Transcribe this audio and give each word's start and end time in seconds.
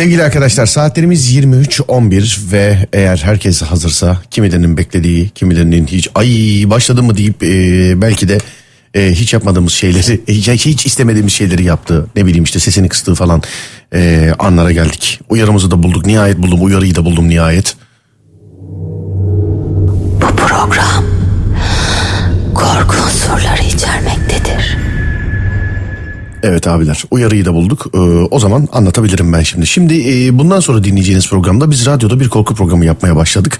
Sevgili 0.00 0.24
arkadaşlar 0.24 0.66
saatlerimiz 0.66 1.36
23.11 1.36 2.52
ve 2.52 2.88
eğer 2.92 3.16
herkes 3.16 3.62
hazırsa 3.62 4.18
kimilerinin 4.30 4.76
beklediği 4.76 5.28
kimilerinin 5.28 5.86
hiç 5.86 6.08
ay 6.14 6.28
başladı 6.66 7.02
mı 7.02 7.16
deyip 7.16 7.42
e, 7.42 8.02
belki 8.02 8.28
de 8.28 8.38
e, 8.94 9.12
hiç 9.12 9.32
yapmadığımız 9.32 9.72
şeyleri 9.72 10.20
e, 10.28 10.34
hiç, 10.34 10.66
hiç 10.66 10.86
istemediğimiz 10.86 11.32
şeyleri 11.32 11.64
yaptı 11.64 12.06
ne 12.16 12.26
bileyim 12.26 12.44
işte 12.44 12.60
sesini 12.60 12.88
kıstığı 12.88 13.14
falan 13.14 13.42
e, 13.94 14.32
anlara 14.38 14.72
geldik. 14.72 15.20
Uyarımızı 15.28 15.70
da 15.70 15.82
bulduk 15.82 16.06
nihayet 16.06 16.38
buldum 16.38 16.64
uyarıyı 16.64 16.94
da 16.94 17.04
buldum 17.04 17.28
nihayet. 17.28 17.76
Bu 20.16 20.36
program 20.36 21.04
korku 22.54 22.96
unsurları 23.06 23.62
içermektedir. 23.62 23.89
Evet 26.42 26.66
abiler 26.66 27.04
uyarıyı 27.10 27.44
da 27.44 27.54
bulduk. 27.54 27.86
Ee, 27.94 27.98
o 28.30 28.38
zaman 28.38 28.68
anlatabilirim 28.72 29.32
ben 29.32 29.42
şimdi. 29.42 29.66
Şimdi 29.66 30.26
e, 30.26 30.38
bundan 30.38 30.60
sonra 30.60 30.84
dinleyeceğiniz 30.84 31.28
programda 31.28 31.70
biz 31.70 31.86
radyoda 31.86 32.20
bir 32.20 32.28
korku 32.28 32.54
programı 32.54 32.84
yapmaya 32.84 33.16
başladık. 33.16 33.58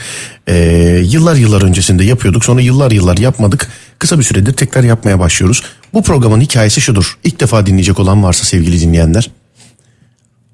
Ee, 0.48 1.02
yıllar 1.04 1.36
yıllar 1.36 1.62
öncesinde 1.62 2.04
yapıyorduk 2.04 2.44
sonra 2.44 2.60
yıllar 2.60 2.90
yıllar 2.90 3.16
yapmadık. 3.16 3.68
Kısa 3.98 4.18
bir 4.18 4.24
süredir 4.24 4.52
tekrar 4.52 4.82
yapmaya 4.84 5.18
başlıyoruz. 5.18 5.62
Bu 5.94 6.02
programın 6.02 6.40
hikayesi 6.40 6.80
şudur. 6.80 7.18
İlk 7.24 7.40
defa 7.40 7.66
dinleyecek 7.66 8.00
olan 8.00 8.22
varsa 8.22 8.44
sevgili 8.44 8.80
dinleyenler. 8.80 9.30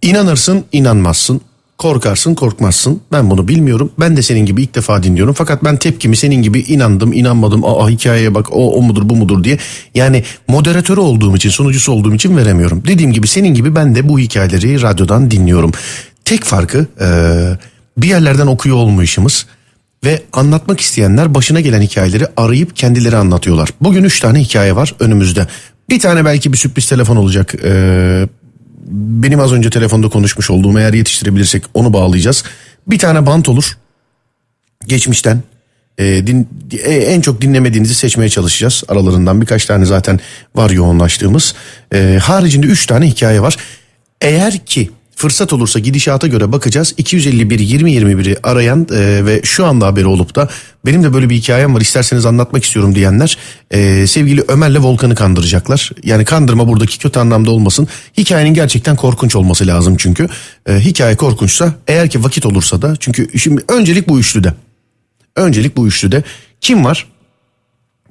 İnanırsın 0.03 0.65
inanmazsın. 0.73 1.41
Korkarsın 1.79 2.35
korkmazsın. 2.35 3.01
Ben 3.13 3.31
bunu 3.31 3.49
bilmiyorum. 3.49 3.93
Ben 4.01 4.17
de 4.17 4.23
senin 4.23 4.47
gibi 4.47 4.63
ilk 4.63 4.75
defa 4.75 5.03
dinliyorum. 5.03 5.35
Fakat 5.35 5.65
ben 5.65 5.77
tepkimi 5.77 6.17
senin 6.17 6.43
gibi 6.43 6.61
inandım 6.61 7.13
inanmadım. 7.13 7.65
Aa 7.65 7.89
hikayeye 7.89 8.35
bak 8.35 8.53
o, 8.53 8.73
o 8.73 8.83
mudur 8.83 9.09
bu 9.09 9.17
mudur 9.17 9.45
diye. 9.45 9.59
Yani 9.95 10.25
moderatörü 10.49 11.01
olduğum 11.01 11.37
için 11.37 11.51
sunucusu 11.51 11.93
olduğum 11.93 12.15
için 12.15 12.37
veremiyorum. 12.37 12.83
Dediğim 12.87 13.13
gibi 13.13 13.27
senin 13.27 13.55
gibi 13.55 13.75
ben 13.75 13.95
de 13.95 14.09
bu 14.09 14.19
hikayeleri 14.19 14.83
radyodan 14.83 15.31
dinliyorum. 15.31 15.73
Tek 16.25 16.45
farkı 16.45 16.87
e, 17.01 17.09
bir 17.99 18.09
yerlerden 18.09 18.47
okuyor 18.47 18.77
olmayışımız. 18.77 19.47
Ve 20.05 20.23
anlatmak 20.33 20.81
isteyenler 20.81 21.35
başına 21.35 21.61
gelen 21.61 21.83
hikayeleri 21.83 22.27
arayıp 22.37 22.77
kendileri 22.77 23.17
anlatıyorlar. 23.17 23.69
Bugün 23.81 24.05
üç 24.05 24.21
tane 24.21 24.41
hikaye 24.41 24.77
var 24.77 24.95
önümüzde. 25.01 25.47
Bir 25.91 26.01
tane 26.01 26.25
belki 26.25 26.53
bir 26.53 26.59
sürpriz 26.59 26.89
telefon 26.89 27.17
olacak. 27.17 27.55
Ee, 27.65 28.29
benim 28.91 29.41
az 29.41 29.53
önce 29.53 29.71
telefonda 29.71 30.09
konuşmuş 30.09 30.51
olduğum 30.51 30.79
eğer 30.79 30.93
yetiştirebilirsek 30.93 31.63
onu 31.75 31.93
bağlayacağız. 31.93 32.45
Bir 32.87 32.99
tane 32.99 33.27
bant 33.27 33.49
olur. 33.49 33.79
Geçmişten 34.87 35.43
e, 35.99 36.27
din, 36.27 36.49
e, 36.73 36.95
en 36.95 37.21
çok 37.21 37.41
dinlemediğinizi 37.41 37.95
seçmeye 37.95 38.29
çalışacağız. 38.29 38.85
Aralarından 38.89 39.41
birkaç 39.41 39.67
tane 39.67 39.85
zaten 39.85 40.21
var 40.55 40.71
yoğunlaştığımız. 40.71 41.55
E, 41.95 42.19
haricinde 42.23 42.67
üç 42.67 42.87
tane 42.87 43.07
hikaye 43.07 43.43
var. 43.43 43.57
Eğer 44.21 44.67
ki 44.67 44.91
fırsat 45.17 45.53
olursa 45.53 45.79
gidişata 45.79 46.27
göre 46.27 46.53
bakacağız. 46.53 46.95
251 46.97 47.59
2021'i 47.59 48.37
arayan 48.43 48.87
e, 48.93 49.27
ve 49.27 49.41
şu 49.45 49.67
anda 49.67 49.87
haberi 49.87 50.07
olup 50.07 50.35
da 50.35 50.49
benim 50.87 51.03
de 51.03 51.13
böyle 51.13 51.31
bir 51.31 51.35
hikayem 51.35 51.75
var 51.75 51.81
isterseniz 51.81 52.27
anlatmak 52.27 52.65
istiyorum 52.65 52.95
diyenler 52.95 53.39
e, 53.71 54.07
sevgili 54.07 54.45
Ömer'le 54.49 54.83
Volkan'ı 54.83 55.15
kandıracaklar. 55.15 55.91
Yani 56.03 56.25
kandırma 56.25 56.69
buradaki 56.69 56.99
kötü 56.99 57.19
anlamda 57.19 57.51
olmasın. 57.51 57.89
Hikayenin 58.19 58.55
gerçekten 58.55 58.97
korkunç 58.97 59.37
olması 59.37 59.67
lazım 59.67 59.97
çünkü. 59.99 60.29
E, 60.67 60.81
hikaye 60.81 61.17
korkunçsa 61.17 61.75
eğer 61.89 62.11
ki 62.11 62.25
vakit 62.25 62.47
olursa 62.47 62.83
da 62.83 62.97
çünkü 62.97 63.39
şimdi 63.39 63.65
öncelik 63.69 64.09
bu 64.09 64.19
üçlüde. 64.19 64.55
Öncelik 65.37 65.77
bu 65.77 65.87
üçlüde. 65.87 66.23
Kim 66.61 66.85
var? 66.85 67.07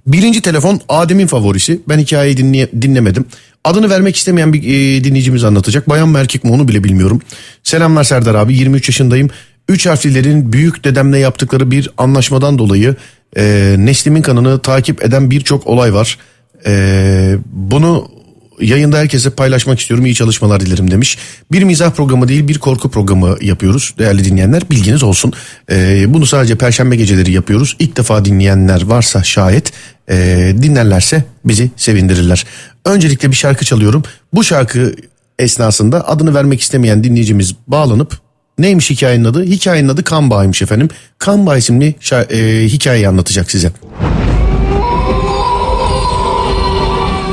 Birinci 0.08 0.42
telefon 0.42 0.82
Adem'in 0.90 1.28
favorisi. 1.28 1.82
Ben 1.90 2.00
hikayeyi 2.00 2.38
dinleye, 2.38 2.70
dinlemedim. 2.82 3.26
Adını 3.64 3.90
vermek 3.90 4.16
istemeyen 4.16 4.54
bir 4.54 4.64
e, 4.64 5.04
dinleyicimiz 5.04 5.44
anlatacak. 5.44 5.90
Bayan 5.90 6.10
mı 6.10 6.20
erkek 6.20 6.44
mi 6.44 6.52
onu 6.52 6.68
bile 6.68 6.84
bilmiyorum. 6.84 7.22
Selamlar 7.64 8.04
Serdar 8.04 8.36
abi 8.36 8.56
23 8.56 8.90
yaşındayım. 8.90 9.30
Üç 9.70 9.86
harflilerin 9.86 10.54
büyük 10.54 10.84
dedemle 10.84 11.20
yaptıkları 11.20 11.72
bir 11.72 11.90
anlaşmadan 11.98 12.58
dolayı 12.58 12.96
e, 13.38 13.76
neslimin 13.78 14.22
kanını 14.22 14.60
takip 14.60 15.04
eden 15.04 15.32
birçok 15.32 15.68
olay 15.68 15.94
var. 15.94 16.18
E, 16.66 17.38
bunu 17.52 18.16
yayında 18.62 18.98
herkese 18.98 19.30
paylaşmak 19.30 19.80
istiyorum. 19.80 20.06
İyi 20.06 20.16
çalışmalar 20.16 20.60
dilerim 20.60 20.92
demiş. 20.92 21.18
Bir 21.52 21.64
mizah 21.64 21.92
programı 21.92 22.28
değil 22.28 22.48
bir 22.48 22.60
korku 22.60 22.90
programı 22.90 23.38
yapıyoruz 23.42 23.94
değerli 24.00 24.26
dinleyenler. 24.26 24.70
Bilginiz 24.70 25.04
olsun. 25.04 25.34
Ee, 25.72 26.06
bunu 26.08 26.26
sadece 26.26 26.56
perşembe 26.56 26.96
geceleri 26.96 27.32
yapıyoruz. 27.32 27.76
İlk 27.80 27.98
defa 27.98 28.26
dinleyenler 28.26 28.86
varsa 28.86 29.24
şayet 29.24 29.72
e, 30.10 30.16
dinlerlerse 30.62 31.24
bizi 31.46 31.72
sevindirirler. 31.78 32.46
Öncelikle 32.86 33.32
bir 33.32 33.36
şarkı 33.36 33.66
çalıyorum. 33.66 34.04
Bu 34.34 34.44
şarkı 34.44 34.96
esnasında 35.40 36.08
adını 36.08 36.34
vermek 36.36 36.62
istemeyen 36.62 37.04
dinleyicimiz 37.04 37.56
bağlanıp 37.68 38.18
neymiş 38.60 38.90
hikayenin 38.90 39.26
adı? 39.26 39.44
Hikayenin 39.44 39.90
adı 39.90 40.04
Kan 40.04 40.30
Bağıymış 40.30 40.62
efendim. 40.62 40.90
Kan 41.18 41.46
Bağ 41.46 41.58
isimli 41.58 41.96
şa- 42.02 42.34
e, 42.34 42.68
hikayeyi 42.68 43.08
anlatacak 43.08 43.52
size. 43.52 43.72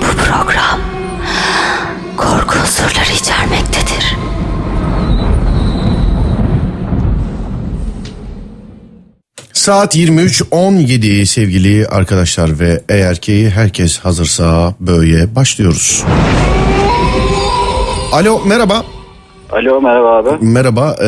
Bu 0.02 0.16
program 0.16 0.80
korku 2.16 2.58
unsurları 2.58 3.12
içermektedir. 3.20 3.71
Saat 9.62 9.96
23.17 9.96 11.26
sevgili 11.26 11.86
arkadaşlar 11.86 12.60
ve 12.60 12.80
eğer 12.88 13.16
ki 13.16 13.50
herkes 13.50 13.98
hazırsa 14.00 14.74
böyle 14.80 15.34
başlıyoruz. 15.36 16.04
Alo 18.12 18.40
merhaba. 18.46 18.82
Alo 19.52 19.80
merhaba 19.80 20.16
abi. 20.16 20.30
Merhaba. 20.40 20.96
Ee, 21.02 21.06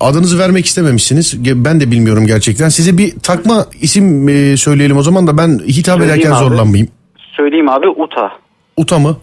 adınızı 0.00 0.38
vermek 0.38 0.66
istememişsiniz. 0.66 1.34
Ben 1.64 1.80
de 1.80 1.90
bilmiyorum 1.90 2.26
gerçekten. 2.26 2.68
Size 2.68 2.98
bir 2.98 3.20
takma 3.22 3.66
isim 3.80 4.28
e, 4.28 4.56
söyleyelim 4.56 4.96
o 4.96 5.02
zaman 5.02 5.26
da 5.26 5.38
ben 5.38 5.48
hitap 5.68 5.98
Söyleyeyim 5.98 6.20
ederken 6.20 6.30
abi. 6.30 6.44
zorlanmayayım. 6.44 6.88
Söyleyeyim 7.36 7.68
abi 7.68 7.88
Uta. 7.88 8.32
Uta 8.76 8.98
mı? 8.98 9.16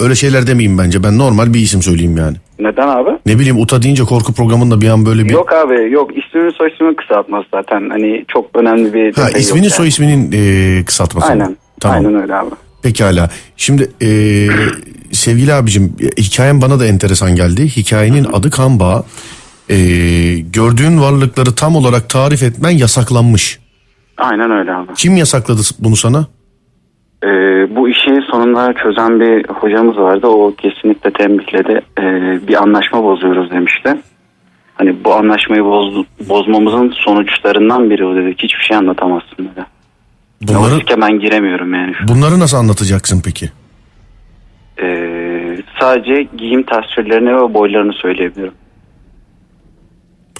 Öyle 0.00 0.14
şeyler 0.14 0.46
demeyeyim 0.46 0.78
bence. 0.78 1.02
Ben 1.02 1.18
normal 1.18 1.54
bir 1.54 1.60
isim 1.60 1.82
söyleyeyim 1.82 2.16
yani. 2.16 2.36
Neden 2.58 2.88
abi? 2.88 3.10
Ne 3.26 3.38
bileyim 3.38 3.58
Uta 3.60 3.82
deyince 3.82 4.02
korku 4.04 4.32
programında 4.32 4.80
bir 4.80 4.88
an 4.88 5.06
böyle 5.06 5.24
bir... 5.24 5.30
Yok 5.30 5.52
abi 5.52 5.92
yok 5.92 6.10
isminin 6.16 6.50
soy 6.50 6.68
isminin 6.74 6.94
kısaltması 6.94 7.48
zaten. 7.54 7.90
Hani 7.90 8.24
çok 8.28 8.56
önemli 8.56 8.94
bir 8.94 9.14
Ha 9.14 9.26
detay 9.26 9.40
isminin 9.40 9.64
yok 9.64 9.72
soy 9.72 9.84
yani. 9.84 9.88
isminin 9.88 10.32
e, 10.32 10.84
kısaltması. 10.84 11.26
Aynen. 11.32 11.56
Tamam. 11.80 11.96
Aynen 11.96 12.22
öyle 12.22 12.34
abi. 12.34 12.50
Pekala. 12.82 13.30
Şimdi 13.56 13.90
e, 14.02 14.08
sevgili 15.12 15.54
abicim 15.54 15.96
hikayen 16.18 16.62
bana 16.62 16.80
da 16.80 16.86
enteresan 16.86 17.36
geldi. 17.36 17.68
Hikayenin 17.68 18.24
adı 18.32 18.50
kan 18.50 18.80
bağı. 18.80 19.04
E, 19.68 19.76
gördüğün 20.38 21.00
varlıkları 21.00 21.54
tam 21.54 21.76
olarak 21.76 22.08
tarif 22.08 22.42
etmen 22.42 22.70
yasaklanmış. 22.70 23.58
Aynen 24.18 24.50
öyle 24.50 24.72
abi. 24.72 24.94
Kim 24.96 25.16
yasakladı 25.16 25.60
bunu 25.78 25.96
sana? 25.96 26.26
Ee, 27.24 27.26
bu 27.76 27.88
işi 27.88 28.10
sonunda 28.40 28.74
çözen 28.82 29.20
bir 29.20 29.48
hocamız 29.48 29.96
vardı. 29.96 30.26
O 30.26 30.54
kesinlikle 30.54 31.10
tembihledi. 31.12 31.80
Ee, 31.98 32.48
bir 32.48 32.62
anlaşma 32.62 33.04
bozuyoruz 33.04 33.50
demişti. 33.50 33.96
Hani 34.74 35.04
bu 35.04 35.14
anlaşmayı 35.14 35.64
boz, 35.64 36.04
bozmamızın 36.28 36.94
sonuçlarından 36.96 37.90
biri 37.90 38.04
o 38.04 38.16
dedi. 38.16 38.34
Hiçbir 38.38 38.62
şey 38.62 38.76
anlatamazsın 38.76 39.38
dedi. 39.38 39.66
Bunları, 40.42 40.74
riske 40.74 41.00
ben 41.00 41.18
giremiyorum 41.18 41.74
yani. 41.74 41.94
bunları 42.08 42.40
nasıl 42.40 42.56
anlatacaksın 42.56 43.22
peki? 43.24 43.50
Ee, 44.82 45.58
sadece 45.80 46.28
giyim 46.38 46.62
tasvirlerini 46.62 47.36
ve 47.36 47.54
boylarını 47.54 47.92
söyleyebilirim. 47.92 48.52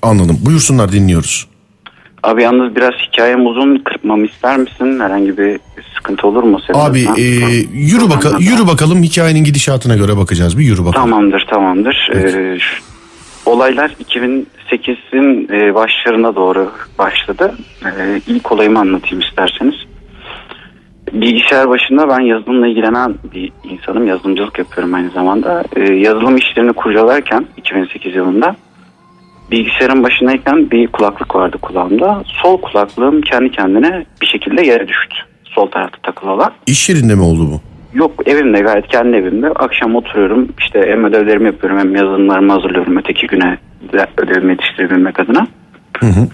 Anladım. 0.03 0.39
Buyursunlar 0.47 0.93
dinliyoruz. 0.93 1.50
Abi 2.23 2.43
yalnız 2.43 2.77
biraz 2.77 2.93
hikayem 2.95 3.47
uzun 3.47 3.77
kırpmamı 3.79 4.27
ister 4.27 4.59
misin? 4.59 5.01
Herhangi 5.01 5.39
bir 5.39 5.61
sıkıntı 5.95 6.27
olur 6.27 6.43
mu 6.43 6.59
senin? 6.67 6.79
Abi 6.79 7.01
e, 7.01 7.23
yürü 7.73 8.11
baka 8.11 8.29
yürü 8.39 8.67
bakalım 8.67 9.03
hikayenin 9.03 9.45
gidişatına 9.45 9.97
göre 9.97 10.17
bakacağız. 10.17 10.59
Bir 10.59 10.65
yürü 10.65 10.85
bakalım. 10.85 11.11
Tamamdır 11.11 11.47
tamamdır. 11.51 12.11
Evet. 12.15 12.35
Ee, 12.35 12.59
şu- 12.59 12.83
olaylar 13.47 13.91
2008'in 14.05 15.49
e, 15.53 15.75
başlarına 15.75 16.37
doğru 16.37 16.71
başladı. 16.99 17.55
Ee, 17.85 18.21
ilk 18.27 18.53
olayımı 18.53 18.79
anlatayım 18.79 19.21
isterseniz. 19.21 19.75
Bilgisayar 21.13 21.69
başında 21.69 22.09
ben 22.09 22.21
yazılımla 22.21 22.67
ilgilenen 22.67 23.15
bir 23.35 23.53
insanım. 23.65 24.07
Yazılımcılık 24.07 24.59
yapıyorum 24.59 24.95
aynı 24.95 25.11
zamanda. 25.11 25.65
Ee, 25.77 25.81
yazılım 25.95 26.37
işlerini 26.37 26.73
kurcalarken 26.73 27.47
2008 27.57 28.15
yılında 28.15 28.57
bilgisayarın 29.51 30.03
başındayken 30.03 30.71
bir 30.71 30.87
kulaklık 30.87 31.35
vardı 31.35 31.59
kulağımda. 31.63 32.23
Sol 32.43 32.61
kulaklığım 32.61 33.21
kendi 33.21 33.51
kendine 33.51 34.05
bir 34.23 34.27
şekilde 34.27 34.67
yere 34.67 34.89
düştü. 34.89 35.17
Sol 35.45 35.67
tarafta 35.67 35.99
takılı 36.03 36.31
olan. 36.31 36.53
İş 36.67 36.89
yerinde 36.89 37.15
mi 37.15 37.23
oldu 37.23 37.51
bu? 37.53 37.61
Yok 37.99 38.29
evimde 38.29 38.61
gayet 38.61 38.89
kendi 38.89 39.17
evimde. 39.17 39.49
Akşam 39.49 39.95
oturuyorum 39.97 40.49
işte 40.59 40.85
hem 40.87 41.05
ödevlerimi 41.05 41.47
yapıyorum 41.47 41.79
hem 41.79 41.97
yazılımlarımı 41.97 42.53
hazırlıyorum 42.53 42.97
öteki 42.97 43.27
güne 43.27 43.59
de 43.93 44.07
ödevimi 44.17 44.53
yetiştirebilmek 44.53 45.21
adına. 45.21 45.47
Hı 46.01 46.07
hı. 46.07 46.27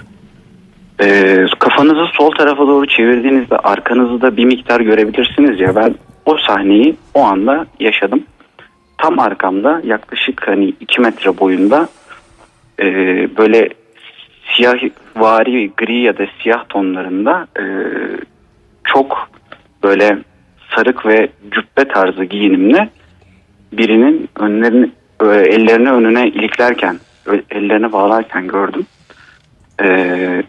Ee, 1.01 1.47
kafanızı 1.59 2.05
sol 2.19 2.31
tarafa 2.31 2.67
doğru 2.67 2.87
çevirdiğinizde 2.87 3.57
arkanızı 3.57 4.23
da 4.23 4.37
bir 4.37 4.45
miktar 4.45 4.81
görebilirsiniz 4.81 5.61
ya 5.61 5.77
ben 5.77 5.95
o 6.27 6.37
sahneyi 6.49 6.97
o 7.15 7.23
anda 7.23 7.67
yaşadım. 7.81 8.23
tam 8.99 9.19
arkamda 9.19 9.81
yaklaşık 9.85 10.49
hani 10.49 10.73
2 10.81 11.01
metre 11.01 11.39
boyunda 11.39 11.89
e, 12.81 12.87
böyle 13.37 13.69
siyah 14.55 14.75
vari 15.17 15.71
gri 15.77 15.99
ya 15.99 16.19
da 16.19 16.27
siyah 16.43 16.65
tonlarında 16.69 17.47
e, 17.59 17.65
çok 18.85 19.31
böyle 19.83 20.19
sarık 20.75 21.07
ve 21.07 21.29
cübbe 21.51 21.89
tarzı 21.89 22.25
giyinimle 22.25 22.89
birinin 23.73 24.29
önlerini 24.37 24.91
e, 25.23 25.27
ellerini 25.27 25.91
önüne 25.91 26.29
iliklerken 26.29 26.99
ellerini 27.51 27.93
bağlarken 27.93 28.49
gördüm. 28.49 28.87
E, 29.83 30.43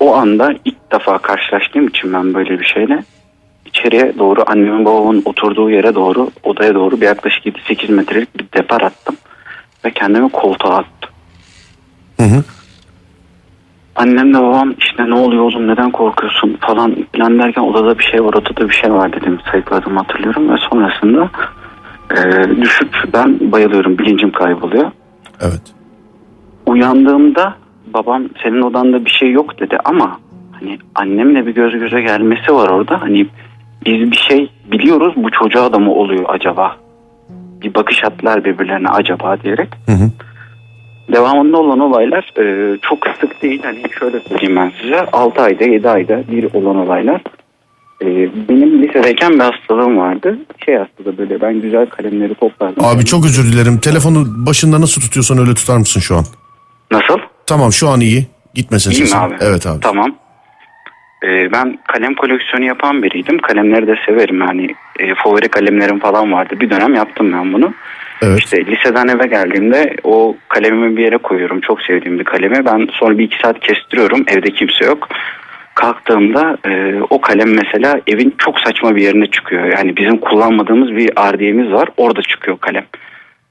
o 0.00 0.14
anda 0.14 0.54
ilk 0.64 0.92
defa 0.92 1.18
karşılaştığım 1.18 1.88
için 1.88 2.12
ben 2.12 2.34
böyle 2.34 2.60
bir 2.60 2.64
şeyle 2.64 3.04
içeriye 3.66 4.18
doğru 4.18 4.44
annemin 4.46 4.84
babamın 4.84 5.22
oturduğu 5.24 5.70
yere 5.70 5.94
doğru 5.94 6.30
odaya 6.42 6.74
doğru 6.74 7.00
bir 7.00 7.06
yaklaşık 7.06 7.46
7-8 7.46 7.92
metrelik 7.92 8.38
bir 8.38 8.46
depar 8.58 8.80
attım 8.80 9.16
ve 9.84 9.90
kendimi 9.90 10.28
koltuğa 10.28 10.76
attım. 10.76 11.05
Hı 12.16 12.22
hı. 12.22 12.44
Annemle 13.96 14.38
babam 14.38 14.74
işte 14.78 15.10
ne 15.10 15.14
oluyor 15.14 15.42
oğlum 15.42 15.68
neden 15.68 15.90
korkuyorsun 15.90 16.56
falan 16.60 16.96
filan 17.12 17.38
derken 17.38 17.62
odada 17.62 17.98
bir 17.98 18.04
şey 18.04 18.24
var 18.24 18.34
odada 18.34 18.68
bir 18.68 18.74
şey 18.74 18.92
var 18.92 19.12
dedim 19.12 19.38
sayıkladım 19.50 19.96
hatırlıyorum 19.96 20.48
ve 20.50 20.56
sonrasında 20.70 21.30
e, 22.10 22.16
düşüp 22.62 22.94
ben 23.12 23.52
bayılıyorum 23.52 23.98
bilincim 23.98 24.32
kayboluyor. 24.32 24.90
Evet. 25.40 25.62
Uyandığımda 26.66 27.54
babam 27.94 28.24
senin 28.42 28.62
odanda 28.62 29.04
bir 29.04 29.10
şey 29.10 29.30
yok 29.30 29.60
dedi 29.60 29.78
ama 29.84 30.20
hani 30.52 30.78
annemle 30.94 31.46
bir 31.46 31.54
göz 31.54 31.72
göze 31.72 32.00
gelmesi 32.00 32.54
var 32.54 32.68
orada 32.68 33.02
hani 33.02 33.26
biz 33.86 34.10
bir 34.10 34.16
şey 34.16 34.50
biliyoruz 34.72 35.14
bu 35.16 35.30
çocuğa 35.30 35.72
da 35.72 35.78
mı 35.78 35.92
oluyor 35.92 36.24
acaba? 36.28 36.76
Bir 37.62 37.74
bakış 37.74 38.04
attılar 38.04 38.44
birbirlerine 38.44 38.88
acaba 38.88 39.40
diyerek. 39.42 39.68
Hı 39.86 39.92
hı. 39.92 40.10
Devamında 41.12 41.56
olan 41.56 41.78
olaylar 41.80 42.32
e, 42.38 42.78
çok 42.82 43.06
sık 43.20 43.42
değil. 43.42 43.62
Hani 43.64 43.82
şöyle 43.98 44.20
söyleyeyim 44.20 44.56
ben 44.56 44.72
size. 44.82 45.00
6 45.12 45.42
ayda 45.42 45.64
7 45.64 45.88
ayda 45.88 46.22
bir 46.30 46.54
olan 46.54 46.76
olaylar. 46.76 47.20
E, 48.02 48.06
benim 48.48 48.82
lisedeyken 48.82 49.32
bir 49.32 49.40
hastalığım 49.40 49.98
vardı. 49.98 50.38
Şey 50.64 50.74
hastalığı 50.76 51.18
böyle 51.18 51.40
ben 51.40 51.60
güzel 51.60 51.86
kalemleri 51.86 52.34
toplardım. 52.34 52.84
Abi 52.84 53.04
çok 53.04 53.24
özür 53.24 53.52
dilerim. 53.52 53.78
Telefonu 53.78 54.24
başında 54.46 54.80
nasıl 54.80 55.00
tutuyorsan 55.02 55.38
öyle 55.38 55.54
tutar 55.54 55.76
mısın 55.76 56.00
şu 56.00 56.16
an? 56.16 56.24
Nasıl? 56.90 57.18
Tamam 57.46 57.72
şu 57.72 57.88
an 57.88 58.00
iyi. 58.00 58.26
Gitmesin 58.54 58.90
İyi 58.90 59.00
mi 59.00 59.06
sesin. 59.06 59.18
abi? 59.18 59.34
Evet 59.40 59.66
abi. 59.66 59.80
Tamam. 59.80 60.14
E, 61.24 61.52
ben 61.52 61.78
kalem 61.92 62.14
koleksiyonu 62.14 62.64
yapan 62.64 63.02
biriydim. 63.02 63.38
Kalemleri 63.38 63.86
de 63.86 63.94
severim. 64.06 64.40
Yani 64.40 64.68
e, 64.98 65.14
favori 65.24 65.48
kalemlerim 65.48 65.98
falan 65.98 66.32
vardı. 66.32 66.54
Bir 66.60 66.70
dönem 66.70 66.94
yaptım 66.94 67.32
ben 67.32 67.52
bunu. 67.52 67.74
Evet. 68.22 68.38
İşte 68.38 68.66
liseden 68.66 69.08
eve 69.08 69.26
geldiğimde 69.26 69.96
o 70.04 70.36
kalemimi 70.48 70.96
bir 70.96 71.04
yere 71.04 71.18
koyuyorum. 71.18 71.60
Çok 71.60 71.82
sevdiğim 71.82 72.18
bir 72.18 72.24
kalemi. 72.24 72.64
Ben 72.66 72.88
sonra 72.92 73.18
bir 73.18 73.24
iki 73.24 73.38
saat 73.38 73.60
kestiriyorum. 73.60 74.24
Evde 74.28 74.50
kimse 74.50 74.84
yok. 74.84 75.08
Kalktığımda 75.74 76.56
e, 76.68 77.00
o 77.10 77.20
kalem 77.20 77.54
mesela 77.54 78.00
evin 78.06 78.34
çok 78.38 78.60
saçma 78.60 78.96
bir 78.96 79.02
yerine 79.02 79.26
çıkıyor. 79.26 79.64
Yani 79.76 79.96
bizim 79.96 80.18
kullanmadığımız 80.18 80.96
bir 80.96 81.10
ardiyemiz 81.16 81.72
var. 81.72 81.88
Orada 81.96 82.22
çıkıyor 82.22 82.58
kalem. 82.58 82.84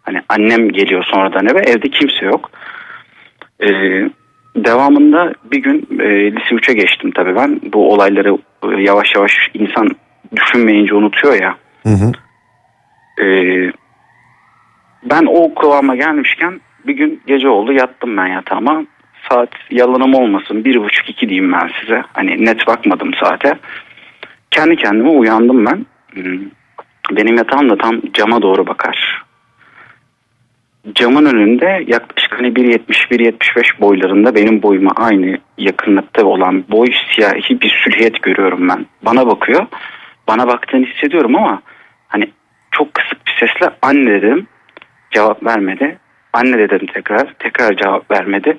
Hani 0.04 0.22
annem 0.30 0.70
geliyor 0.70 1.04
sonradan 1.04 1.48
eve. 1.48 1.60
Evde 1.60 1.90
kimse 1.90 2.26
yok. 2.26 2.52
E, 3.64 3.70
devamında 4.56 5.34
bir 5.52 5.64
gün 5.64 5.88
e, 6.00 6.32
lise 6.32 6.56
3'e 6.56 6.74
geçtim 6.74 7.12
tabii 7.12 7.36
ben. 7.36 7.62
Bu 7.74 7.94
olayları 7.94 8.38
e, 8.64 8.82
yavaş 8.82 9.16
yavaş 9.16 9.32
insan 9.54 9.90
düşünmeyince 10.36 10.94
unutuyor 10.94 11.42
ya. 11.42 11.56
Hı 11.84 11.90
hı. 11.90 12.12
Ee, 13.24 13.72
ben 15.06 15.26
o 15.26 15.56
kıvama 15.56 15.96
gelmişken 15.96 16.62
bir 16.88 16.94
gün 16.94 17.22
gece 17.28 17.48
oldu 17.50 17.72
yattım 17.74 18.18
ben 18.18 18.28
yatağıma. 18.28 18.84
Saat 19.30 19.50
yalanım 19.72 20.14
olmasın 20.16 20.66
bir 20.66 20.84
buçuk 20.84 21.10
iki 21.10 21.30
diyeyim 21.30 21.52
ben 21.52 21.70
size. 21.82 22.04
Hani 22.14 22.46
net 22.46 22.68
bakmadım 22.68 23.14
saate. 23.14 23.58
Kendi 24.52 24.76
kendime 24.76 25.10
uyandım 25.10 25.66
ben. 25.66 25.86
Hmm, 26.14 26.40
Benim 27.12 27.38
yatağım 27.38 27.70
da 27.70 27.78
tam 27.78 28.02
cama 28.14 28.42
doğru 28.42 28.68
bakar. 28.68 29.24
Camın 30.96 31.26
önünde 31.26 31.84
yaklaşık 31.88 32.40
hani 32.40 32.48
1.70-1.75 32.48 33.82
boylarında 33.82 34.36
benim 34.36 34.64
boyuma 34.64 34.92
aynı 34.96 35.38
yakınlıkta 35.58 36.26
olan 36.26 36.64
boy 36.72 36.88
siyahi 37.12 37.62
bir 37.62 37.70
sülhiyet 37.84 38.22
görüyorum 38.22 38.70
ben. 38.70 38.86
Bana 39.02 39.28
bakıyor. 39.28 39.66
Bana 40.28 40.48
baktığını 40.48 40.86
hissediyorum 40.86 41.36
ama 41.36 41.62
hani 42.08 42.32
çok 42.72 42.94
kısık 42.94 43.26
bir 43.28 43.32
sesle 43.40 43.70
anne 43.82 44.22
dedim. 44.22 44.48
Cevap 45.16 45.46
vermedi. 45.46 45.98
Anne 46.34 46.58
dedim 46.58 46.88
tekrar. 46.94 47.34
Tekrar 47.40 47.78
cevap 47.78 48.12
vermedi. 48.12 48.58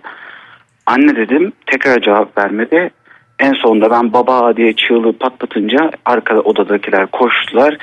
Anne 0.87 1.17
dedim. 1.17 1.53
Tekrar 1.67 2.01
cevap 2.01 2.39
vermedi. 2.39 2.91
En 3.39 3.53
sonunda 3.53 3.91
ben 3.91 4.13
baba 4.13 4.57
diye 4.57 4.73
çığlığı 4.77 5.13
patlatınca 5.13 5.91
arkada 6.05 6.41
odadakiler 6.41 7.07
koştular. 7.07 7.77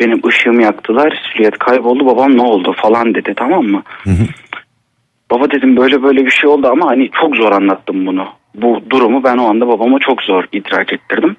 Benim 0.00 0.20
ışığımı 0.26 0.62
yaktılar. 0.62 1.22
Süliyet 1.32 1.58
kayboldu. 1.58 2.06
Babam 2.06 2.36
ne 2.36 2.42
oldu 2.42 2.74
falan 2.82 3.14
dedi 3.14 3.34
tamam 3.36 3.64
mı? 3.64 3.82
Baba 5.30 5.50
dedim 5.50 5.76
böyle 5.76 6.02
böyle 6.02 6.26
bir 6.26 6.30
şey 6.30 6.50
oldu 6.50 6.68
ama 6.68 6.86
hani 6.86 7.10
çok 7.20 7.36
zor 7.36 7.52
anlattım 7.52 8.06
bunu. 8.06 8.28
Bu 8.54 8.82
durumu 8.90 9.24
ben 9.24 9.36
o 9.36 9.48
anda 9.50 9.68
babama 9.68 9.98
çok 9.98 10.22
zor 10.22 10.44
idrak 10.52 10.92
ettirdim. 10.92 11.36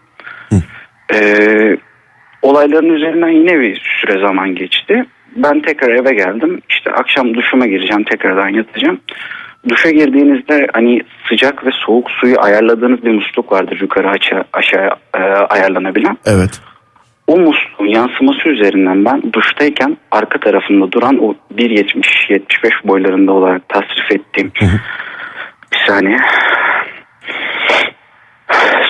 Ee, 1.14 1.78
olayların 2.42 2.90
üzerinden 2.90 3.30
yine 3.30 3.60
bir 3.60 4.00
süre 4.02 4.20
zaman 4.28 4.56
geçti. 4.56 5.06
Ben 5.36 5.62
tekrar 5.62 5.90
eve 5.90 6.14
geldim. 6.14 6.62
İşte 6.70 6.92
akşam 6.92 7.34
duşuma 7.34 7.68
gireceğim 7.68 8.04
tekrardan 8.04 8.50
yatacağım. 8.50 9.00
Duşa 9.70 9.90
girdiğinizde 9.90 10.68
hani 10.74 11.02
sıcak 11.30 11.66
ve 11.66 11.70
soğuk 11.86 12.12
suyu 12.12 12.36
ayarladığınız 12.42 13.04
bir 13.04 13.12
musluk 13.12 13.52
vardır 13.52 13.80
yukarı 13.82 14.10
aşağı, 14.10 14.44
aşağı 14.54 14.90
e, 15.16 15.20
ayarlanabilen. 15.24 16.18
Evet. 16.26 16.62
O 17.28 17.38
musluğun 17.38 17.88
yansıması 17.88 18.50
üzerinden 18.50 19.06
ben 19.06 19.34
duştayken 19.34 19.98
arka 20.12 20.40
tarafında 20.40 20.92
duran 20.92 21.18
o 21.24 21.36
1.70-75 21.56 22.88
boylarında 22.88 23.32
olarak 23.32 23.70
tasrif 23.70 24.12
ettiğim 24.12 24.52
bir 25.72 25.80
saniye 25.88 26.18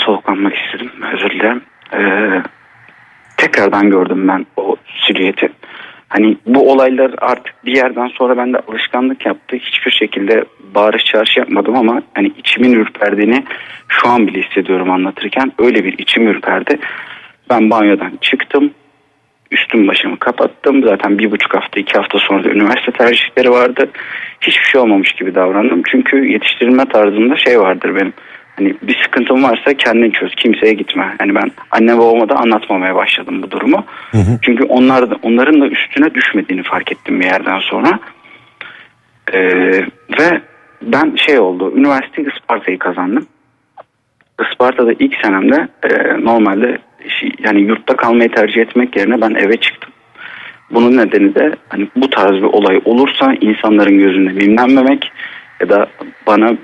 soğuklanmak 0.06 0.54
istedim 0.58 0.92
özür 1.14 1.30
dilerim. 1.30 1.62
Ee, 1.94 2.44
tekrardan 3.38 3.90
gördüm 3.90 4.28
ben 4.28 4.46
o 4.58 4.76
silüeti. 5.08 5.50
Hani 6.14 6.38
bu 6.46 6.72
olaylar 6.72 7.12
artık 7.18 7.66
bir 7.66 7.76
yerden 7.76 8.08
sonra 8.08 8.38
bende 8.38 8.58
alışkanlık 8.58 9.26
yaptı. 9.26 9.56
Hiçbir 9.56 9.92
şekilde 9.92 10.46
bağırış 10.76 11.06
çağrış 11.06 11.38
yapmadım 11.38 11.76
ama 11.76 12.02
hani 12.14 12.32
içimin 12.38 12.74
ürperdiğini 12.74 13.44
şu 13.88 14.10
an 14.10 14.28
bile 14.28 14.42
hissediyorum 14.42 14.92
anlatırken. 14.92 15.52
Öyle 15.60 15.84
bir 15.84 15.98
içim 15.98 16.28
ürperdi. 16.28 16.80
Ben 17.50 17.70
banyodan 17.70 18.12
çıktım. 18.22 18.72
Üstüm 19.52 19.88
başımı 19.88 20.20
kapattım. 20.20 20.84
Zaten 20.84 21.20
bir 21.20 21.32
buçuk 21.32 21.56
hafta 21.56 21.80
iki 21.80 21.94
hafta 21.94 22.20
sonra 22.20 22.44
da 22.44 22.50
üniversite 22.50 22.92
tercihleri 22.92 23.52
vardı. 23.52 23.90
Hiçbir 24.42 24.66
şey 24.66 24.82
olmamış 24.82 25.12
gibi 25.12 25.36
davrandım. 25.36 25.82
Çünkü 25.92 26.32
yetiştirilme 26.32 26.86
tarzında 26.86 27.36
şey 27.36 27.60
vardır 27.60 27.96
benim. 27.96 28.14
Hani 28.56 28.76
bir 28.82 29.04
sıkıntım 29.04 29.44
varsa 29.44 29.74
kendin 29.74 30.12
çöz. 30.12 30.36
Kimseye 30.36 30.74
gitme. 30.74 31.16
Hani 31.20 31.36
ben 31.36 31.52
anne 31.72 31.98
babama 31.98 32.30
da 32.30 32.36
anlatmamaya 32.36 32.96
başladım 32.96 33.44
bu 33.44 33.52
durumu. 33.52 33.86
Çünkü 34.42 34.64
onlar 34.64 35.12
da, 35.12 35.16
onların 35.22 35.62
da 35.62 35.68
üstüne 35.68 36.14
düşmediğini 36.14 36.64
fark 36.64 36.92
ettim 36.92 37.20
bir 37.20 37.26
yerden 37.26 37.60
sonra. 37.60 38.00
Ee, 39.34 39.40
ve 40.20 40.42
ben 40.82 41.16
şey 41.16 41.40
oldu. 41.40 41.74
Üniversite 41.76 42.22
Isparta'yı 42.22 42.80
kazandım. 42.80 43.26
Isparta'da 44.42 44.94
ilk 45.00 45.16
senemde 45.24 45.68
e, 45.84 46.24
normalde 46.26 46.78
yani 47.40 47.62
yurtta 47.62 47.96
kalmayı 47.96 48.32
tercih 48.32 48.62
etmek 48.62 48.98
yerine 48.98 49.22
ben 49.22 49.36
eve 49.36 49.58
çıktım. 49.58 49.92
Bunun 50.72 50.98
nedeni 50.98 51.36
de 51.36 51.56
hani 51.70 51.88
bu 51.96 52.10
tarz 52.10 52.32
bir 52.32 52.44
olay 52.44 52.82
olursa 52.86 53.34
insanların 53.42 54.00
gözünde 54.00 54.30
mimlenmemek 54.30 55.12
ya 55.62 55.70
da 55.70 55.88
bana 56.28 56.46
ba- 56.46 56.58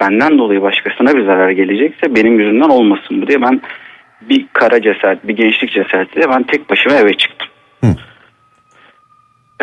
benden 0.00 0.38
dolayı 0.38 0.62
başkasına 0.62 1.16
bir 1.16 1.24
zarar 1.24 1.50
gelecekse 1.50 2.14
benim 2.14 2.40
yüzümden 2.40 2.68
olmasın 2.68 3.22
bu 3.22 3.26
diye 3.26 3.42
ben 3.42 3.60
bir 4.20 4.46
kara 4.52 4.82
cesaret, 4.82 5.28
bir 5.28 5.36
gençlik 5.36 5.72
cesaretiyle 5.72 6.28
ben 6.28 6.42
tek 6.42 6.70
başıma 6.70 6.94
eve 6.96 7.14
çıktım. 7.14 7.48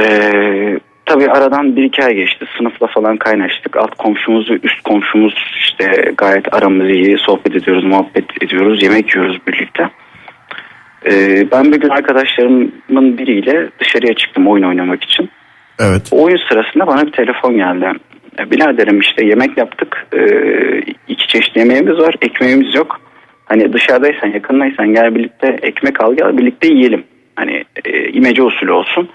Ee, 0.01 0.79
tabii 1.05 1.31
aradan 1.31 1.75
bir 1.75 1.83
iki 1.83 2.03
ay 2.03 2.13
geçti. 2.13 2.45
Sınıfla 2.57 2.87
falan 2.87 3.17
kaynaştık. 3.17 3.77
Alt 3.77 3.95
komşumuz 3.95 4.51
ve 4.51 4.59
üst 4.63 4.81
komşumuz 4.83 5.33
işte 5.59 6.11
gayet 6.17 6.53
aramız 6.53 6.89
iyi. 6.89 7.17
Sohbet 7.17 7.55
ediyoruz, 7.55 7.83
muhabbet 7.83 8.43
ediyoruz, 8.43 8.83
yemek 8.83 9.15
yiyoruz 9.15 9.39
birlikte. 9.47 9.89
Ee, 11.05 11.47
ben 11.51 11.71
bir 11.71 11.79
gün 11.81 11.89
arkadaşlarımın 11.89 13.17
biriyle 13.17 13.69
dışarıya 13.79 14.13
çıktım 14.13 14.47
oyun 14.47 14.63
oynamak 14.63 15.03
için. 15.03 15.29
Evet. 15.79 16.09
O 16.11 16.23
oyun 16.23 16.39
sırasında 16.49 16.87
bana 16.87 17.05
bir 17.05 17.11
telefon 17.11 17.57
geldi. 17.57 17.91
E, 18.39 18.51
Biraderim 18.51 18.99
işte 18.99 19.25
yemek 19.25 19.57
yaptık. 19.57 20.07
Ee, 20.13 20.79
iki 21.07 21.27
çeşit 21.27 21.55
yemeğimiz 21.55 21.97
var. 21.97 22.15
Ekmeğimiz 22.21 22.75
yok. 22.75 23.01
Hani 23.45 23.73
dışarıdaysan 23.73 24.27
yakındaysan 24.27 24.93
gel 24.93 25.15
birlikte 25.15 25.57
ekmek 25.61 26.03
al 26.03 26.15
gel 26.15 26.37
birlikte 26.37 26.67
yiyelim. 26.67 27.03
Hani 27.35 27.63
e, 27.85 28.09
imece 28.09 28.43
usulü 28.43 28.71
olsun. 28.71 29.09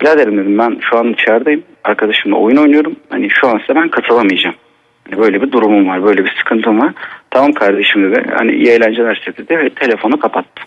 Biraderim 0.00 0.38
dedim 0.38 0.58
ben 0.58 0.78
şu 0.90 0.98
an 0.98 1.12
içerideyim. 1.12 1.62
Arkadaşımla 1.84 2.36
oyun 2.36 2.56
oynuyorum. 2.56 2.96
Hani 3.10 3.30
şu 3.30 3.48
an 3.48 3.58
size 3.58 3.74
ben 3.74 3.88
katılamayacağım. 3.88 4.56
Hani 5.04 5.20
böyle 5.20 5.42
bir 5.42 5.52
durumum 5.52 5.88
var. 5.88 6.04
Böyle 6.04 6.24
bir 6.24 6.34
sıkıntım 6.38 6.80
var. 6.80 6.92
Tamam 7.30 7.52
kardeşim 7.52 8.10
dedi. 8.10 8.24
Hani 8.34 8.52
iyi 8.52 8.68
eğlenceler 8.68 9.22
dedi 9.38 9.58
ve 9.58 9.70
telefonu 9.70 10.18
kapattı. 10.20 10.62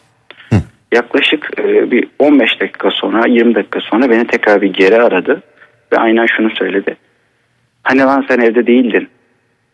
Yaklaşık 0.94 1.50
e, 1.60 1.92
bir 1.92 2.08
15 2.20 2.60
dakika 2.60 2.92
sonra 2.92 3.28
20 3.28 3.56
dakika 3.56 3.80
sonra 3.80 4.10
beni 4.10 4.28
tekrar 4.28 4.62
bir 4.62 4.74
geri 4.74 5.02
aradı. 5.02 5.42
Ve 5.94 5.98
aynen 5.98 6.26
şunu 6.26 6.50
söyledi. 6.50 6.96
Hani 7.84 8.02
lan 8.02 8.26
sen 8.28 8.40
evde 8.40 8.68
değildin. 8.68 9.08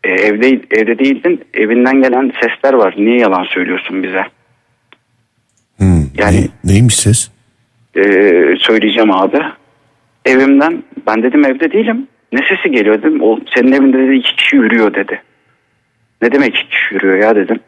E, 0.03 0.09
evde 0.09 0.47
evde 0.71 0.99
değildin. 0.99 1.41
Evinden 1.53 2.01
gelen 2.01 2.31
sesler 2.41 2.73
var. 2.73 2.93
Niye 2.97 3.17
yalan 3.19 3.43
söylüyorsun 3.43 4.03
bize? 4.03 4.23
Hmm. 5.77 6.03
Yani- 6.17 6.47
Ne- 6.63 6.73
neymiş 6.73 6.95
ses? 6.95 7.31
Ee, 7.95 8.01
söyleyeceğim 8.59 9.11
abi. 9.11 9.39
Evimden 10.25 10.83
ben 11.07 11.23
dedim 11.23 11.45
evde 11.45 11.71
değilim. 11.71 12.07
Ne 12.31 12.39
sesi 12.49 12.71
geliyor 12.71 12.97
dedim. 12.99 13.23
O, 13.23 13.39
senin 13.55 13.71
evinde 13.71 13.97
dedi 13.97 14.15
iki 14.15 14.35
kişi 14.35 14.55
yürüyor 14.55 14.93
dedi. 14.93 15.21
Ne 16.21 16.31
demek 16.31 16.55
iki 16.55 16.67
kişi 16.69 16.93
yürüyor 16.93 17.17
ya 17.17 17.35
dedim. 17.35 17.59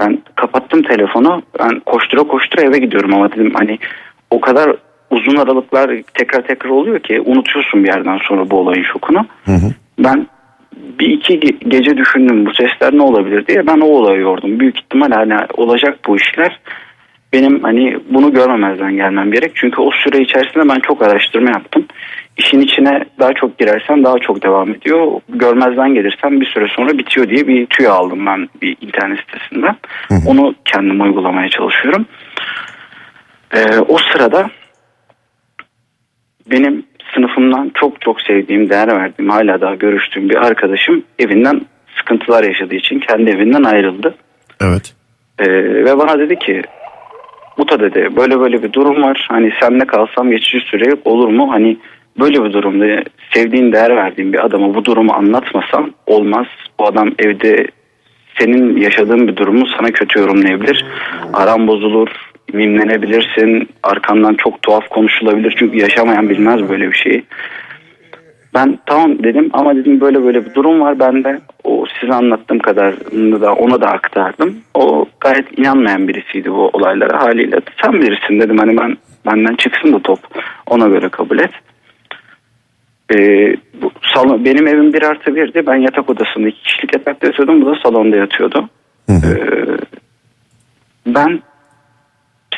Ben 0.00 0.18
kapattım 0.36 0.82
telefonu. 0.82 1.42
Ben 1.58 1.80
koştura 1.80 2.22
koştura 2.22 2.62
eve 2.62 2.78
gidiyorum 2.78 3.14
ama 3.14 3.32
dedim 3.32 3.52
hani 3.54 3.78
o 4.30 4.40
kadar 4.40 4.76
uzun 5.12 5.36
aralıklar 5.36 5.90
tekrar 6.14 6.42
tekrar 6.42 6.70
oluyor 6.70 7.00
ki 7.00 7.20
unutuyorsun 7.20 7.84
bir 7.84 7.88
yerden 7.88 8.18
sonra 8.28 8.50
bu 8.50 8.56
olayın 8.56 8.84
şokunu. 8.92 9.26
Ben 9.98 10.26
bir 10.98 11.08
iki 11.08 11.38
ge- 11.40 11.68
gece 11.68 11.96
düşündüm 11.96 12.46
bu 12.46 12.54
sesler 12.54 12.92
ne 12.92 13.02
olabilir 13.02 13.46
diye 13.46 13.66
ben 13.66 13.80
o 13.80 13.86
olayı 13.86 14.20
yordum. 14.20 14.60
Büyük 14.60 14.78
ihtimal 14.78 15.10
hani 15.10 15.34
olacak 15.54 15.98
bu 16.06 16.16
işler. 16.16 16.60
Benim 17.32 17.62
hani 17.62 17.96
bunu 18.10 18.32
görmemezden 18.32 18.96
gelmem 18.96 19.32
gerek. 19.32 19.52
Çünkü 19.54 19.80
o 19.80 19.90
süre 19.90 20.22
içerisinde 20.22 20.68
ben 20.68 20.80
çok 20.80 21.02
araştırma 21.02 21.50
yaptım. 21.50 21.84
İşin 22.36 22.60
içine 22.60 23.04
daha 23.18 23.32
çok 23.32 23.58
girersen 23.58 24.04
daha 24.04 24.18
çok 24.18 24.42
devam 24.42 24.70
ediyor. 24.70 25.20
Görmezden 25.28 25.94
gelirsen 25.94 26.40
bir 26.40 26.46
süre 26.46 26.66
sonra 26.76 26.98
bitiyor 26.98 27.28
diye 27.28 27.46
bir 27.46 27.66
tüy 27.66 27.86
aldım 27.86 28.26
ben 28.26 28.48
bir 28.62 28.76
internet 28.80 29.18
sitesinden. 29.18 29.76
Onu 30.26 30.54
kendim 30.64 31.00
uygulamaya 31.00 31.48
çalışıyorum. 31.48 32.06
Ee, 33.54 33.78
o 33.88 33.98
sırada 33.98 34.50
benim 36.50 36.84
sınıfımdan 37.14 37.70
çok 37.74 38.00
çok 38.00 38.20
sevdiğim, 38.20 38.70
değer 38.70 38.88
verdiğim, 38.88 39.30
hala 39.30 39.60
daha 39.60 39.74
görüştüğüm 39.74 40.28
bir 40.28 40.36
arkadaşım 40.36 41.04
evinden 41.18 41.60
sıkıntılar 41.96 42.44
yaşadığı 42.44 42.74
için 42.74 43.00
kendi 43.00 43.30
evinden 43.30 43.62
ayrıldı. 43.62 44.14
Evet. 44.60 44.94
Ee, 45.38 45.44
ve 45.84 45.98
bana 45.98 46.18
dedi 46.18 46.38
ki 46.38 46.62
Muta 47.56 47.80
dedi 47.80 48.08
böyle 48.16 48.40
böyle 48.40 48.62
bir 48.62 48.72
durum 48.72 49.02
var. 49.02 49.26
Hani 49.30 49.52
senle 49.60 49.86
kalsam 49.86 50.30
geçici 50.30 50.60
süre 50.60 50.96
olur 51.04 51.28
mu? 51.28 51.52
Hani 51.52 51.76
böyle 52.20 52.44
bir 52.44 52.52
durumda 52.52 53.02
sevdiğin 53.34 53.72
değer 53.72 53.96
verdiğin 53.96 54.32
bir 54.32 54.44
adama 54.44 54.74
bu 54.74 54.84
durumu 54.84 55.12
anlatmasam 55.12 55.90
olmaz. 56.06 56.46
Bu 56.80 56.86
adam 56.86 57.12
evde 57.18 57.66
senin 58.38 58.76
yaşadığın 58.76 59.28
bir 59.28 59.36
durumu 59.36 59.66
sana 59.66 59.88
kötü 59.88 60.18
yorumlayabilir. 60.18 60.84
Aran 61.32 61.66
bozulur, 61.68 62.08
mimlenebilirsin. 62.52 63.68
Arkandan 63.82 64.34
çok 64.34 64.62
tuhaf 64.62 64.88
konuşulabilir. 64.88 65.54
Çünkü 65.58 65.78
yaşamayan 65.78 66.28
bilmez 66.28 66.68
böyle 66.68 66.88
bir 66.88 66.96
şeyi. 66.96 67.24
Ben 68.54 68.78
tamam 68.86 69.22
dedim 69.22 69.50
ama 69.52 69.76
dedim 69.76 70.00
böyle 70.00 70.24
böyle 70.24 70.44
bir 70.44 70.54
durum 70.54 70.80
var. 70.80 70.98
Ben 70.98 71.24
de 71.24 71.40
o 71.64 71.84
size 72.00 72.12
anlattığım 72.12 72.58
kadarını 72.58 73.40
da 73.40 73.52
ona 73.54 73.80
da 73.80 73.86
aktardım. 73.86 74.56
O 74.74 75.06
gayet 75.20 75.58
inanmayan 75.58 76.08
birisiydi 76.08 76.50
bu 76.50 76.70
olaylara 76.72 77.20
haliyle. 77.20 77.60
Sen 77.82 77.92
bilirsin 77.92 78.40
dedim 78.40 78.58
hani 78.58 78.76
ben 78.76 78.96
benden 79.26 79.54
çıksın 79.54 79.92
da 79.92 79.98
top 79.98 80.18
ona 80.66 80.88
göre 80.88 81.08
kabul 81.08 81.38
et. 81.38 81.50
Ee, 83.14 83.56
bu 83.82 83.90
salon, 84.14 84.44
benim 84.44 84.66
evim 84.66 84.92
bir 84.92 85.02
artı 85.02 85.34
birdi. 85.36 85.62
Ben 85.66 85.76
yatak 85.76 86.10
odasında 86.10 86.48
iki 86.48 86.62
kişilik 86.62 86.94
yatakta 86.94 87.26
yatıyordum. 87.26 87.62
Bu 87.62 87.66
da 87.66 87.74
salonda 87.82 88.16
yatıyordu. 88.16 88.68
Ee, 89.10 89.14
ben 91.06 91.40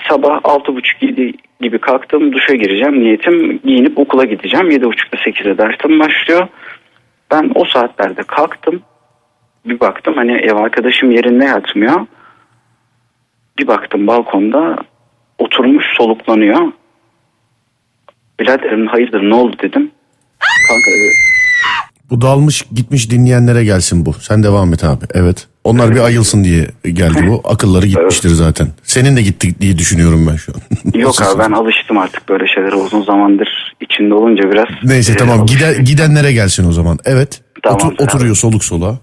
sabah 0.08 0.40
altı 0.44 0.74
buçuk 0.76 1.02
yedi 1.02 1.32
gibi 1.60 1.78
kalktım 1.78 2.32
duşa 2.32 2.54
gireceğim. 2.54 3.00
Niyetim 3.00 3.58
giyinip 3.64 3.98
okula 3.98 4.24
gideceğim. 4.24 4.70
Yedi 4.70 4.84
buçukta 4.84 5.18
sekizde 5.24 5.58
dersim 5.58 6.00
başlıyor? 6.00 6.48
Ben 7.30 7.52
o 7.54 7.64
saatlerde 7.64 8.22
kalktım. 8.22 8.82
Bir 9.66 9.80
baktım 9.80 10.14
hani 10.16 10.32
ev 10.32 10.56
arkadaşım 10.56 11.10
yerinde 11.10 11.44
yatmıyor. 11.44 12.06
Bir 13.58 13.66
baktım 13.66 14.06
balkonda 14.06 14.76
oturmuş 15.38 15.84
soluklanıyor. 15.96 16.72
Biraderim 18.40 18.86
hayırdır 18.86 19.30
ne 19.30 19.34
oldu 19.34 19.56
dedim. 19.62 19.90
Kanka 20.68 20.90
e, 20.90 21.10
Bu 22.10 22.20
dalmış 22.20 22.64
gitmiş 22.74 23.10
dinleyenlere 23.10 23.64
gelsin 23.64 24.06
bu. 24.06 24.12
Sen 24.12 24.42
devam 24.42 24.72
et 24.72 24.84
abi. 24.84 25.04
Evet. 25.14 25.48
Onlar 25.64 25.94
bir 25.94 26.00
ayılsın 26.00 26.44
diye 26.44 26.66
geldi 26.92 27.24
bu. 27.28 27.40
Akılları 27.44 27.86
gitmiştir 27.86 28.28
zaten. 28.28 28.68
Senin 28.82 29.16
de 29.16 29.22
gitti 29.22 29.60
diye 29.60 29.78
düşünüyorum 29.78 30.28
ben 30.30 30.36
şu 30.36 30.52
an. 30.52 30.60
yok 31.00 31.22
abi 31.22 31.38
ben 31.38 31.52
alıştım 31.52 31.98
artık 31.98 32.28
böyle 32.28 32.46
şeylere 32.46 32.74
uzun 32.74 33.02
zamandır 33.02 33.74
içinde 33.80 34.14
olunca 34.14 34.52
biraz 34.52 34.66
Neyse 34.84 35.12
e, 35.12 35.16
tamam 35.16 35.40
alıştım. 35.40 35.58
Gide, 35.58 35.82
gidenlere 35.82 36.32
gelsin 36.32 36.68
o 36.68 36.72
zaman. 36.72 36.98
Evet. 37.04 37.40
Tamam, 37.62 37.78
Otur- 37.78 37.96
tamam. 37.96 38.14
oturuyor 38.14 38.34
soluk 38.36 38.64
soluğa. 38.64 38.98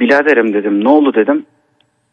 biraderim 0.00 0.54
dedim 0.54 0.84
ne 0.84 0.88
oldu 0.88 1.14
dedim. 1.14 1.46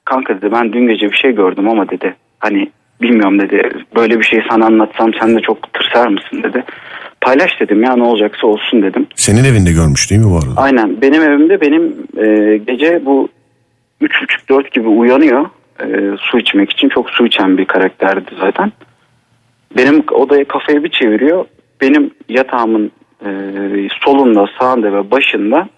Kanka 0.06 0.38
dedi 0.42 0.52
ben 0.52 0.74
dün 0.74 0.88
gece 0.88 1.12
bir 1.12 1.18
şey 1.18 1.32
gördüm 1.32 1.70
ama 1.70 1.90
dedi 1.90 2.16
hani 2.40 2.72
bilmiyorum 3.02 3.40
dedi 3.40 3.62
böyle 3.96 4.20
bir 4.20 4.24
şey 4.26 4.40
sana 4.50 4.66
anlatsam 4.66 5.12
sen 5.20 5.36
de 5.38 5.42
çok 5.42 5.74
tırsar 5.74 6.08
mısın 6.08 6.44
dedi. 6.44 6.64
Paylaş 7.24 7.60
dedim 7.60 7.84
ya 7.84 7.96
ne 7.96 8.04
olacaksa 8.04 8.48
olsun 8.48 8.82
dedim. 8.82 9.08
Senin 9.16 9.44
evinde 9.44 9.72
görmüş 9.72 10.12
değil 10.12 10.22
mi 10.22 10.32
bu 10.32 10.36
arada? 10.36 10.62
Aynen 10.62 11.02
benim 11.02 11.22
evimde 11.22 11.62
benim 11.62 11.96
e, 12.18 12.58
gece 12.58 13.06
bu 13.06 13.30
3.30-4 14.02 14.74
gibi 14.74 14.88
uyanıyor 14.88 15.46
e, 15.80 16.18
su 16.20 16.40
içmek 16.40 16.72
için 16.72 16.90
çok 16.90 17.10
su 17.10 17.26
içen 17.26 17.58
bir 17.58 17.66
karakterdi 17.66 18.32
zaten. 18.40 18.72
Benim 19.78 20.04
odaya 20.12 20.46
kafayı 20.46 20.84
bir 20.84 20.90
çeviriyor. 20.90 21.46
Benim 21.82 22.12
yatağımın 22.30 22.92
e, 23.26 23.30
solunda, 24.06 24.46
sağında 24.60 24.94
ve 24.94 25.12
başında 25.12 25.70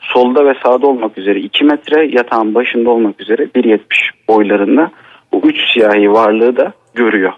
solda 0.00 0.46
ve 0.46 0.54
sağda 0.62 0.86
olmak 0.86 1.18
üzere 1.18 1.40
2 1.40 1.64
metre 1.64 2.08
yatağın 2.12 2.54
başında 2.54 2.90
olmak 2.90 3.20
üzere 3.20 3.42
1.70 3.42 3.80
boylarında 4.28 4.90
bu 5.32 5.40
üç 5.44 5.72
siyahi 5.72 6.12
varlığı 6.12 6.56
da 6.56 6.72
görüyor. 6.94 7.32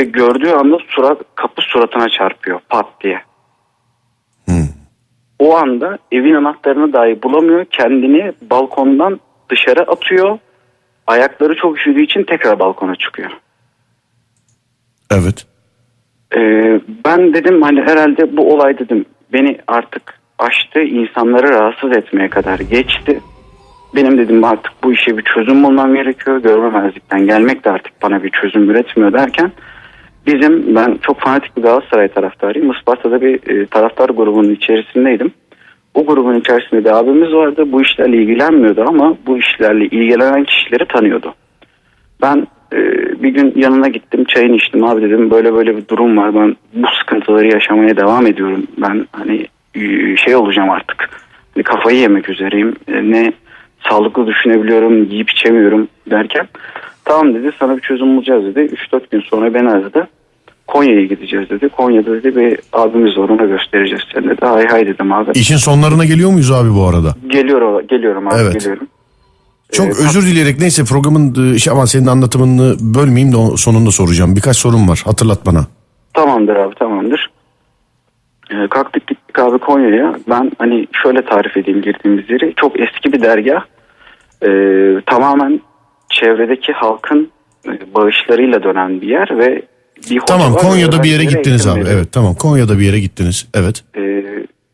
Ve 0.00 0.04
gördüğü 0.04 0.50
anda 0.50 0.78
surat, 0.88 1.18
kapı 1.34 1.62
suratına 1.62 2.08
çarpıyor 2.08 2.60
pat 2.68 2.86
diye. 3.00 3.22
O 5.38 5.56
anda 5.56 5.98
evin 6.12 6.34
anahtarını 6.34 6.92
dahi 6.92 7.22
bulamıyor. 7.22 7.64
Kendini 7.64 8.32
balkondan 8.50 9.20
dışarı 9.50 9.82
atıyor. 9.82 10.38
Ayakları 11.06 11.54
çok 11.56 11.78
üşüdüğü 11.78 12.02
için 12.02 12.24
tekrar 12.24 12.58
balkona 12.58 12.96
çıkıyor. 12.96 13.30
Evet. 15.10 15.46
Ee, 16.36 16.80
ben 17.04 17.34
dedim 17.34 17.62
hani 17.62 17.80
herhalde 17.80 18.36
bu 18.36 18.54
olay 18.54 18.78
dedim 18.78 19.04
beni 19.32 19.58
artık 19.66 20.20
aştı 20.38 20.80
insanları 20.80 21.48
rahatsız 21.48 21.96
etmeye 21.96 22.30
kadar 22.30 22.58
geçti. 22.58 23.20
Benim 23.94 24.18
dedim 24.18 24.44
artık 24.44 24.72
bu 24.84 24.92
işe 24.92 25.18
bir 25.18 25.22
çözüm 25.22 25.64
bulmam 25.64 25.94
gerekiyor. 25.94 26.42
Görmemezlikten 26.42 27.26
gelmek 27.26 27.64
de 27.64 27.70
artık 27.70 28.02
bana 28.02 28.22
bir 28.22 28.30
çözüm 28.30 28.70
üretmiyor 28.70 29.12
derken 29.12 29.52
bizim 30.26 30.76
ben 30.76 30.98
çok 31.02 31.20
fanatik 31.20 31.56
bir 31.56 31.62
Galatasaray 31.62 32.08
taraftarıyım. 32.08 32.70
Isparta'da 32.70 33.20
bir 33.20 33.50
e, 33.50 33.66
taraftar 33.66 34.08
grubunun 34.08 34.54
içerisindeydim. 34.54 35.32
O 35.94 36.06
grubun 36.06 36.40
içerisinde 36.40 36.84
bir 36.84 36.90
abimiz 36.90 37.32
vardı. 37.32 37.64
Bu 37.66 37.82
işlerle 37.82 38.16
ilgilenmiyordu 38.16 38.84
ama 38.88 39.16
bu 39.26 39.38
işlerle 39.38 39.84
ilgilenen 39.84 40.44
kişileri 40.44 40.86
tanıyordu. 40.88 41.34
Ben 42.22 42.46
e, 42.72 42.78
bir 43.22 43.28
gün 43.28 43.52
yanına 43.56 43.88
gittim 43.88 44.24
çayını 44.24 44.56
içtim 44.56 44.84
abi 44.84 45.02
dedim 45.02 45.30
böyle 45.30 45.54
böyle 45.54 45.76
bir 45.76 45.88
durum 45.88 46.16
var 46.16 46.34
ben 46.34 46.56
bu 46.74 46.86
sıkıntıları 47.00 47.46
yaşamaya 47.46 47.96
devam 47.96 48.26
ediyorum 48.26 48.66
ben 48.78 49.06
hani 49.12 49.46
e, 49.74 50.16
şey 50.16 50.36
olacağım 50.36 50.70
artık 50.70 51.10
hani 51.54 51.64
kafayı 51.64 51.98
yemek 51.98 52.28
üzereyim 52.28 52.74
E, 52.88 53.10
ne 53.10 53.32
sağlıklı 53.88 54.26
düşünebiliyorum 54.26 55.04
yiyip 55.04 55.30
içemiyorum 55.30 55.88
derken 56.10 56.48
tamam 57.04 57.34
dedi 57.34 57.50
sana 57.58 57.76
bir 57.76 57.82
çözüm 57.82 58.16
bulacağız 58.16 58.44
dedi 58.44 58.60
3-4 58.92 59.00
gün 59.10 59.20
sonra 59.20 59.54
beni 59.54 59.70
aradı 59.70 60.08
Konya'ya 60.66 61.04
gideceğiz 61.04 61.50
dedi 61.50 61.68
Konya'da 61.68 62.12
dedi 62.12 62.36
bir 62.36 62.58
abimiz 62.72 63.18
var 63.18 63.28
ona 63.28 63.44
göstereceğiz 63.44 64.02
seni 64.14 64.28
dedi 64.28 64.46
hay 64.46 64.66
hay 64.66 64.86
dedim 64.86 65.12
abi 65.12 65.30
İşin 65.34 65.56
sonlarına 65.56 66.04
geliyor 66.04 66.30
muyuz 66.30 66.50
abi 66.50 66.74
bu 66.74 66.84
arada? 66.86 67.14
geliyor 67.26 67.82
geliyorum 67.82 68.28
abi 68.28 68.34
Evet. 68.42 68.54
geliyorum 68.60 68.86
Çok 69.72 69.86
Evet. 69.86 69.96
özür 70.00 70.26
dileyerek 70.26 70.58
neyse 70.60 70.84
programın 70.84 71.56
şey 71.56 71.72
ama 71.72 71.86
senin 71.86 72.06
anlatımını 72.06 72.74
bölmeyeyim 72.80 73.32
de 73.32 73.56
sonunda 73.56 73.90
soracağım. 73.90 74.36
Birkaç 74.36 74.56
sorum 74.56 74.88
var. 74.88 75.02
Hatırlat 75.04 75.46
bana. 75.46 75.66
Tamamdır 76.14 76.56
abi 76.56 76.74
tamamdır. 76.74 77.30
Ee, 78.50 78.68
kalktık 78.70 79.06
gittik 79.06 79.38
abi 79.38 79.58
Konya'ya. 79.58 80.14
Ben 80.28 80.52
hani 80.58 80.86
şöyle 81.02 81.24
tarif 81.24 81.56
edeyim 81.56 81.82
girdiğimiz 81.82 82.30
yeri. 82.30 82.54
Çok 82.56 82.80
eski 82.80 83.12
bir 83.12 83.20
dergah. 83.22 83.64
Ee, 84.42 85.00
tamamen 85.06 85.60
çevredeki 86.10 86.72
halkın 86.72 87.30
e, 87.66 87.94
bağışlarıyla 87.94 88.62
dönen 88.62 89.00
bir 89.00 89.08
yer 89.08 89.38
ve 89.38 89.62
bir 90.10 90.20
Tamam 90.20 90.54
Konya'da 90.54 91.02
bir 91.02 91.08
yere 91.08 91.24
gittiniz 91.24 91.66
abi. 91.66 91.80
veriyor. 91.80 91.96
Evet 91.96 92.12
tamam 92.12 92.34
Konya'da 92.34 92.78
bir 92.78 92.84
yere 92.84 93.00
gittiniz. 93.00 93.48
Evet. 93.54 93.84
Ee, 93.96 94.24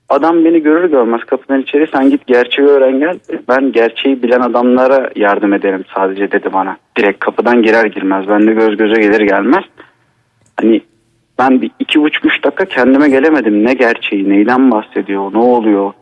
adam 0.09 0.45
beni 0.45 0.62
görür 0.62 0.90
görmez 0.90 1.21
kapıdan 1.25 1.61
içeri 1.61 1.87
sen 1.93 2.11
git 2.11 2.26
gerçeği 2.26 2.69
öğren 2.69 2.99
gel. 2.99 3.19
Ben 3.49 3.73
gerçeği 3.73 4.23
bilen 4.23 4.40
adamlara 4.40 5.11
yardım 5.16 5.52
ederim 5.52 5.85
sadece 5.95 6.33
dedi 6.33 6.52
bana. 6.52 6.76
Direkt 6.99 7.19
kapıdan 7.19 7.62
girer 7.62 7.85
girmez. 7.85 8.28
Ben 8.28 8.47
de 8.47 8.52
göz 8.52 8.76
göze 8.76 9.00
gelir 9.00 9.21
gelmez. 9.21 9.64
Hani 10.61 10.81
ben 11.38 11.62
bir 11.62 11.71
iki 11.78 12.00
buçuk 12.00 12.25
üç 12.25 12.45
dakika 12.45 12.64
kendime 12.64 13.09
gelemedim. 13.09 13.64
Ne 13.64 13.75
gerçeği, 13.75 14.28
neyden 14.28 14.71
bahsediyor, 14.71 15.33
ne 15.33 15.38
oluyor 15.38 15.93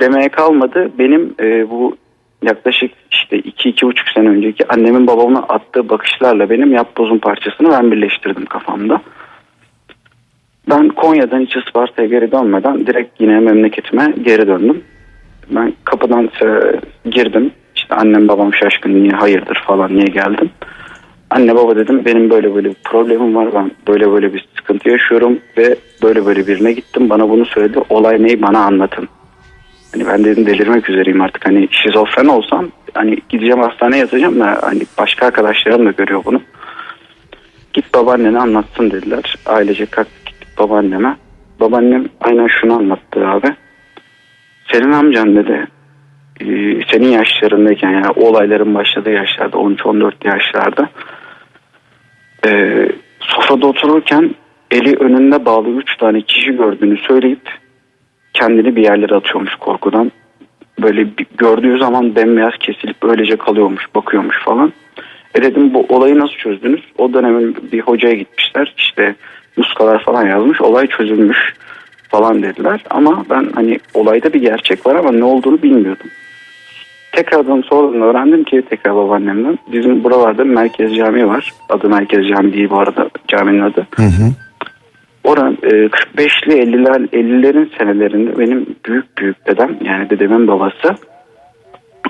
demeye 0.00 0.28
kalmadı. 0.28 0.90
Benim 0.98 1.34
e, 1.40 1.70
bu 1.70 1.96
yaklaşık 2.42 2.90
işte 3.10 3.38
iki 3.38 3.68
iki 3.68 3.86
buçuk 3.86 4.08
sene 4.08 4.28
önceki 4.28 4.68
annemin 4.68 5.06
babamın 5.06 5.44
attığı 5.48 5.88
bakışlarla 5.88 6.50
benim 6.50 6.72
yap 6.72 6.96
bozun 6.96 7.18
parçasını 7.18 7.70
ben 7.70 7.92
birleştirdim 7.92 8.46
kafamda. 8.46 9.00
Ben 10.70 10.88
Konya'dan 10.88 11.40
hiç 11.40 11.56
Isparta'ya 11.56 12.08
geri 12.08 12.32
dönmeden 12.32 12.86
direkt 12.86 13.20
yine 13.20 13.40
memleketime 13.40 14.14
geri 14.22 14.46
döndüm. 14.46 14.84
Ben 15.50 15.72
kapıdan 15.84 16.24
e, 16.24 16.48
girdim. 17.10 17.50
İşte 17.76 17.94
annem 17.94 18.28
babam 18.28 18.54
şaşkın 18.54 19.02
niye 19.02 19.12
hayırdır 19.12 19.62
falan 19.66 19.94
niye 19.94 20.06
geldin. 20.06 20.50
Anne 21.30 21.54
baba 21.54 21.76
dedim 21.76 22.04
benim 22.04 22.30
böyle 22.30 22.54
böyle 22.54 22.70
bir 22.70 22.76
problemim 22.84 23.34
var. 23.34 23.48
Ben 23.54 23.70
böyle 23.88 24.10
böyle 24.10 24.34
bir 24.34 24.48
sıkıntı 24.56 24.90
yaşıyorum 24.90 25.38
ve 25.58 25.76
böyle 26.02 26.26
böyle 26.26 26.46
birine 26.46 26.72
gittim. 26.72 27.10
Bana 27.10 27.28
bunu 27.28 27.44
söyledi. 27.46 27.78
Olay 27.88 28.22
neyi 28.22 28.42
bana 28.42 28.58
anlatın. 28.58 29.08
Hani 29.92 30.06
ben 30.06 30.24
dedim 30.24 30.46
delirmek 30.46 30.90
üzereyim 30.90 31.20
artık. 31.20 31.46
Hani 31.46 31.68
şizofren 31.70 32.26
olsam 32.26 32.68
hani 32.94 33.16
gideceğim 33.28 33.60
hastaneye 33.60 33.98
yatacağım 33.98 34.40
da 34.40 34.58
hani 34.62 34.82
başka 34.98 35.26
arkadaşlarım 35.26 35.86
da 35.86 35.90
görüyor 35.90 36.22
bunu. 36.24 36.42
Git 37.72 37.94
babaannene 37.94 38.38
anlatsın 38.38 38.90
dediler. 38.90 39.36
Ailece 39.46 39.86
kalktık 39.86 40.26
gittik 40.26 40.58
babaanneme. 40.58 41.16
Babaannem 41.60 42.08
aynen 42.20 42.48
şunu 42.60 42.74
anlattı 42.76 43.28
abi. 43.28 43.54
Senin 44.72 44.92
amcan 44.92 45.36
dedi 45.36 45.66
e, 46.40 46.46
senin 46.92 47.08
yaşlarındayken 47.08 47.90
yani 47.90 48.10
o 48.16 48.28
olayların 48.28 48.74
başladığı 48.74 49.10
yaşlarda 49.10 49.56
13-14 49.56 50.12
yaşlarda 50.24 50.88
e, 52.46 52.52
sofrada 53.20 53.66
otururken 53.66 54.34
eli 54.70 54.96
önünde 54.96 55.44
bağlı 55.44 55.68
3 55.68 55.96
tane 55.96 56.20
kişi 56.22 56.56
gördüğünü 56.56 56.98
söyleyip 56.98 57.57
kendini 58.40 58.76
bir 58.76 58.82
yerlere 58.82 59.14
atıyormuş 59.14 59.54
korkudan. 59.54 60.12
Böyle 60.82 61.18
bir, 61.18 61.26
gördüğü 61.38 61.78
zaman 61.78 62.16
bembeyaz 62.16 62.52
kesilip 62.60 63.04
öylece 63.04 63.36
kalıyormuş, 63.36 63.94
bakıyormuş 63.94 64.36
falan. 64.44 64.72
E 65.34 65.42
dedim 65.42 65.74
bu 65.74 65.86
olayı 65.88 66.18
nasıl 66.18 66.34
çözdünüz? 66.34 66.80
O 66.98 67.12
dönemin 67.12 67.56
bir 67.72 67.80
hocaya 67.80 68.14
gitmişler. 68.14 68.74
İşte 68.76 69.14
muskalar 69.56 70.02
falan 70.02 70.26
yazmış. 70.26 70.60
Olay 70.60 70.86
çözülmüş 70.86 71.54
falan 72.08 72.42
dediler. 72.42 72.80
Ama 72.90 73.24
ben 73.30 73.48
hani 73.54 73.78
olayda 73.94 74.32
bir 74.32 74.40
gerçek 74.40 74.86
var 74.86 74.94
ama 74.94 75.12
ne 75.12 75.24
olduğunu 75.24 75.62
bilmiyordum. 75.62 76.10
Tekrardan 77.12 77.62
sonradan 77.62 78.02
öğrendim 78.02 78.44
ki 78.44 78.62
tekrar 78.70 78.96
babaannemden. 78.96 79.58
Bizim 79.72 80.04
buralarda 80.04 80.44
merkez 80.44 80.96
cami 80.96 81.28
var. 81.28 81.52
Adı 81.68 81.88
merkez 81.88 82.28
cami 82.28 82.52
değil 82.52 82.70
bu 82.70 82.78
arada 82.78 83.10
caminin 83.28 83.60
adı. 83.60 83.86
Hı 83.96 84.02
hı. 84.02 84.47
Oran 85.28 85.58
e, 85.62 85.68
45'li 85.68 86.52
50'ler 86.52 87.08
50'lerin 87.08 87.78
senelerinde 87.78 88.38
benim 88.38 88.66
büyük 88.86 89.18
büyük 89.18 89.46
dedem 89.46 89.76
yani 89.84 90.10
dedemin 90.10 90.48
babası 90.48 90.94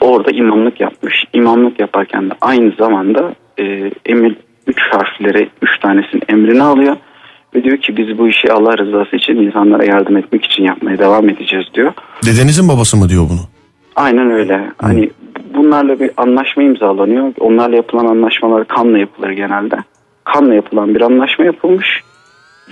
orada 0.01 0.31
imamlık 0.31 0.81
yapmış. 0.81 1.25
İmamlık 1.33 1.81
yaparken 1.81 2.31
de 2.31 2.35
aynı 2.41 2.73
zamanda 2.79 3.35
e, 3.61 3.91
emir 4.07 4.37
3 4.67 4.77
harfleri 4.91 5.49
3 5.63 5.81
tanesinin 5.81 6.23
emrini 6.29 6.63
alıyor 6.63 6.97
ve 7.55 7.65
diyor 7.65 7.77
ki 7.77 7.97
biz 7.97 8.19
bu 8.19 8.29
işi 8.29 8.53
Allah 8.53 8.79
rızası 8.79 9.17
için 9.17 9.37
insanlara 9.37 9.85
yardım 9.85 10.17
etmek 10.17 10.45
için 10.45 10.65
yapmaya 10.65 10.99
devam 10.99 11.29
edeceğiz 11.29 11.67
diyor. 11.75 11.93
Dedenizin 12.27 12.69
babası 12.69 12.97
mı 12.97 13.09
diyor 13.09 13.23
bunu? 13.31 13.41
Aynen 13.97 14.31
öyle. 14.31 14.71
Hani 14.83 15.11
bunlarla 15.55 16.01
bir 16.01 16.11
anlaşma 16.17 16.63
imzalanıyor. 16.63 17.33
Onlarla 17.41 17.77
yapılan 17.77 18.07
anlaşmalar 18.07 18.65
kanla 18.65 18.99
yapılır 18.99 19.31
genelde. 19.31 19.77
Kanla 20.25 20.55
yapılan 20.55 20.95
bir 20.95 21.01
anlaşma 21.01 21.45
yapılmış 21.45 22.03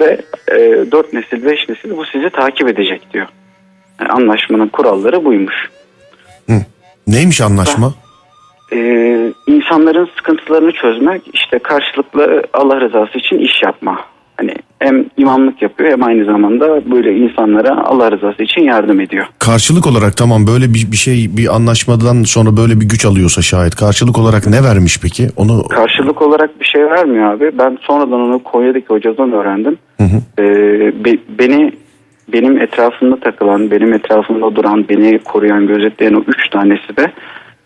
ve 0.01 0.21
e, 0.49 0.91
4 0.93 1.13
nesil 1.13 1.45
5 1.45 1.69
nesil 1.69 1.97
bu 1.97 2.05
sizi 2.05 2.31
takip 2.31 2.69
edecek 2.69 3.13
diyor. 3.13 3.27
Yani 4.01 4.11
anlaşmanın 4.11 4.69
kuralları 4.69 5.25
buymuş. 5.25 5.55
Hı. 6.51 6.53
Neymiş 7.07 7.41
anlaşma? 7.41 7.95
E, 8.73 8.79
insanların 9.47 10.09
sıkıntılarını 10.17 10.73
çözmek 10.73 11.23
işte 11.33 11.59
karşılıklı 11.59 12.43
Allah 12.53 12.81
rızası 12.81 13.19
için 13.19 13.39
iş 13.39 13.63
yapma. 13.63 14.16
Hani 14.37 14.55
hem 14.79 15.05
imamlık 15.17 15.63
yapıyor 15.63 15.91
hem 15.91 16.03
aynı 16.03 16.25
zamanda 16.25 16.91
böyle 16.91 17.17
insanlara 17.17 17.85
Allah 17.85 18.13
rızası 18.13 18.43
için 18.43 18.63
yardım 18.63 19.01
ediyor. 19.01 19.27
Karşılık 19.39 19.87
olarak 19.87 20.17
tamam 20.17 20.47
böyle 20.47 20.75
bir, 20.75 20.93
bir 20.93 20.97
şey 20.97 21.37
bir 21.37 21.55
anlaşmadan 21.57 22.23
sonra 22.23 22.57
böyle 22.57 22.81
bir 22.81 22.89
güç 22.89 23.05
alıyorsa 23.05 23.43
şayet 23.43 23.75
karşılık 23.75 24.19
olarak 24.19 24.47
ne 24.47 24.63
vermiş 24.65 24.99
peki? 25.03 25.29
Onu 25.37 25.63
Karşılık 25.69 26.23
olarak 26.23 26.61
bir 26.61 26.65
şey 26.65 26.87
vermiyor 26.87 27.33
abi. 27.33 27.51
Ben 27.59 27.79
sonradan 27.81 28.21
onu 28.21 28.43
Konya'daki 28.43 28.87
hocadan 28.87 29.33
öğrendim. 29.33 29.79
Hı 29.97 30.05
hı. 30.05 30.43
Ee, 30.43 31.05
be- 31.05 31.39
beni 31.39 31.73
benim 32.33 32.61
etrafımda 32.61 33.21
takılan, 33.21 33.71
benim 33.71 33.93
etrafımda 33.93 34.57
duran, 34.57 34.89
beni 34.89 35.19
koruyan, 35.19 35.67
gözetleyen 35.67 36.15
o 36.15 36.21
üç 36.27 36.51
tanesi 36.51 36.97
de 36.97 37.13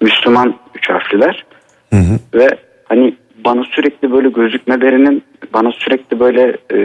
Müslüman 0.01 0.55
üç 0.75 0.91
harfliler. 0.91 1.45
Hı 1.91 1.97
hı. 1.97 2.19
Ve 2.35 2.49
hani 2.85 3.15
bana 3.45 3.65
sürekli 3.65 4.13
böyle 4.13 4.29
gözükmelerinin, 4.29 5.23
bana 5.55 5.73
sürekli 5.73 6.21
böyle 6.21 6.57
e, 6.75 6.79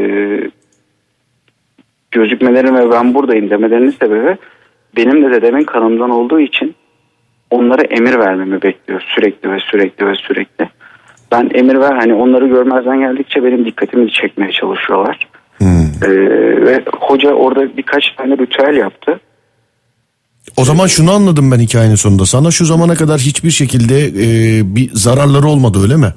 gözükmelerinin 2.11 2.75
ve 2.75 2.91
ben 2.91 3.13
buradayım 3.13 3.49
demelerinin 3.49 3.91
sebebi 3.91 4.37
benim 4.97 5.23
de 5.23 5.31
dedemin 5.31 5.63
kanımdan 5.63 6.09
olduğu 6.09 6.39
için 6.39 6.75
onlara 7.49 7.81
emir 7.81 8.19
vermemi 8.19 8.61
bekliyor 8.61 9.01
sürekli 9.15 9.51
ve 9.51 9.59
sürekli 9.59 10.07
ve 10.07 10.15
sürekli. 10.15 10.69
Ben 11.31 11.49
emir 11.53 11.79
ver 11.79 11.95
hani 11.95 12.13
onları 12.13 12.47
görmezden 12.47 12.99
geldikçe 12.99 13.43
benim 13.43 13.65
dikkatimi 13.65 14.11
çekmeye 14.11 14.51
çalışıyorlar. 14.51 15.27
Ee, 16.03 16.09
ve 16.65 16.83
hoca 16.99 17.33
orada 17.33 17.77
birkaç 17.77 18.15
tane 18.17 18.37
ritüel 18.37 18.77
yaptı. 18.77 19.19
O 20.57 20.63
zaman 20.63 20.87
şunu 20.87 21.11
anladım 21.11 21.51
ben 21.51 21.59
hikayenin 21.59 21.95
sonunda. 21.95 22.25
Sana 22.25 22.51
şu 22.51 22.65
zamana 22.65 22.95
kadar 22.95 23.19
hiçbir 23.19 23.51
şekilde 23.51 24.05
e, 24.05 24.75
bir 24.75 24.89
zararları 24.93 25.47
olmadı 25.47 25.77
öyle 25.83 25.95
mi? 25.95 26.13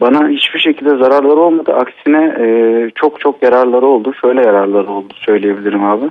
Bana 0.00 0.28
hiçbir 0.28 0.58
şekilde 0.58 0.90
zararları 0.90 1.40
olmadı. 1.40 1.72
Aksine 1.72 2.36
e, 2.40 2.46
çok 2.94 3.20
çok 3.20 3.42
yararları 3.42 3.86
oldu. 3.86 4.12
Şöyle 4.20 4.40
yararları 4.40 4.90
oldu 4.90 5.14
söyleyebilirim 5.26 5.84
abi. 5.84 6.04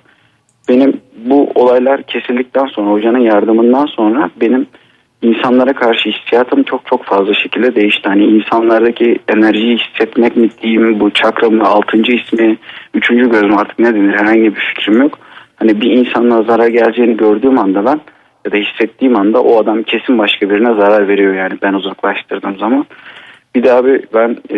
Benim 0.69 1.02
bu 1.15 1.52
olaylar 1.56 2.04
kesildikten 2.04 2.65
sonra 2.65 2.91
hocanın 2.91 3.19
yardımından 3.19 3.86
sonra 3.86 4.30
benim 4.41 4.67
insanlara 5.22 5.74
karşı 5.74 6.10
hissiyatım 6.10 6.63
çok 6.63 6.86
çok 6.86 7.04
fazla 7.04 7.34
şekilde 7.34 7.76
değişti. 7.76 8.10
Hani 8.10 8.26
insanlardaki 8.26 9.19
enerjiyi 9.28 9.78
hissetmek 9.78 10.38
mi 10.38 10.50
diyeyim 10.62 11.00
bu 11.00 11.10
çakramın 11.10 11.60
altıncı 11.60 12.12
ismi, 12.12 12.58
üçüncü 12.93 13.30
gözüm 13.30 13.58
artık 13.58 13.80
ne 13.80 13.96
denir 13.96 14.13
herhangi 14.13 14.56
bir 14.56 14.62
fikrim 14.76 15.02
yok. 15.02 15.19
Hani 15.56 15.82
bir 15.82 15.91
insanla 15.91 16.43
zarar 16.43 16.67
geleceğini 16.67 17.17
gördüğüm 17.17 17.60
anda 17.60 17.86
ben 17.86 18.02
ya 18.46 18.52
da 18.52 18.58
hissettiğim 18.58 19.15
anda 19.15 19.41
o 19.41 19.63
adam 19.63 19.84
kesin 19.84 20.17
başka 20.17 20.50
birine 20.50 20.74
zarar 20.74 21.08
veriyor 21.08 21.34
yani 21.34 21.54
ben 21.62 21.74
uzaklaştırdığım 21.74 22.58
zaman. 22.58 22.86
Bir 23.55 23.63
de 23.63 23.73
abi 23.73 24.05
ben 24.13 24.37
e, 24.49 24.57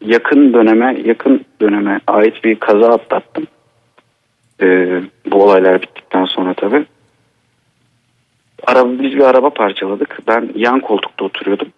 yakın 0.00 0.54
döneme 0.54 0.96
yakın 1.04 1.44
döneme 1.60 2.00
ait 2.06 2.44
bir 2.44 2.54
kaza 2.54 2.88
atlattım. 2.88 3.46
E, 4.62 4.66
bu 5.26 5.42
olaylar 5.42 5.82
bittikten 5.82 6.24
sonra 6.24 6.54
tabii. 6.54 6.84
Araba, 8.66 8.90
biz 8.90 9.12
bir 9.12 9.24
araba 9.24 9.50
parçaladık. 9.50 10.18
Ben 10.28 10.50
yan 10.54 10.80
koltukta 10.80 11.24
oturuyordum. 11.24 11.68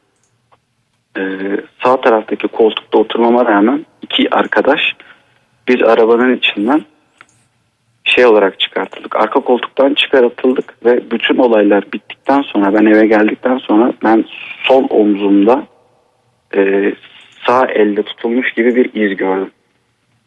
E, 1.18 1.22
sağ 1.85 2.00
taraftaki 2.00 2.48
koltukta 2.48 2.98
oturmama 2.98 3.46
rağmen 3.46 3.87
iki 4.02 4.35
arkadaş 4.35 4.81
biz 5.68 5.83
arabanın 5.83 6.37
içinden 6.37 6.83
şey 8.04 8.26
olarak 8.26 8.61
çıkartıldık. 8.61 9.16
Arka 9.16 9.40
koltuktan 9.40 9.94
çıkartıldık 9.94 10.85
ve 10.85 11.11
bütün 11.11 11.37
olaylar 11.37 11.92
bittikten 11.92 12.42
sonra 12.42 12.74
ben 12.74 12.87
eve 12.87 13.07
geldikten 13.07 13.59
sonra 13.59 13.92
ben 14.04 14.24
sol 14.68 14.87
omzumda 14.90 15.66
e, 16.57 16.93
sağ 17.47 17.67
elde 17.67 18.03
tutulmuş 18.03 18.53
gibi 18.53 18.75
bir 18.77 18.85
iz 18.95 19.17
gördüm. 19.17 19.51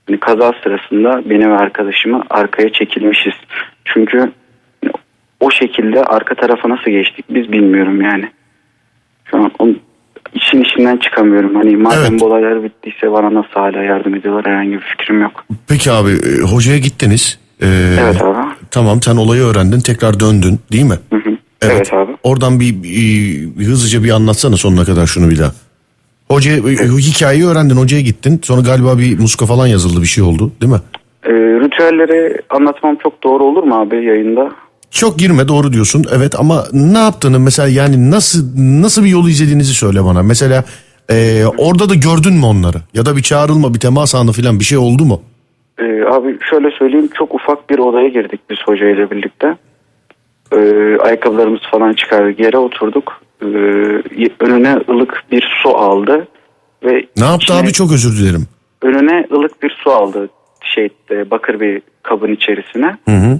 Hani 0.08 0.20
kaza 0.20 0.54
sırasında 0.64 1.30
beni 1.30 1.50
ve 1.50 1.56
arkadaşımı 1.58 2.24
arkaya 2.30 2.72
çekilmişiz. 2.74 3.34
Çünkü 3.86 4.32
o 5.40 5.52
şekilde 5.52 6.04
arka 6.04 6.36
tarafa 6.36 6.70
nasıl 6.70 6.92
geçtik 6.92 7.26
biz 7.30 7.52
bilmiyorum 7.52 8.02
yani. 8.02 8.32
Şu 9.26 9.38
an 9.38 9.52
onun 9.60 9.80
için 10.34 10.62
içinden 10.62 10.98
çıkamıyorum. 10.98 11.56
Hani 11.56 11.78
madem 11.78 12.00
Evet. 12.12 12.22
bu 12.22 12.26
olaylar 12.26 12.64
bittiyse 12.64 13.12
bana 13.12 13.34
nasıl 13.34 13.52
hala 13.54 13.84
yardım 13.84 14.16
ediyorlar 14.16 14.46
herhangi 14.46 14.72
bir 14.72 14.80
fikrim 14.98 15.22
yok. 15.22 15.46
Peki 15.70 15.92
abi 15.92 16.10
e, 16.12 16.42
hocaya 16.42 16.78
gittiniz. 16.78 17.40
E, 17.62 17.68
Evet 18.02 18.22
abi. 18.22 18.38
Tamam 18.72 19.02
sen 19.02 19.16
olayı 19.16 19.42
öğrendin 19.44 19.80
tekrar 19.80 20.20
döndün 20.20 20.60
değil 20.72 20.84
mi? 20.86 20.96
Hı 21.10 21.16
hı. 21.16 21.38
Evet. 21.62 21.94
abi. 21.94 22.12
Oradan 22.24 22.60
bir, 22.60 22.84
bir- 22.84 23.60
bir 23.60 23.66
hızlıca 23.66 24.04
bir 24.04 24.10
anlatsana 24.12 24.58
sonuna 24.58 24.86
kadar 24.86 25.06
şunu 25.08 25.30
bir 25.30 25.40
daha. 25.40 25.52
Hoca 26.32 26.52
hikayeyi 26.98 27.46
öğrendin 27.46 27.76
hocaya 27.76 28.02
gittin. 28.02 28.40
Sonra 28.44 28.62
galiba 28.62 28.98
bir 28.98 29.20
muska 29.20 29.46
falan 29.46 29.68
yazıldı 29.68 30.02
bir 30.02 30.08
şey 30.08 30.24
oldu 30.24 30.52
değil 30.62 30.72
mi? 30.72 30.80
Ee, 31.24 31.32
ritüelleri 31.32 32.42
anlatmam 32.50 32.96
çok 33.04 33.24
doğru 33.24 33.44
olur 33.44 33.64
mu 33.64 33.76
abi 33.76 33.96
yayında? 34.06 34.52
Çok 34.92 35.20
girme 35.20 35.48
doğru 35.48 35.74
diyorsun 35.74 36.06
evet 36.16 36.40
ama 36.40 36.64
ne 36.74 36.98
yaptığını 36.98 37.40
mesela 37.40 37.68
yani 37.68 38.12
nasıl 38.12 38.40
nasıl 38.58 39.04
bir 39.04 39.10
yolu 39.10 39.30
izlediğinizi 39.30 39.74
söyle 39.74 40.06
bana. 40.06 40.24
Mesela 40.24 40.64
e, 41.10 41.46
orada 41.58 41.90
da 41.90 41.96
gördün 41.96 42.34
mü 42.34 42.46
onları? 42.46 42.78
Ya 42.94 43.06
da 43.06 43.18
bir 43.18 43.22
çağrılma 43.22 43.74
bir 43.74 43.80
temas 43.80 44.16
anı 44.16 44.32
falan 44.32 44.60
bir 44.60 44.66
şey 44.66 44.78
oldu 44.78 45.06
mu? 45.06 45.22
Ee, 45.80 46.04
abi 46.12 46.38
şöyle 46.50 46.72
söyleyeyim 46.72 47.10
çok 47.18 47.36
ufak 47.36 47.70
bir 47.70 47.80
odaya 47.80 48.08
girdik 48.08 48.42
biz 48.50 48.58
hocayla 48.66 49.12
birlikte. 49.12 49.58
Ee, 50.54 50.98
ayakkabılarımızı 51.00 51.64
falan 51.72 51.94
çıkardık 51.94 52.40
yere 52.40 52.58
oturduk. 52.58 53.22
Ee, 53.42 53.46
önüne 54.40 54.80
ılık 54.90 55.24
bir 55.32 55.60
su 55.64 55.78
aldı. 55.78 56.28
ve 56.84 57.06
Ne 57.18 57.26
yaptı 57.26 57.44
içine- 57.44 57.58
abi 57.58 57.72
çok 57.74 57.92
özür 57.92 58.18
dilerim. 58.18 58.48
Önüne 58.82 59.28
ılık 59.32 59.64
bir 59.64 59.70
su 59.84 59.92
aldı 59.92 60.30
şey 60.76 60.90
e, 61.12 61.32
bakır 61.32 61.60
bir 61.60 61.82
kabın 62.04 62.32
içerisine. 62.34 62.98
Hı 63.06 63.12
hı. 63.16 63.40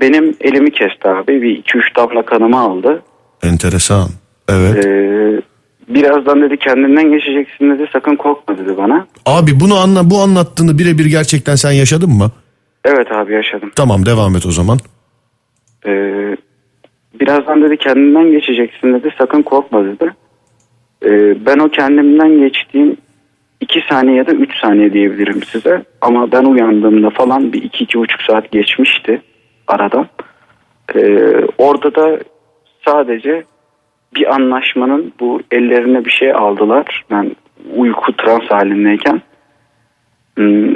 Benim 0.00 0.36
elimi 0.40 0.70
kesti 0.70 1.08
abi 1.08 1.42
bir 1.42 1.50
iki 1.56 1.78
üç 1.78 1.96
damla 1.96 2.24
kanımı 2.24 2.60
aldı. 2.60 3.02
Enteresan. 3.42 4.08
Evet. 4.48 4.86
Ee, 4.86 5.40
birazdan 5.88 6.42
dedi 6.42 6.56
kendinden 6.56 7.10
geçeceksin 7.12 7.70
dedi 7.70 7.88
sakın 7.92 8.16
korkma 8.16 8.58
dedi 8.58 8.76
bana. 8.76 9.06
Abi 9.26 9.60
bunu 9.60 9.76
anla 9.78 10.10
bu 10.10 10.20
anlattığını 10.20 10.78
birebir 10.78 11.06
gerçekten 11.06 11.54
sen 11.54 11.72
yaşadın 11.72 12.10
mı? 12.10 12.30
Evet 12.84 13.12
abi 13.12 13.32
yaşadım. 13.32 13.70
Tamam 13.76 14.06
devam 14.06 14.36
et 14.36 14.46
o 14.46 14.50
zaman. 14.50 14.78
Ee, 15.86 16.36
birazdan 17.20 17.62
dedi 17.62 17.76
kendinden 17.76 18.30
geçeceksin 18.30 18.94
dedi 18.94 19.14
sakın 19.18 19.42
korkma 19.42 19.84
dedi. 19.84 20.12
Ee, 21.04 21.46
ben 21.46 21.58
o 21.58 21.68
kendimden 21.68 22.38
geçtiğim 22.38 22.96
iki 23.60 23.80
saniye 23.88 24.16
ya 24.16 24.26
da 24.26 24.32
üç 24.32 24.56
saniye 24.60 24.92
diyebilirim 24.92 25.42
size. 25.42 25.82
Ama 26.00 26.32
ben 26.32 26.44
uyandığımda 26.44 27.10
falan 27.10 27.52
bir 27.52 27.62
iki 27.62 27.84
iki 27.84 27.98
buçuk 27.98 28.22
saat 28.22 28.50
geçmişti 28.50 29.22
aradan. 29.66 30.08
Ee, 30.94 31.30
orada 31.58 31.94
da 31.94 32.18
sadece 32.84 33.44
bir 34.14 34.34
anlaşmanın 34.34 35.12
bu 35.20 35.40
ellerine 35.50 36.04
bir 36.04 36.10
şey 36.10 36.32
aldılar. 36.32 37.04
Ben 37.10 37.36
uyku 37.76 38.16
trans 38.16 38.42
halindeyken 38.42 39.22
hmm, 40.36 40.74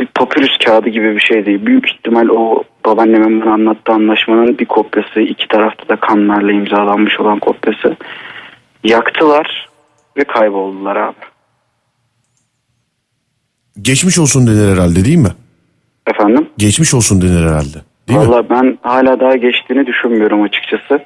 bir 0.00 0.06
papyrus 0.06 0.58
kağıdı 0.64 0.88
gibi 0.88 1.14
bir 1.14 1.20
şeydi. 1.20 1.66
Büyük 1.66 1.90
ihtimal 1.90 2.28
o 2.28 2.62
babaannemin 2.86 3.40
bana 3.40 3.52
anlattığı 3.52 3.92
anlaşmanın 3.92 4.58
bir 4.58 4.64
kopyası. 4.64 5.20
iki 5.20 5.48
tarafta 5.48 5.88
da 5.88 5.96
kanlarla 5.96 6.52
imzalanmış 6.52 7.20
olan 7.20 7.38
kopyası. 7.38 7.96
Yaktılar 8.84 9.68
ve 10.16 10.24
kayboldular 10.24 10.96
abi. 10.96 11.14
Geçmiş 13.82 14.18
olsun 14.18 14.46
denir 14.46 14.72
herhalde 14.72 15.04
değil 15.04 15.16
mi? 15.16 15.32
Efendim? 16.06 16.48
Geçmiş 16.58 16.94
olsun 16.94 17.22
denir 17.22 17.40
herhalde. 17.40 17.78
Değil 18.08 18.20
mi? 18.20 18.28
Valla 18.28 18.50
ben 18.50 18.78
hala 18.82 19.20
daha 19.20 19.36
geçtiğini 19.36 19.86
düşünmüyorum 19.86 20.42
açıkçası. 20.42 20.98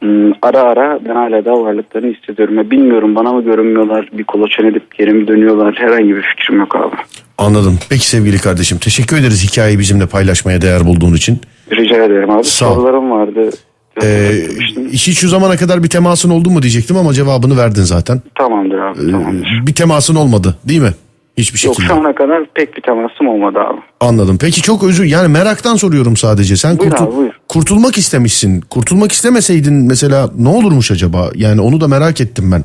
Hmm, 0.00 0.32
ara 0.42 0.60
ara 0.60 0.98
ben 1.04 1.14
hala 1.14 1.44
daha 1.44 1.62
varlıklarını 1.62 2.14
hissediyorum. 2.14 2.56
Ya 2.56 2.70
bilmiyorum 2.70 3.14
bana 3.14 3.32
mı 3.32 3.44
görünmüyorlar 3.44 4.08
bir 4.12 4.24
kolaçan 4.24 4.66
edip 4.66 4.94
geri 4.94 5.12
mi 5.12 5.28
dönüyorlar 5.28 5.74
herhangi 5.78 6.16
bir 6.16 6.22
fikrim 6.22 6.58
yok 6.58 6.76
abi. 6.76 6.96
Anladım. 7.38 7.78
Peki 7.88 8.08
sevgili 8.08 8.38
kardeşim 8.38 8.78
teşekkür 8.78 9.16
ederiz 9.16 9.44
hikayeyi 9.44 9.78
bizimle 9.78 10.06
paylaşmaya 10.06 10.62
değer 10.62 10.86
bulduğun 10.86 11.14
için. 11.14 11.40
Rica 11.70 12.04
ederim 12.04 12.30
abi. 12.30 12.44
Sağ 12.44 12.70
ol. 12.70 12.74
Sorularım 12.74 13.10
vardı. 13.10 13.50
Ee, 14.02 14.32
hiç 14.92 15.18
şu 15.18 15.28
zamana 15.28 15.56
kadar 15.56 15.82
bir 15.82 15.88
temasın 15.88 16.30
oldu 16.30 16.50
mu 16.50 16.62
diyecektim 16.62 16.96
ama 16.96 17.12
cevabını 17.12 17.56
verdin 17.56 17.82
zaten. 17.82 18.22
Tamamdır 18.38 18.78
abi 18.78 18.98
Ee, 19.08 19.10
tamamdır. 19.10 19.48
bir 19.66 19.74
temasın 19.74 20.14
olmadı 20.14 20.56
değil 20.64 20.80
mi? 20.80 20.90
Hiçbir 21.36 21.64
Yok 21.66 21.74
şekilde. 21.76 21.94
şu 21.94 22.00
ana 22.00 22.14
kadar 22.14 22.44
pek 22.54 22.76
bir 22.76 22.82
temasım 22.82 23.28
olmadı 23.28 23.58
abi. 23.58 23.80
Anladım. 24.00 24.38
Peki 24.40 24.62
çok 24.62 24.82
özür 24.84 25.04
yani 25.04 25.28
meraktan 25.28 25.76
soruyorum 25.76 26.16
sadece. 26.16 26.56
Sen 26.56 26.78
Buyur 26.78 26.90
kurtul- 26.90 27.04
abi, 27.06 27.16
buyur. 27.16 27.32
kurtulmak 27.48 27.98
istemişsin. 27.98 28.60
Kurtulmak 28.60 29.12
istemeseydin 29.12 29.74
mesela 29.74 30.30
ne 30.38 30.48
olurmuş 30.48 30.90
acaba? 30.90 31.30
Yani 31.34 31.60
onu 31.60 31.80
da 31.80 31.88
merak 31.88 32.20
ettim 32.20 32.52
ben. 32.52 32.64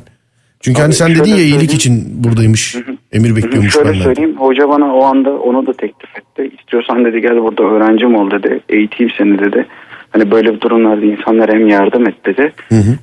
Çünkü 0.62 0.78
Abi 0.78 0.82
hani 0.82 0.92
sen 0.92 1.10
dedin 1.10 1.24
şöyle 1.24 1.40
ya 1.40 1.46
iyilik 1.46 1.74
için 1.74 2.24
buradaymış. 2.24 2.76
Emir 3.12 3.36
bekliyormuş 3.36 3.74
Şöyle 3.74 3.88
benden. 3.88 4.00
söyleyeyim 4.00 4.36
hoca 4.36 4.68
bana 4.68 4.94
o 4.94 5.04
anda 5.04 5.30
onu 5.30 5.66
da 5.66 5.72
teklif 5.72 6.16
etti. 6.16 6.50
İstiyorsan 6.58 7.04
dedi 7.04 7.20
gel 7.20 7.42
burada 7.42 7.62
öğrencim 7.62 8.14
ol 8.14 8.30
dedi. 8.30 8.60
Eğiteyim 8.68 9.12
seni 9.18 9.38
dedi. 9.38 9.66
Hani 10.10 10.30
böyle 10.30 10.54
bir 10.54 10.60
durumlarda 10.60 11.06
insanlara 11.06 11.52
hem 11.52 11.68
yardım 11.68 12.08
et 12.08 12.26
dedi. 12.26 12.52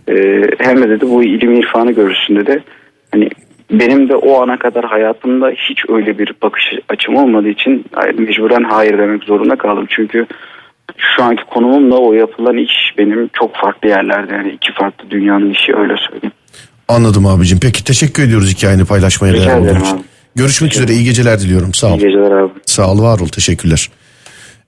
Ee, 0.10 0.42
hem 0.60 0.84
de 0.84 0.90
dedi 0.90 1.06
bu 1.10 1.24
ilim 1.24 1.54
irfanı 1.54 1.92
görürsün 1.92 2.36
dedi. 2.36 2.64
Hani 3.12 3.30
benim 3.72 4.10
de 4.10 4.16
o 4.16 4.42
ana 4.42 4.58
kadar 4.60 4.86
hayatımda 4.86 5.50
hiç 5.50 5.90
öyle 5.90 6.18
bir 6.18 6.34
bakış 6.44 6.64
açım 6.90 7.16
olmadığı 7.16 7.50
için 7.50 7.86
mecburen 8.18 8.64
hayır 8.64 8.98
demek 8.98 9.24
zorunda 9.24 9.56
kaldım. 9.56 9.86
Çünkü 9.90 10.26
şu 10.98 11.24
anki 11.24 11.44
konumumla 11.44 11.98
o 11.98 12.14
yapılan 12.14 12.58
iş 12.58 12.94
benim 12.98 13.30
çok 13.34 13.56
farklı 13.56 13.90
yerlerde 13.90 14.34
yani 14.34 14.50
iki 14.50 14.74
farklı 14.74 15.10
dünyanın 15.10 15.50
işi 15.50 15.76
öyle 15.76 15.96
söyleyeyim. 16.10 16.34
Anladım 16.90 17.26
abicim. 17.26 17.60
Peki 17.60 17.84
teşekkür 17.84 18.24
ediyoruz 18.24 18.50
hikayeni 18.50 18.86
paylaşmaya 18.86 19.34
Rica 19.34 19.46
değer 19.46 19.62
ederim 19.62 19.82
için. 19.84 19.96
abi. 19.96 20.04
Görüşmek 20.36 20.74
üzere. 20.74 20.94
iyi 20.94 21.04
geceler 21.04 21.40
diliyorum. 21.40 21.74
Sağ 21.74 21.88
ol. 21.88 21.98
İyi 22.00 22.00
geceler 22.02 22.32
abi. 22.32 22.52
Sağ 22.66 22.92
ol 22.92 23.02
var 23.02 23.20
ol 23.20 23.28
teşekkürler. 23.28 23.90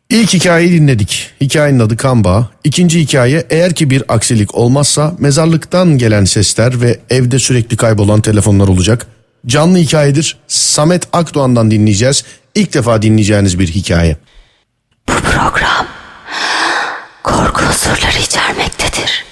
İlk 0.10 0.34
hikayeyi 0.34 0.71
dinledik. 0.71 1.29
Hikayenin 1.41 1.79
adı 1.79 1.97
kan 1.97 2.23
bağı. 2.23 2.47
İkinci 2.63 2.99
hikaye 2.99 3.45
eğer 3.49 3.73
ki 3.73 3.89
bir 3.89 4.03
aksilik 4.10 4.55
olmazsa 4.55 5.15
mezarlıktan 5.19 5.97
gelen 5.97 6.25
sesler 6.25 6.81
ve 6.81 6.99
evde 7.10 7.39
sürekli 7.39 7.77
kaybolan 7.77 8.21
telefonlar 8.21 8.67
olacak. 8.67 9.07
Canlı 9.47 9.77
hikayedir. 9.77 10.38
Samet 10.47 11.07
Akdoğan'dan 11.13 11.71
dinleyeceğiz. 11.71 12.23
İlk 12.55 12.73
defa 12.73 13.01
dinleyeceğiniz 13.01 13.60
bir 13.60 13.67
hikaye. 13.67 14.17
Bu 15.10 15.13
program 15.13 15.86
korku 17.23 17.62
unsurları 17.65 18.19
içermektedir. 18.23 19.25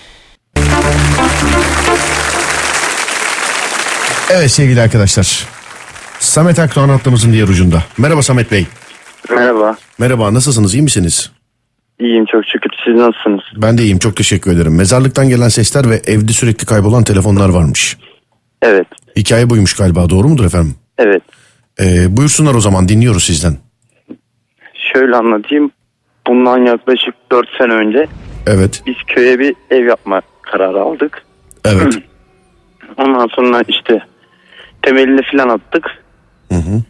Evet 4.34 4.52
sevgili 4.52 4.82
arkadaşlar. 4.82 5.48
Samet 6.20 6.60
Akdoğan 6.60 6.89
hattımızın 6.89 7.34
diğer 7.34 7.48
ucunda. 7.48 7.84
Merhaba 7.98 8.22
Samet 8.22 8.52
Bey. 8.52 8.68
Merhaba. 9.30 9.78
Merhaba 10.00 10.34
nasılsınız 10.34 10.74
iyi 10.74 10.84
misiniz? 10.84 11.32
İyiyim 12.00 12.26
çok 12.26 12.46
şükür. 12.46 12.70
Siz 12.86 12.96
nasılsınız? 12.96 13.42
Ben 13.58 13.78
de 13.78 13.82
iyiyim 13.84 14.00
çok 14.00 14.15
teşekkür 14.15 14.52
ederim. 14.56 14.76
Mezarlıktan 14.76 15.30
gelen 15.30 15.48
sesler 15.50 15.89
ve 15.89 16.02
evde 16.08 16.32
sürekli 16.34 16.65
kaybolan 16.65 17.04
telefonlar 17.04 17.50
varmış. 17.50 17.98
Evet. 18.62 18.88
Hikaye 19.15 19.50
buymuş 19.50 19.76
galiba 19.76 20.10
doğru 20.10 20.28
mudur 20.28 20.46
efendim? 20.46 20.76
Evet. 20.98 21.24
Ee, 21.82 22.18
buyursunlar 22.18 22.54
o 22.56 22.62
zaman 22.62 22.89
dinliyoruz 22.89 23.24
sizden. 23.24 23.58
Şöyle 24.94 25.15
anlatayım. 25.15 25.72
Bundan 26.28 26.58
yaklaşık 26.58 27.13
4 27.32 27.48
sene 27.58 27.74
önce 27.74 28.08
Evet, 28.48 28.84
biz 28.86 28.96
köye 29.08 29.39
bir 29.39 29.56
ev 29.70 29.86
yapma 29.88 30.22
kararı 30.42 30.82
aldık. 30.82 31.24
evet. 31.65 31.94
Ondan 32.98 33.28
sonra 33.28 33.63
işte 33.68 34.00
temelini 34.82 35.22
falan 35.32 35.50
attık. 35.50 36.04
Hı 36.50 36.56
hı. 36.56 36.82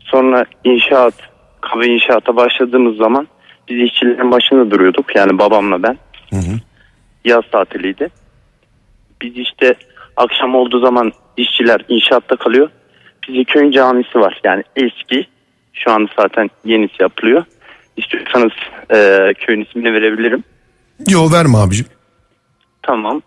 Sonra 0.00 0.44
inşaat, 0.64 1.14
kahve 1.60 1.86
inşaata 1.86 2.36
başladığımız 2.36 2.96
zaman 2.96 3.28
biz 3.68 3.82
işçilerin 3.82 4.30
başında 4.30 4.70
duruyorduk. 4.70 5.16
Yani 5.16 5.38
babamla 5.38 5.82
ben. 5.82 5.98
Hı 6.30 6.36
hı. 6.36 6.56
Yaz 7.24 7.44
tatiliydi. 7.52 8.08
Biz 9.22 9.36
işte 9.36 9.74
akşam 10.16 10.54
olduğu 10.54 10.80
zaman 10.80 11.12
işçiler 11.36 11.80
inşaatta 11.88 12.36
kalıyor. 12.36 12.70
Bizim 13.28 13.44
köyün 13.44 13.70
camisi 13.70 14.18
var. 14.18 14.40
Yani 14.44 14.62
eski. 14.76 15.26
Şu 15.72 15.90
an 15.90 16.08
zaten 16.18 16.50
yenisi 16.64 16.94
yapılıyor. 17.00 17.44
İstiyorsanız 17.96 18.52
e, 18.90 19.32
köyün 19.34 19.64
ismini 19.64 19.92
verebilirim. 19.92 20.44
Yo 21.08 21.32
verme 21.32 21.58
abicim. 21.58 21.86
Tamam. 22.82 23.22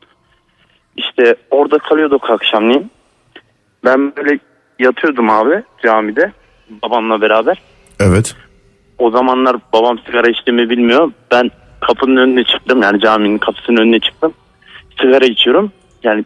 İşte 0.98 1.36
orada 1.52 1.78
kalıyorduk 1.78 2.30
akşamleyin. 2.30 2.92
Ben 3.88 4.16
böyle 4.16 4.40
yatıyordum 4.80 5.30
abi 5.30 5.64
camide 5.84 6.32
babamla 6.84 7.22
beraber. 7.22 7.62
Evet. 8.00 8.36
O 8.98 9.12
zamanlar 9.12 9.56
babam 9.74 10.00
sigara 10.00 10.30
içtiğimi 10.30 10.70
bilmiyor. 10.70 11.12
Ben 11.32 11.52
kapının 11.88 12.18
önüne 12.18 12.44
çıktım 12.44 12.82
yani 12.82 13.00
caminin 13.00 13.38
kapısının 13.38 13.78
önüne 13.82 14.00
çıktım. 14.00 14.34
Sigara 15.02 15.26
içiyorum. 15.26 15.72
Yani 16.04 16.26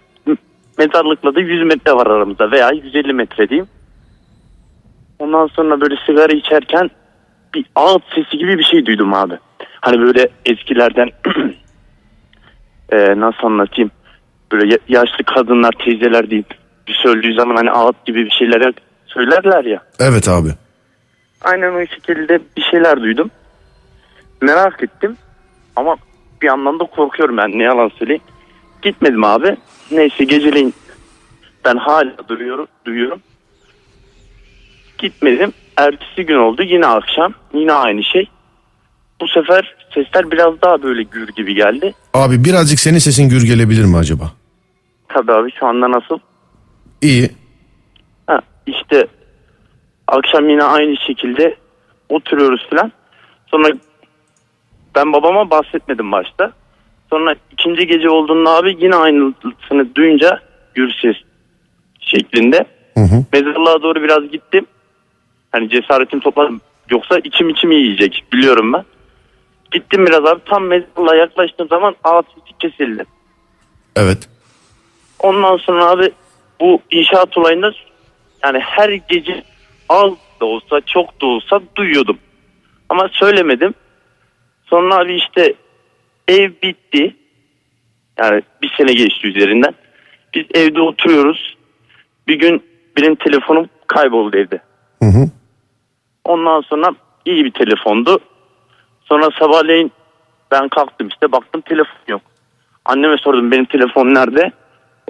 mezarlıkla 0.78 1.36
da 1.36 1.40
100 1.40 1.66
metre 1.66 1.94
var 1.94 2.08
aramızda 2.08 2.52
veya 2.52 2.72
150 2.72 3.14
metre 3.14 3.50
diyeyim. 3.50 3.68
Ondan 5.20 5.48
sonra 5.48 5.82
böyle 5.82 5.96
sigara 6.06 6.34
içerken 6.34 6.90
bir 7.54 7.66
ağıt 7.76 8.04
sesi 8.16 8.38
gibi 8.38 8.58
bir 8.60 8.64
şey 8.64 8.86
duydum 8.86 9.14
abi. 9.14 9.34
Hani 9.82 10.00
böyle 10.02 10.30
eskilerden 10.46 11.10
e, 12.92 13.20
nasıl 13.20 13.48
anlatayım? 13.48 13.92
Böyle 14.52 14.74
ya- 14.74 14.80
yaşlı 15.00 15.24
kadınlar, 15.24 15.72
teyzeler 15.72 16.30
diyeyim. 16.30 16.46
Bir 16.88 16.94
söylediği 16.94 17.34
zaman 17.34 17.56
hani 17.56 17.72
ağıt 17.72 18.06
gibi 18.06 18.26
bir 18.26 18.32
şeyler 18.32 18.74
söylerler 19.06 19.64
ya. 19.66 19.84
Evet 20.00 20.28
abi. 20.30 20.50
Aynen 21.42 21.74
o 21.74 21.86
şekilde 21.88 22.40
bir 22.58 22.62
şeyler 22.62 23.02
duydum. 23.02 23.32
Merak 24.42 24.84
ettim. 24.84 25.18
Ama 25.76 25.96
bir 26.42 26.48
yandan 26.48 26.80
da 26.80 26.84
korkuyorum 26.84 27.38
ben 27.38 27.60
ne 27.60 27.64
yalan 27.64 27.92
söyleyeyim. 28.00 28.22
Gitmedim 28.82 29.24
abi. 29.24 29.58
Neyse 29.92 30.24
geceleyin 30.24 30.74
Ben 31.66 31.76
hala 31.78 32.12
duruyorum, 32.28 32.68
duyuyorum. 32.86 33.22
Gitmedim. 34.98 35.54
Ertesi 35.78 36.26
gün 36.26 36.36
oldu 36.38 36.64
yine 36.64 36.86
akşam. 36.88 37.34
Yine 37.54 37.74
aynı 37.74 38.04
şey. 38.04 38.30
Bu 39.22 39.28
sefer 39.28 39.76
sesler 39.94 40.32
biraz 40.32 40.62
daha 40.62 40.84
böyle 40.84 41.04
gür 41.04 41.28
gibi 41.28 41.56
geldi. 41.56 41.94
Abi 42.14 42.46
birazcık 42.46 42.80
senin 42.80 42.98
sesin 42.98 43.30
gür 43.30 43.46
gelebilir 43.46 43.86
mi 43.86 43.98
acaba? 43.98 44.32
Tabii 45.08 45.32
abi 45.32 45.52
şu 45.60 45.66
anda 45.68 45.92
nasıl? 45.92 46.20
İyi. 47.02 47.30
Ha, 48.28 48.42
işte 48.66 49.08
akşam 50.08 50.50
yine 50.50 50.64
aynı 50.64 50.98
şekilde 50.98 51.56
oturuyoruz 52.10 52.70
falan. 52.70 52.92
Sonra 53.48 53.68
ben 54.96 55.14
babama 55.14 55.50
bahsetmedim 55.50 56.12
başta. 56.12 56.52
Sonra 57.10 57.36
ikinci 57.52 57.88
gece 57.88 58.10
olduğunda 58.10 58.50
abi 58.50 58.78
yine 58.80 58.96
aynısını 58.96 59.96
duyunca 59.96 60.40
ses 61.02 61.16
şeklinde. 62.00 62.66
Hı 62.94 63.04
hı. 63.04 63.26
Mezarlığa 63.34 63.82
doğru 63.82 64.04
biraz 64.04 64.32
gittim. 64.32 64.66
Hani 65.52 65.70
cesaretimi 65.70 66.22
topladım. 66.22 66.62
Yoksa 66.90 67.20
içim 67.24 67.50
içimi 67.50 67.76
yiyecek 67.76 68.24
biliyorum 68.34 68.74
ben. 68.74 68.86
Gittim 69.72 70.06
biraz 70.06 70.26
abi 70.26 70.42
tam 70.46 70.66
mezarlığa 70.66 71.16
yaklaştığım 71.16 71.68
zaman 71.68 71.96
sesi 72.06 72.58
kesildi. 72.60 73.06
Evet. 73.96 74.30
Ondan 75.20 75.58
sonra 75.58 75.86
abi 75.86 76.12
bu 76.62 76.82
inşaat 76.92 77.38
olayında 77.38 77.72
yani 78.44 78.60
her 78.60 78.90
gece 78.90 79.44
az 79.90 80.12
da 80.42 80.46
olsa 80.46 80.82
çok 80.86 81.22
da 81.22 81.26
olsa 81.26 81.62
duyuyordum. 81.76 82.18
Ama 82.90 83.10
söylemedim. 83.12 83.74
Sonra 84.64 84.96
abi 84.96 85.16
işte 85.16 85.54
ev 86.28 86.52
bitti. 86.64 87.16
Yani 88.18 88.42
bir 88.62 88.74
sene 88.78 88.94
geçti 88.94 89.28
üzerinden. 89.28 89.74
Biz 90.34 90.46
evde 90.54 90.82
oturuyoruz. 90.82 91.58
Bir 92.28 92.40
gün 92.40 92.64
benim 92.98 93.16
telefonum 93.16 93.70
kayboldu 93.88 94.38
evde. 94.38 94.60
Hı 95.04 95.06
hı. 95.06 95.30
Ondan 96.24 96.62
sonra 96.62 96.92
iyi 97.26 97.46
bir 97.46 97.52
telefondu. 97.52 98.20
Sonra 99.02 99.30
sabahleyin 99.40 99.92
ben 100.52 100.70
kalktım 100.70 101.08
işte 101.08 101.32
baktım 101.32 101.62
telefon 101.62 102.00
yok. 102.08 102.22
Anneme 102.86 103.18
sordum 103.18 103.52
benim 103.52 103.66
telefon 103.66 104.14
nerede? 104.14 104.52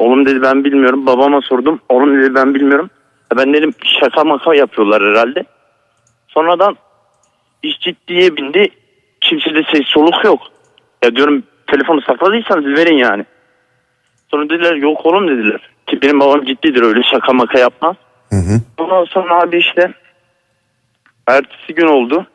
Oğlum 0.02 0.26
dedi 0.26 0.42
ben 0.42 0.64
bilmiyorum. 0.64 1.06
Babama 1.06 1.42
sordum. 1.42 1.80
Oğlum 1.90 2.22
dedi 2.22 2.36
ben 2.36 2.56
bilmiyorum. 2.56 2.90
Ben 3.38 3.54
dedim 3.54 3.74
şaka 4.00 4.24
maka 4.24 4.56
yapıyorlar 4.56 5.04
herhalde. 5.04 5.44
Sonradan 6.28 6.78
iş 7.64 7.80
ciddiye 7.80 8.38
bindi. 8.38 8.70
Kimsede 9.22 9.64
ses 9.72 9.86
soluk 9.86 10.26
yok. 10.26 10.42
Ya 11.04 11.16
diyorum 11.16 11.44
telefonu 11.68 12.02
sakladıysanız 12.02 12.66
verin 12.66 12.98
yani. 12.98 13.26
Sonra 14.32 14.50
dediler 14.50 14.76
yok 14.76 15.06
oğlum 15.06 15.28
dediler. 15.28 15.70
Ki 15.88 16.02
benim 16.02 16.20
babam 16.20 16.46
ciddidir 16.46 16.82
öyle 16.84 17.04
şaka 17.04 17.34
maka 17.34 17.60
yapmaz. 17.60 17.96
Hı 18.30 18.36
hı. 18.36 18.62
Ondan 18.78 19.06
sonra 19.06 19.42
abi 19.42 19.58
işte 19.58 19.94
ertesi 21.28 21.76
gün 21.76 21.88
oldu. 21.88 22.26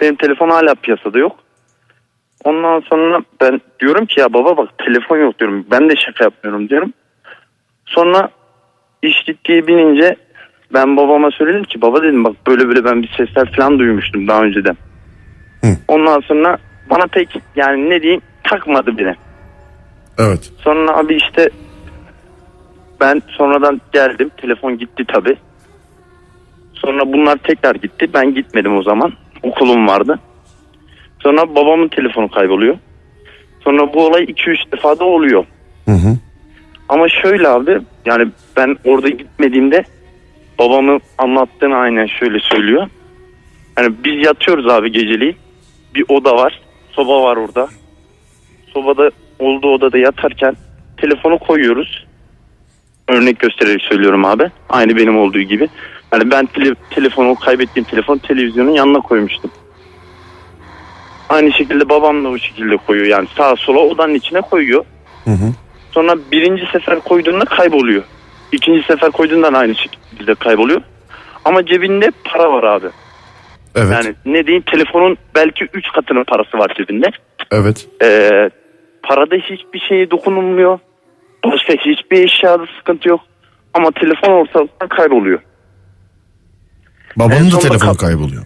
Benim 0.00 0.16
telefon 0.16 0.50
hala 0.50 0.74
piyasada 0.74 1.18
yok. 1.18 1.36
Ondan 2.44 2.80
sonra 2.80 3.20
ben 3.40 3.60
diyorum 3.80 4.06
ki 4.06 4.20
ya 4.20 4.32
baba 4.32 4.56
bak 4.56 4.78
telefon 4.78 5.16
yok 5.16 5.38
diyorum. 5.38 5.66
Ben 5.70 5.88
de 5.88 5.96
şaka 5.96 6.24
yapmıyorum 6.24 6.68
diyorum. 6.68 6.92
Sonra 7.86 8.28
iş 9.02 9.24
ciddiye 9.26 9.66
binince 9.66 10.16
ben 10.74 10.96
babama 10.96 11.30
söyledim 11.30 11.64
ki 11.64 11.82
baba 11.82 12.02
dedim 12.02 12.24
bak 12.24 12.36
böyle 12.46 12.68
böyle 12.68 12.84
ben 12.84 13.02
bir 13.02 13.08
sesler 13.16 13.52
falan 13.52 13.78
duymuştum 13.78 14.28
daha 14.28 14.42
önceden. 14.42 14.76
Hı. 15.60 15.68
Ondan 15.88 16.20
sonra 16.20 16.58
bana 16.90 17.06
pek 17.06 17.28
yani 17.56 17.90
ne 17.90 18.02
diyeyim 18.02 18.22
takmadı 18.42 18.98
bile. 18.98 19.16
Evet. 20.18 20.52
Sonra 20.58 20.96
abi 20.96 21.14
işte 21.14 21.50
ben 23.00 23.22
sonradan 23.28 23.80
geldim. 23.92 24.30
Telefon 24.36 24.78
gitti 24.78 25.04
tabi. 25.08 25.36
Sonra 26.72 27.12
bunlar 27.12 27.36
tekrar 27.36 27.74
gitti. 27.74 28.08
Ben 28.14 28.34
gitmedim 28.34 28.76
o 28.76 28.82
zaman. 28.82 29.12
Okulum 29.42 29.88
vardı. 29.88 30.18
Sonra 31.24 31.54
babamın 31.54 31.88
telefonu 31.88 32.28
kayboluyor. 32.30 32.76
Sonra 33.64 33.94
bu 33.94 34.06
olay 34.06 34.22
2-3 34.24 34.72
defa 34.72 34.98
da 34.98 35.04
oluyor. 35.04 35.44
Hı 35.84 35.90
hı. 35.90 36.16
Ama 36.88 37.08
şöyle 37.08 37.48
abi 37.48 37.78
yani 38.06 38.28
ben 38.56 38.76
orada 38.84 39.08
gitmediğimde 39.08 39.84
babamın 40.58 41.00
anlattığını 41.18 41.76
aynen 41.76 42.06
şöyle 42.06 42.38
söylüyor. 42.40 42.86
Yani 43.78 43.94
biz 44.04 44.26
yatıyoruz 44.26 44.66
abi 44.68 44.92
geceliği. 44.92 45.36
Bir 45.94 46.04
oda 46.08 46.36
var. 46.36 46.60
Soba 46.90 47.22
var 47.22 47.36
orada. 47.36 47.68
Sobada 48.74 49.10
olduğu 49.38 49.68
odada 49.68 49.98
yatarken 49.98 50.56
telefonu 50.96 51.38
koyuyoruz. 51.38 52.06
Örnek 53.08 53.38
göstererek 53.38 53.82
söylüyorum 53.82 54.24
abi. 54.24 54.50
Aynı 54.68 54.96
benim 54.96 55.18
olduğu 55.18 55.40
gibi. 55.40 55.68
Yani 56.12 56.30
ben 56.30 56.44
tele- 56.44 56.76
telefonu 56.90 57.34
kaybettiğim 57.34 57.86
telefon 57.88 58.18
televizyonun 58.18 58.70
yanına 58.70 59.00
koymuştum. 59.00 59.50
Aynı 61.28 61.52
şekilde 61.52 61.88
babam 61.88 62.24
da 62.24 62.28
o 62.28 62.38
şekilde 62.38 62.76
koyuyor. 62.76 63.06
Yani 63.06 63.28
sağa 63.36 63.56
sola 63.56 63.78
odanın 63.78 64.14
içine 64.14 64.40
koyuyor. 64.40 64.84
Hı 65.24 65.30
hı. 65.30 65.52
Sonra 65.92 66.16
birinci 66.32 66.66
sefer 66.72 67.00
koyduğunda 67.00 67.44
kayboluyor. 67.44 68.02
İkinci 68.52 68.86
sefer 68.86 69.10
koyduğunda 69.10 69.52
da 69.52 69.58
aynı 69.58 69.74
şekilde 69.74 70.34
kayboluyor. 70.34 70.82
Ama 71.44 71.66
cebinde 71.66 72.12
para 72.24 72.52
var 72.52 72.62
abi. 72.62 72.86
Evet. 73.74 73.92
Yani 73.92 74.14
ne 74.24 74.46
diyeyim 74.46 74.64
telefonun 74.72 75.16
belki 75.34 75.64
3 75.74 75.84
katının 75.94 76.24
parası 76.24 76.58
var 76.58 76.74
cebinde. 76.78 77.06
Evet. 77.52 77.88
Ee, 78.02 78.50
parada 79.02 79.36
hiçbir 79.36 79.80
şeye 79.88 80.10
dokunulmuyor. 80.10 80.78
Başka 81.44 81.72
hiçbir 81.72 82.24
eşyada 82.24 82.66
sıkıntı 82.78 83.08
yok. 83.08 83.20
Ama 83.74 83.90
telefon 83.90 84.32
ortalıktan 84.32 84.88
kayboluyor. 84.88 85.40
Babanın 87.16 87.44
En 87.44 87.52
da 87.52 87.58
telefonu 87.58 87.96
kayboluyor. 87.96 88.44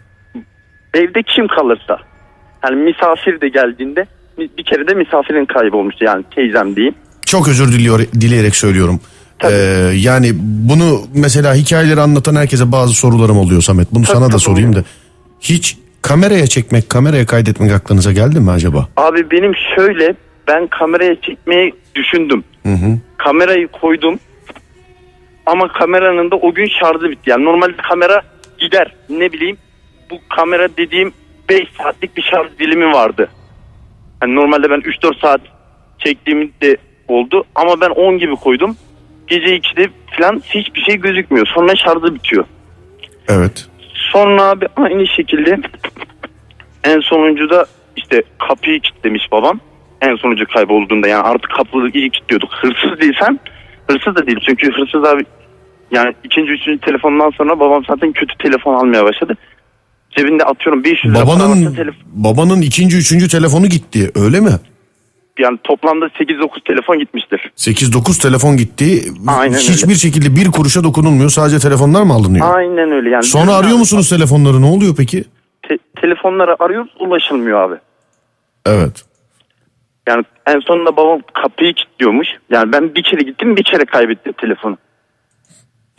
Evde 0.94 1.22
kim 1.22 1.48
kalırsa. 1.48 2.00
Yani 2.64 2.76
misafir 2.76 3.40
de 3.40 3.48
geldiğinde 3.48 4.06
bir 4.58 4.64
kere 4.64 4.86
de 4.88 4.94
misafirin 4.94 5.44
kaybolmuştu 5.44 6.04
yani 6.04 6.24
teyzem 6.34 6.76
diyeyim. 6.76 6.94
Çok 7.26 7.48
özür 7.48 7.72
diliyor, 7.72 7.98
dileyerek 7.98 8.56
söylüyorum. 8.56 9.00
Tabii. 9.38 9.52
Ee, 9.52 9.92
yani 9.94 10.30
bunu 10.40 11.00
mesela 11.14 11.54
hikayeleri 11.54 12.00
anlatan 12.00 12.36
herkese 12.36 12.72
bazı 12.72 12.94
sorularım 12.94 13.38
oluyor 13.38 13.62
Samet. 13.62 13.92
Bunu 13.92 14.04
Tabii, 14.04 14.16
sana 14.16 14.26
da 14.26 14.30
tabii, 14.30 14.40
sorayım 14.40 14.76
da. 14.76 14.84
Hiç 15.40 15.76
kameraya 16.02 16.46
çekmek, 16.46 16.90
kameraya 16.90 17.26
kaydetmek 17.26 17.72
aklınıza 17.72 18.12
geldi 18.12 18.40
mi 18.40 18.50
acaba? 18.50 18.88
Abi 18.96 19.30
benim 19.30 19.52
şöyle 19.76 20.14
ben 20.48 20.66
kameraya 20.66 21.20
çekmeyi 21.20 21.74
düşündüm. 21.94 22.44
Hı 22.62 22.72
hı. 22.72 22.98
Kamerayı 23.18 23.68
koydum. 23.68 24.18
Ama 25.46 25.72
kameranın 25.72 26.30
da 26.30 26.36
o 26.36 26.54
gün 26.54 26.68
şarjı 26.80 27.10
bitti. 27.10 27.30
Yani 27.30 27.44
normalde 27.44 27.76
kamera 27.88 28.22
gider. 28.58 28.94
Ne 29.10 29.32
bileyim 29.32 29.56
bu 30.10 30.16
kamera 30.36 30.68
dediğim 30.76 31.12
5 31.48 31.68
saatlik 31.78 32.16
bir 32.16 32.22
şarj 32.22 32.58
dilimi 32.58 32.92
vardı. 32.92 33.28
Yani 34.22 34.34
normalde 34.34 34.70
ben 34.70 34.80
3-4 34.80 35.20
saat 35.20 35.40
çektiğim 35.98 36.52
de 36.62 36.76
oldu. 37.08 37.44
Ama 37.54 37.80
ben 37.80 37.90
10 37.90 38.18
gibi 38.18 38.36
koydum. 38.36 38.76
Gece 39.26 39.56
2'de 39.56 39.88
falan 40.18 40.42
hiçbir 40.44 40.80
şey 40.80 40.96
gözükmüyor. 40.96 41.46
Sonra 41.46 41.76
şarjı 41.76 42.14
bitiyor. 42.14 42.44
Evet. 43.28 43.68
Sonra 44.12 44.42
abi 44.42 44.66
aynı 44.76 45.06
şekilde 45.06 45.58
en 46.84 47.00
sonuncu 47.00 47.50
da 47.50 47.66
işte 47.96 48.22
kapıyı 48.48 48.80
kilitlemiş 48.80 49.32
babam. 49.32 49.60
En 50.00 50.16
sonucu 50.16 50.46
kaybolduğunda 50.46 51.08
yani 51.08 51.22
artık 51.22 51.50
kapıyı 51.50 51.90
iyi 51.94 52.10
kilitliyorduk. 52.10 52.50
Hırsız 52.52 53.00
değilsen 53.00 53.40
hırsız 53.90 54.16
da 54.16 54.26
değil. 54.26 54.38
Çünkü 54.46 54.72
hırsız 54.72 55.04
abi 55.04 55.22
yani 55.90 56.14
ikinci 56.24 56.52
üçüncü 56.52 56.80
telefondan 56.80 57.30
sonra 57.30 57.60
babam 57.60 57.84
zaten 57.88 58.12
kötü 58.12 58.38
telefon 58.38 58.74
almaya 58.74 59.04
başladı. 59.04 59.36
Cebinde 60.10 60.44
atıyorum 60.44 60.84
500 60.84 61.14
lira 61.14 61.24
para 61.24 61.36
Babanın 61.36 61.66
varsa 61.66 61.76
telefon. 61.76 62.00
babanın 62.12 62.60
ikinci, 62.62 62.96
üçüncü 62.96 63.28
telefonu 63.28 63.66
gitti. 63.66 64.10
Öyle 64.14 64.40
mi? 64.40 64.50
Yani 65.38 65.58
toplamda 65.64 66.06
8-9 66.06 66.64
telefon 66.66 66.98
gitmiştir. 66.98 67.52
8-9 67.56 68.22
telefon 68.22 68.56
gitti. 68.56 69.02
Aynen 69.26 69.58
Hiçbir 69.58 69.88
öyle. 69.88 69.94
şekilde 69.94 70.36
bir 70.36 70.50
kuruşa 70.50 70.84
dokunulmuyor. 70.84 71.30
Sadece 71.30 71.58
telefonlar 71.58 72.02
mı 72.02 72.12
alınıyor? 72.12 72.54
Aynen 72.56 72.92
öyle 72.92 73.10
yani. 73.10 73.22
Sonra 73.24 73.54
arıyor 73.54 73.76
musunuz 73.78 74.08
telefonları? 74.10 74.62
Ne 74.62 74.66
oluyor 74.66 74.94
peki? 74.96 75.24
Te- 75.68 75.78
telefonları 76.00 76.56
arıyoruz 76.62 76.90
ulaşılmıyor 77.00 77.60
abi. 77.70 77.74
Evet. 78.66 79.04
Yani 80.08 80.24
en 80.46 80.60
sonunda 80.60 80.96
babam 80.96 81.20
kapıyı 81.42 81.74
kilitliyormuş. 81.74 82.28
Yani 82.50 82.72
ben 82.72 82.94
bir 82.94 83.02
kere 83.02 83.20
gittim 83.20 83.56
bir 83.56 83.64
kere 83.64 83.84
kaybettim 83.84 84.32
telefonu. 84.32 84.78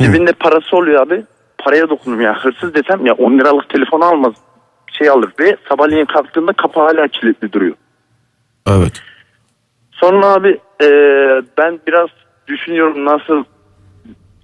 Cebinde 0.02 0.32
parası 0.34 0.78
oluyor 0.78 1.02
abi. 1.08 1.24
Paraya 1.63 1.89
dokunum 1.89 2.22
ya. 2.22 2.34
Hırsız 2.43 2.74
desem 2.74 3.06
ya 3.06 3.13
10 3.13 3.39
liralık 3.39 3.69
telefonu 3.69 4.06
almaz. 4.06 4.34
Şey 4.98 5.10
alır 5.10 5.30
ve 5.39 5.58
sabahleyin 5.69 6.06
kalktığında 6.06 6.54
kapı 6.54 6.80
hala 6.80 7.08
kilitli 7.08 7.52
duruyor. 7.52 7.76
Evet. 8.67 9.02
Sonra 9.91 10.26
abi 10.26 10.60
e, 10.82 10.88
ben 11.58 11.80
biraz 11.88 12.10
düşünüyorum 12.48 13.06
nasıl 13.06 13.43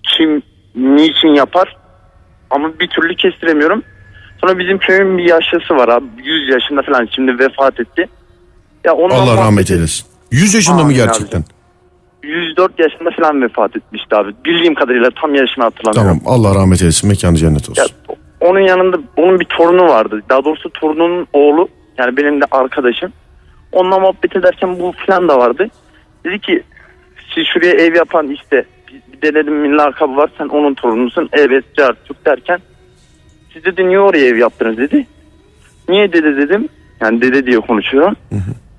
kim 0.04 0.42
niçin 0.76 1.34
yapar 1.34 1.78
ama 2.50 2.80
bir 2.80 2.88
türlü 2.88 3.16
kestiremiyorum. 3.16 3.84
Sonra 4.42 4.60
bizim 4.60 4.78
köyün 4.78 5.18
bir 5.18 5.24
yaşlısı 5.24 5.76
var 5.76 5.88
abi 5.88 6.06
100 6.24 6.50
yaşında 6.50 6.82
falan 6.82 7.08
şimdi 7.16 7.40
vefat 7.40 7.80
etti. 7.80 8.10
Ya 8.84 8.94
Allah 8.94 9.38
rahmet 9.38 9.72
eylesin. 9.72 10.08
100 10.32 10.54
yaşında 10.56 10.76
mı 10.76 10.82
Amin 10.82 10.96
gerçekten? 10.96 11.44
104 12.26 12.80
yaşında 12.80 13.10
falan 13.12 13.42
vefat 13.42 13.78
etmişti 13.78 14.16
abi. 14.16 14.32
Bildiğim 14.46 14.76
kadarıyla 14.76 15.10
tam 15.22 15.36
yaşını 15.36 15.64
hatırlamıyorum. 15.64 16.22
Tamam 16.24 16.40
Allah 16.40 16.60
rahmet 16.60 16.82
eylesin 16.82 17.10
mekanı 17.10 17.38
cennet 17.38 17.70
olsun. 17.70 17.82
Ya, 17.82 18.16
onun 18.40 18.60
yanında 18.60 18.98
onun 19.18 19.40
bir 19.40 19.46
torunu 19.46 19.88
vardı. 19.88 20.22
Daha 20.30 20.46
doğrusu 20.46 20.70
torunun 20.70 21.28
oğlu 21.34 21.68
yani 21.98 22.18
benim 22.18 22.42
de 22.42 22.46
arkadaşım. 22.52 23.14
Onunla 23.72 24.00
muhabbet 24.00 24.36
ederken 24.36 24.80
bu 24.80 24.94
falan 25.08 25.30
da 25.30 25.38
vardı. 25.38 25.68
Dedi 26.26 26.40
ki 26.40 26.64
siz 27.36 27.44
şuraya 27.54 27.74
ev 27.74 27.96
yapan 27.96 28.28
işte 28.28 28.66
bir 29.14 29.22
dedemin 29.22 29.78
lakabı 29.78 30.16
var 30.16 30.30
sen 30.38 30.48
onun 30.48 30.74
torunusun. 30.74 31.30
Evet 31.34 31.66
Cartuk 31.78 32.26
derken 32.26 32.60
siz 33.54 33.64
dedi 33.64 33.88
niye 33.88 34.00
oraya 34.00 34.26
ev 34.28 34.36
yaptınız 34.36 34.78
dedi. 34.78 35.08
Niye 35.90 36.14
dede 36.14 36.38
dedim. 36.38 36.70
Yani 37.02 37.22
dede 37.22 37.46
diye 37.46 37.60
konuşuyorum. 37.60 38.16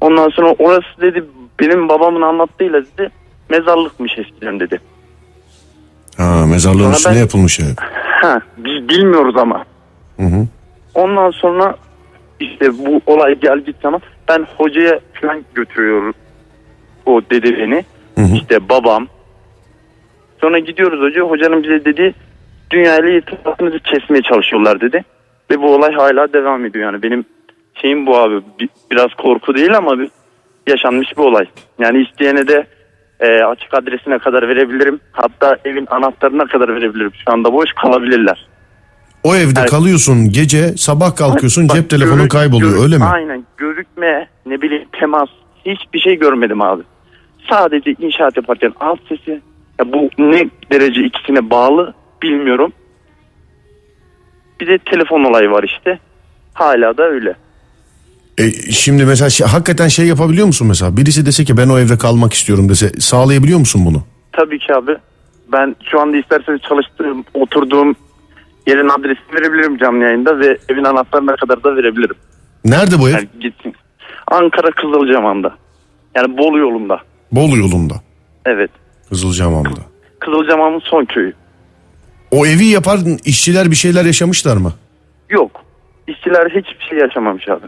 Ondan 0.01 0.29
sonra 0.29 0.55
orası 0.59 1.01
dedi 1.01 1.25
benim 1.61 1.89
babamın 1.89 2.23
anlattığıyla 2.23 2.83
dedi 2.83 3.11
mezarlıkmış 3.51 4.19
eskiden 4.19 4.61
dedi. 4.61 4.81
Ha 6.17 6.47
mezarlığın 6.47 6.79
Sonra 6.83 6.93
üstüne 6.97 7.15
ben- 7.15 7.21
yapılmış 7.21 7.61
ev. 7.61 7.65
Ha, 8.23 8.41
biz 8.57 8.89
bilmiyoruz 8.89 9.37
ama. 9.37 9.65
Hı 10.17 10.23
hı. 10.23 10.47
Ondan 10.95 11.31
sonra 11.31 11.75
işte 12.41 12.79
bu 12.79 13.01
olay 13.07 13.35
geldiği 13.41 13.75
zaman 13.83 14.01
ben 14.29 14.47
hocaya 14.57 15.01
falan 15.21 15.45
götürüyorum 15.55 16.15
o 17.07 17.21
dedi 17.31 17.57
beni. 17.59 17.85
Hı 18.15 18.21
hı. 18.21 18.37
İşte 18.37 18.69
babam. 18.69 19.07
Sonra 20.41 20.59
gidiyoruz 20.59 21.01
hoca. 21.01 21.21
Hocanın 21.23 21.63
bize 21.63 21.85
dedi 21.85 22.15
dünyayla 22.71 23.09
irtibatınızı 23.11 23.79
kesmeye 23.79 24.23
çalışıyorlar 24.23 24.81
dedi. 24.81 25.05
Ve 25.51 25.63
bu 25.63 25.75
olay 25.75 25.93
hala 25.95 26.33
devam 26.33 26.65
ediyor 26.65 26.93
yani. 26.93 27.03
Benim 27.03 27.25
şeyim 27.75 28.07
bu 28.07 28.17
abi. 28.17 28.35
Bi- 28.61 28.69
Biraz 28.91 29.15
korku 29.15 29.55
değil 29.55 29.77
ama 29.77 29.99
bir 29.99 30.11
yaşanmış 30.67 31.09
bir 31.19 31.23
olay. 31.23 31.47
Yani 31.79 32.03
isteyene 32.03 32.49
de 32.49 32.67
e, 33.21 33.27
açık 33.45 33.75
adresine 33.75 34.19
kadar 34.19 34.49
verebilirim. 34.49 35.01
Hatta 35.13 35.57
evin 35.65 35.87
anahtarına 35.91 36.45
kadar 36.47 36.69
verebilirim. 36.77 37.13
Şu 37.15 37.33
anda 37.33 37.53
boş 37.53 37.73
kalabilirler. 37.83 38.47
O 39.25 39.35
evde 39.37 39.61
Evet. 39.61 39.71
kalıyorsun 39.71 40.29
gece 40.33 40.69
sabah 40.77 41.17
kalkıyorsun 41.17 41.69
Bak, 41.69 41.77
cep 41.77 41.91
telefonun 41.91 42.19
görü- 42.19 42.29
kayboluyor 42.29 42.71
görü- 42.71 42.83
öyle 42.83 42.99
mi? 42.99 43.05
Aynen 43.05 43.45
görükme 43.57 44.29
ne 44.47 44.63
bileyim 44.63 44.89
temas 45.01 45.29
hiçbir 45.67 45.99
şey 45.99 46.19
görmedim 46.19 46.63
abi. 46.63 46.83
Sadece 47.51 47.95
inşaat 47.99 48.37
yaparken 48.37 48.73
alt 48.81 48.99
sesi 49.09 49.41
ya 49.81 49.93
bu 49.93 50.11
ne 50.19 50.49
derece 50.73 51.01
ikisine 51.05 51.51
bağlı 51.51 51.95
bilmiyorum. 52.23 52.73
Bir 54.61 54.67
de 54.67 54.79
telefon 54.79 55.25
olayı 55.25 55.51
var 55.51 55.63
işte. 55.63 55.99
Hala 56.55 56.97
da 56.99 57.03
öyle. 57.03 57.35
E, 58.39 58.51
şimdi 58.73 59.05
mesela 59.05 59.31
şey- 59.31 59.47
hakikaten 59.47 59.89
şey 59.89 60.07
yapabiliyor 60.07 60.47
musun 60.47 60.69
mesela? 60.69 60.97
Birisi 60.97 61.27
dese 61.27 61.45
ki 61.45 61.57
ben 61.57 61.69
o 61.69 61.79
evde 61.79 61.99
kalmak 61.99 62.33
istiyorum 62.33 62.69
dese 62.69 62.89
sağlayabiliyor 62.89 63.59
musun 63.59 63.83
bunu? 63.87 64.03
Tabii 64.33 64.59
ki 64.59 64.75
abi. 64.75 64.97
Ben 65.53 65.77
şu 65.91 66.01
anda 66.01 66.17
isterseniz 66.17 66.61
çalıştığım, 66.69 67.25
oturduğum 67.35 67.97
yerin 68.67 68.89
adresini 68.89 69.41
verebilirim 69.41 69.79
canlı 69.79 70.05
yayında 70.05 70.39
ve 70.39 70.59
evin 70.69 70.85
anahtarına 70.85 71.37
kadar 71.37 71.65
da 71.65 71.77
verebilirim. 71.77 72.17
Nerede 72.65 72.99
bu 72.99 73.09
ev? 73.09 73.13
Yani 73.13 73.29
gitsin. 73.41 73.75
Ankara 74.31 74.71
Kızılcahamam'da. 74.71 75.55
Yani 76.17 76.39
Bolu 76.39 76.59
yolunda. 76.59 77.01
Bolu 77.33 77.57
yolunda. 77.57 77.95
Evet. 78.47 78.71
Kızılcahamam'da. 79.09 79.81
Kızılcahamam'ın 80.21 80.81
son 80.81 81.05
köyü. 81.05 81.33
O 82.31 82.47
evi 82.47 82.65
yapar 82.67 82.99
işçiler 83.25 83.71
bir 83.71 83.77
şeyler 83.77 84.05
yaşamışlar 84.05 84.57
mı? 84.57 84.73
Yok. 85.31 85.65
İşçiler 86.09 86.51
hiçbir 86.51 86.87
şey 86.91 86.99
yaşamamış 86.99 87.49
abi. 87.49 87.67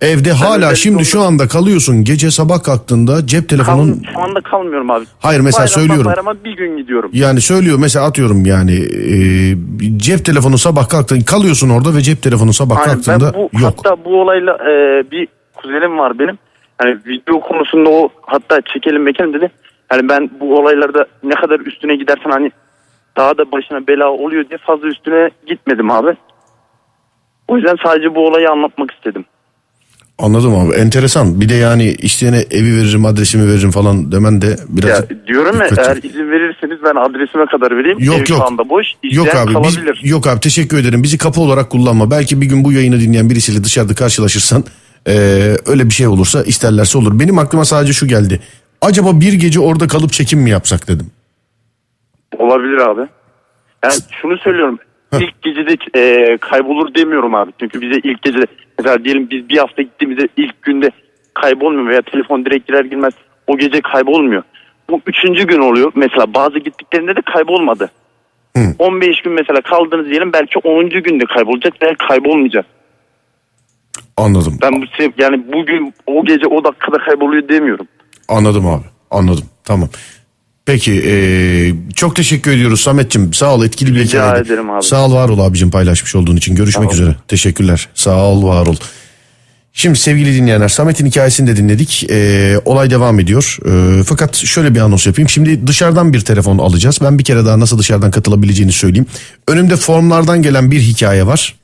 Evde 0.00 0.32
hala 0.32 0.56
özellikle 0.56 0.76
şimdi 0.76 1.04
şu 1.04 1.20
anda 1.20 1.48
kalıyorsun 1.48 2.04
gece 2.04 2.30
sabah 2.30 2.62
kalktığında 2.62 3.26
cep 3.26 3.48
Kal, 3.48 3.56
telefonun 3.56 4.02
şu 4.12 4.20
anda 4.20 4.40
kalmıyorum 4.40 4.90
abi. 4.90 5.04
Hayır 5.20 5.40
mesela 5.40 5.66
Bayramdan 5.66 5.80
söylüyorum. 5.80 6.06
Bayrama 6.06 6.44
bir 6.44 6.56
gün 6.56 6.76
gidiyorum. 6.76 7.10
Yani 7.14 7.40
söylüyor 7.40 7.78
mesela 7.80 8.06
atıyorum 8.06 8.46
yani 8.46 8.74
e, 8.74 9.16
cep 9.96 10.24
telefonu 10.24 10.58
sabah 10.58 10.88
kalktın 10.88 11.20
kalıyorsun 11.20 11.70
orada 11.70 11.96
ve 11.96 12.00
cep 12.00 12.22
telefonu 12.22 12.52
sabah 12.52 12.76
Aynen, 12.76 12.94
kalktığında 12.94 13.32
ben 13.34 13.40
bu, 13.40 13.60
yok. 13.62 13.74
Hatta 13.78 14.04
bu 14.04 14.20
olayla 14.20 14.54
e, 14.54 15.02
bir 15.10 15.28
kuzenim 15.54 15.98
var 15.98 16.18
benim. 16.18 16.38
Hani 16.78 16.98
video 17.06 17.40
konusunda 17.40 17.90
o 17.90 18.08
hatta 18.22 18.60
çekelim 18.60 19.02
mekelim 19.02 19.32
dedi. 19.32 19.50
Yani 19.92 20.08
ben 20.08 20.30
bu 20.40 20.58
olaylarda 20.58 21.06
ne 21.22 21.34
kadar 21.34 21.60
üstüne 21.60 21.96
gidersen 21.96 22.30
hani 22.30 22.50
daha 23.16 23.38
da 23.38 23.52
başına 23.52 23.86
bela 23.86 24.08
oluyor 24.08 24.48
diye 24.48 24.58
fazla 24.58 24.88
üstüne 24.88 25.30
gitmedim 25.46 25.90
abi. 25.90 26.16
O 27.48 27.56
yüzden 27.56 27.76
sadece 27.84 28.14
bu 28.14 28.26
olayı 28.26 28.50
anlatmak 28.50 28.90
istedim. 28.90 29.24
Anladım 30.18 30.54
abi 30.54 30.74
enteresan. 30.74 31.40
Bir 31.40 31.48
de 31.48 31.54
yani 31.54 31.84
isteyene 31.84 32.44
evi 32.50 32.76
veririm 32.76 33.04
adresimi 33.04 33.48
veririm 33.52 33.70
falan 33.70 34.12
demen 34.12 34.42
de 34.42 34.56
biraz 34.68 34.90
Ya 34.90 35.04
diyorum 35.26 35.60
ya 35.60 35.66
eğer 35.78 35.96
izin 35.96 36.30
verirseniz 36.30 36.78
ben 36.84 36.94
adresime 37.00 37.46
kadar 37.46 37.76
vereyim. 37.78 37.98
Yok, 38.00 38.14
Ev 38.16 38.18
yok. 38.18 38.26
şu 38.28 38.44
anda 38.44 38.68
boş. 38.68 38.86
Yok 39.02 39.26
İsteyen 39.26 39.46
abi 39.46 39.54
biz, 39.64 39.74
kalabilir. 39.76 40.00
yok 40.04 40.26
abi 40.26 40.40
teşekkür 40.40 40.78
ederim. 40.78 41.02
Bizi 41.02 41.18
kapı 41.18 41.40
olarak 41.40 41.70
kullanma. 41.70 42.10
Belki 42.10 42.40
bir 42.40 42.46
gün 42.46 42.64
bu 42.64 42.72
yayını 42.72 43.00
dinleyen 43.00 43.30
birisiyle 43.30 43.64
dışarıda 43.64 43.94
karşılaşırsan 43.94 44.64
eee, 45.06 45.56
öyle 45.66 45.84
bir 45.86 45.90
şey 45.90 46.06
olursa 46.06 46.42
isterlerse 46.42 46.98
olur. 46.98 47.18
Benim 47.20 47.38
aklıma 47.38 47.64
sadece 47.64 47.92
şu 47.92 48.06
geldi. 48.06 48.40
Acaba 48.80 49.20
bir 49.20 49.32
gece 49.32 49.60
orada 49.60 49.86
kalıp 49.88 50.12
çekim 50.12 50.40
mi 50.40 50.50
yapsak 50.50 50.88
dedim. 50.88 51.06
Olabilir 52.38 52.76
abi. 52.76 53.00
Yani 53.84 53.94
şunu 54.22 54.38
söylüyorum. 54.38 54.78
İlk 55.12 55.42
gecede 55.42 55.76
e, 55.94 56.36
kaybolur 56.36 56.94
demiyorum 56.94 57.34
abi. 57.34 57.52
Çünkü 57.60 57.80
bize 57.80 58.00
ilk 58.04 58.22
gecede 58.22 58.44
mesela 58.78 59.04
diyelim 59.04 59.30
biz 59.30 59.48
bir 59.48 59.58
hafta 59.58 59.82
gittiğimizde 59.82 60.28
ilk 60.36 60.62
günde 60.62 60.90
kaybolmuyor 61.34 61.86
veya 61.88 62.02
telefon 62.02 62.44
direkt 62.44 62.66
girer 62.68 62.84
girmez 62.84 63.14
o 63.46 63.56
gece 63.58 63.80
kaybolmuyor. 63.80 64.42
Bu 64.90 65.00
üçüncü 65.06 65.46
gün 65.46 65.58
oluyor. 65.60 65.92
Mesela 65.94 66.34
bazı 66.34 66.58
gittiklerinde 66.58 67.16
de 67.16 67.20
kaybolmadı. 67.32 67.90
Hı. 68.56 68.62
15 68.78 69.20
gün 69.22 69.32
mesela 69.32 69.60
kaldınız 69.60 70.06
diyelim 70.10 70.32
belki 70.32 70.58
10. 70.58 70.88
günde 70.90 71.24
kaybolacak 71.24 71.82
veya 71.82 71.94
kaybolmayacak. 72.08 72.66
Anladım. 74.16 74.58
Ben 74.62 74.82
bu 74.82 74.84
se- 74.84 75.12
yani 75.18 75.42
bugün 75.52 75.94
o 76.06 76.24
gece 76.24 76.46
o 76.46 76.64
dakikada 76.64 76.98
kayboluyor 76.98 77.48
demiyorum. 77.48 77.88
Anladım 78.28 78.66
abi. 78.66 78.84
Anladım. 79.10 79.44
Tamam. 79.64 79.88
Peki 80.68 80.92
eee, 80.92 81.74
çok 81.94 82.16
teşekkür 82.16 82.50
ediyoruz 82.52 82.80
Samet'ciğim. 82.80 83.32
Sağ 83.34 83.54
ol 83.54 83.64
etkili 83.64 83.94
bir 83.94 83.98
Rica 84.00 84.24
hikayeydi. 84.26 84.48
ederim 84.48 84.70
abi. 84.70 84.82
Sağ 84.82 85.06
ol 85.06 85.12
var 85.14 85.28
ol 85.28 85.38
abicim 85.38 85.70
paylaşmış 85.70 86.14
olduğun 86.14 86.36
için. 86.36 86.54
Görüşmek 86.54 86.84
Sağ 86.84 86.96
ol. 86.96 87.00
üzere. 87.02 87.16
Teşekkürler. 87.28 87.88
Sağ 87.94 88.16
ol 88.16 88.44
var 88.48 88.66
ol. 88.66 88.76
Şimdi 89.72 89.98
sevgili 89.98 90.34
dinleyenler 90.34 90.68
Samet'in 90.68 91.06
hikayesini 91.06 91.46
de 91.46 91.56
dinledik. 91.56 92.06
Ee, 92.10 92.56
olay 92.64 92.90
devam 92.90 93.20
ediyor. 93.20 93.58
Ee, 93.66 94.02
fakat 94.04 94.36
şöyle 94.36 94.74
bir 94.74 94.80
anons 94.80 95.06
yapayım. 95.06 95.28
Şimdi 95.28 95.66
dışarıdan 95.66 96.12
bir 96.12 96.20
telefon 96.20 96.58
alacağız. 96.58 96.98
Ben 97.02 97.18
bir 97.18 97.24
kere 97.24 97.44
daha 97.44 97.60
nasıl 97.60 97.78
dışarıdan 97.78 98.10
katılabileceğini 98.10 98.72
söyleyeyim. 98.72 99.06
Önümde 99.48 99.76
formlardan 99.76 100.42
gelen 100.42 100.70
bir 100.70 100.80
hikaye 100.80 101.26
var. 101.26 101.54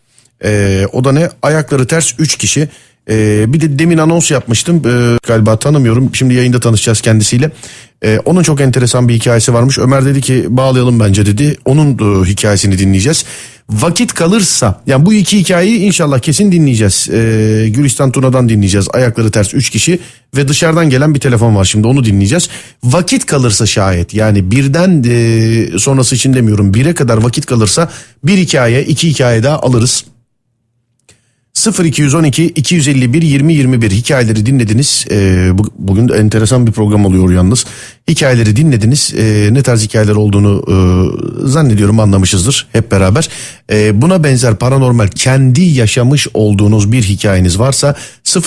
Ee, 0.44 0.86
o 0.92 1.04
da 1.04 1.12
ne? 1.12 1.28
Ayakları 1.42 1.86
ters 1.86 2.12
3 2.18 2.36
kişi. 2.36 2.68
Ee, 3.10 3.44
bir 3.52 3.60
de 3.60 3.78
demin 3.78 3.98
anons 3.98 4.30
yapmıştım. 4.30 4.82
Ee, 4.86 5.18
galiba 5.26 5.58
tanımıyorum. 5.58 6.10
Şimdi 6.14 6.34
yayında 6.34 6.60
tanışacağız 6.60 7.00
kendisiyle. 7.00 7.50
Ee, 8.04 8.18
onun 8.24 8.42
çok 8.42 8.60
enteresan 8.60 9.08
bir 9.08 9.14
hikayesi 9.14 9.54
varmış. 9.54 9.78
Ömer 9.78 10.04
dedi 10.04 10.20
ki 10.20 10.46
bağlayalım 10.48 11.00
bence 11.00 11.26
dedi. 11.26 11.56
Onun 11.64 11.98
e, 11.98 12.28
hikayesini 12.28 12.78
dinleyeceğiz. 12.78 13.24
Vakit 13.70 14.14
kalırsa 14.14 14.80
yani 14.86 15.06
bu 15.06 15.12
iki 15.14 15.38
hikayeyi 15.38 15.78
inşallah 15.78 16.18
kesin 16.18 16.52
dinleyeceğiz. 16.52 17.08
Ee, 17.12 17.68
Gülistan 17.68 18.12
Tuna'dan 18.12 18.48
dinleyeceğiz. 18.48 18.88
Ayakları 18.92 19.30
ters 19.30 19.54
3 19.54 19.70
kişi 19.70 19.98
ve 20.36 20.48
dışarıdan 20.48 20.90
gelen 20.90 21.14
bir 21.14 21.20
telefon 21.20 21.56
var 21.56 21.64
şimdi 21.64 21.86
onu 21.86 22.04
dinleyeceğiz. 22.04 22.48
Vakit 22.84 23.26
kalırsa 23.26 23.66
şayet 23.66 24.14
yani 24.14 24.50
birden 24.50 25.04
e, 25.08 25.78
sonrası 25.78 26.14
için 26.14 26.34
demiyorum 26.34 26.74
bire 26.74 26.94
kadar 26.94 27.16
vakit 27.16 27.46
kalırsa 27.46 27.90
bir 28.24 28.38
hikaye 28.38 28.84
iki 28.84 29.08
hikaye 29.08 29.42
daha 29.42 29.58
alırız. 29.58 30.04
0212 31.54 32.44
251 32.54 33.22
20 33.22 33.54
21 33.54 33.90
hikayeleri 33.90 34.46
dinlediniz. 34.46 35.06
Ee, 35.10 35.50
bu- 35.58 35.70
bugün 35.78 36.08
de 36.08 36.14
enteresan 36.14 36.66
bir 36.66 36.72
program 36.72 37.04
oluyor 37.06 37.32
yalnız. 37.32 37.64
Hikayeleri 38.08 38.56
dinlediniz. 38.56 39.14
Ee, 39.18 39.48
ne 39.52 39.62
tarz 39.62 39.82
hikayeler 39.84 40.14
olduğunu 40.14 40.64
e, 40.68 40.74
zannediyorum 41.48 42.00
anlamışızdır 42.00 42.66
hep 42.72 42.90
beraber. 42.90 43.28
Ee, 43.72 44.02
buna 44.02 44.24
benzer 44.24 44.56
paranormal 44.56 45.08
kendi 45.08 45.62
yaşamış 45.62 46.26
olduğunuz 46.34 46.92
bir 46.92 47.02
hikayeniz 47.02 47.58
varsa 47.58 47.94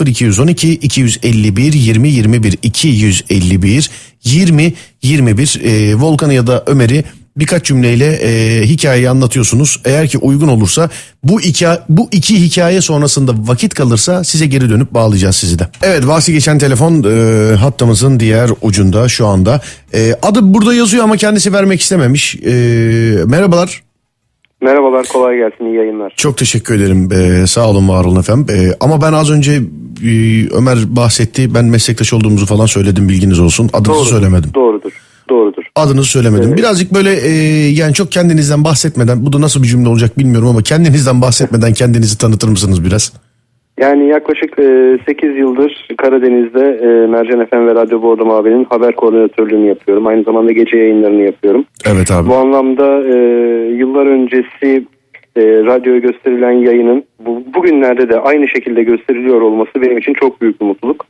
0212 0.06 0.74
251 0.74 1.74
20 1.74 2.10
21 2.10 2.58
251 2.64 3.90
20 4.24 4.74
21 5.04 5.62
e, 5.64 5.96
Volkan'ı 5.96 6.34
ya 6.34 6.48
da 6.48 6.64
Ömer'i 6.68 7.04
birkaç 7.38 7.66
cümleyle 7.66 8.06
e, 8.06 8.62
hikayeyi 8.64 9.10
anlatıyorsunuz. 9.10 9.82
Eğer 9.86 10.08
ki 10.08 10.18
uygun 10.18 10.48
olursa 10.48 10.90
bu 11.24 11.42
iki, 11.42 11.68
bu 11.90 12.10
iki 12.12 12.42
hikaye 12.42 12.82
sonrasında 12.82 13.32
vakit 13.38 13.74
kalırsa 13.74 14.24
size 14.24 14.46
geri 14.46 14.70
dönüp 14.70 14.94
bağlayacağız 14.94 15.36
sizi 15.36 15.60
de. 15.60 15.68
Evet 15.84 16.08
bahsi 16.08 16.34
geçen 16.34 16.60
telefon 16.60 17.04
e, 17.04 17.56
hattımızın 17.56 18.20
diğer 18.20 18.50
ucunda 18.62 19.08
şu 19.10 19.28
anda. 19.28 19.62
E, 19.94 20.14
adı 20.22 20.54
burada 20.54 20.74
yazıyor 20.74 21.04
ama 21.04 21.18
kendisi 21.18 21.54
vermek 21.54 21.82
istememiş. 21.82 22.36
E, 22.36 22.52
merhabalar. 23.26 23.84
Merhabalar 24.62 25.06
kolay 25.06 25.38
gelsin 25.38 25.66
iyi 25.66 25.76
yayınlar. 25.76 26.14
Çok 26.16 26.38
teşekkür 26.38 26.76
ederim. 26.76 27.12
E, 27.12 27.48
sağ 27.48 27.70
olun 27.70 27.90
var 27.90 28.06
olun 28.06 28.20
efendim. 28.20 28.56
E, 28.56 28.76
ama 28.80 29.02
ben 29.02 29.14
az 29.14 29.30
önce 29.30 29.52
e, 30.06 30.48
Ömer 30.50 30.96
bahsetti. 30.96 31.54
Ben 31.54 31.66
meslektaş 31.66 32.14
olduğumuzu 32.14 32.46
falan 32.46 32.66
söyledim 32.66 33.10
bilginiz 33.10 33.40
olsun. 33.40 33.70
Adınızı 33.74 34.06
söylemedim. 34.06 34.52
Doğrudur. 34.54 34.92
Doğrudur. 35.30 35.64
Adınızı 35.76 36.10
söylemedim. 36.10 36.58
Birazcık 36.58 36.94
böyle 36.94 37.10
e, 37.10 37.32
yani 37.70 37.94
çok 37.94 38.12
kendinizden 38.12 38.64
bahsetmeden 38.64 39.26
bu 39.26 39.34
da 39.34 39.42
nasıl 39.42 39.64
bir 39.64 39.68
cümle 39.68 39.90
olacak 39.90 40.18
bilmiyorum 40.18 40.48
ama 40.48 40.62
kendinizden 40.62 41.22
bahsetmeden 41.22 41.74
kendinizi 41.74 42.18
tanıtır 42.18 42.48
mısınız 42.48 42.86
biraz? 42.86 43.14
Yani 43.80 44.08
yaklaşık 44.08 44.60
e, 44.60 44.98
8 45.06 45.38
yıldır 45.38 45.88
Karadeniz'de 45.98 46.80
e, 46.82 47.08
Mercan 47.08 47.46
FM 47.46 47.68
ve 47.68 47.76
Radyo 47.76 48.02
Bordo 48.02 48.36
abinin 48.36 48.66
haber 48.70 48.96
koordinatörlüğünü 48.96 49.68
yapıyorum. 49.68 50.08
Aynı 50.08 50.24
zamanda 50.24 50.52
gece 50.52 50.78
yayınlarını 50.78 51.22
yapıyorum. 51.22 51.66
Evet 51.86 52.12
abi. 52.12 52.30
Bu 52.30 52.36
anlamda 52.36 53.04
e, 53.04 53.16
yıllar 53.76 54.06
öncesi 54.06 54.86
e, 55.36 55.42
radyoya 55.42 56.00
gösterilen 56.00 56.52
yayının 56.52 57.04
bu, 57.20 57.44
bugünlerde 57.54 58.10
de 58.10 58.20
aynı 58.20 58.48
şekilde 58.48 58.84
gösteriliyor 58.84 59.42
olması 59.42 59.72
benim 59.82 59.98
için 59.98 60.14
çok 60.14 60.42
büyük 60.42 60.62
bir 60.62 60.66
mutluluk. 60.66 61.06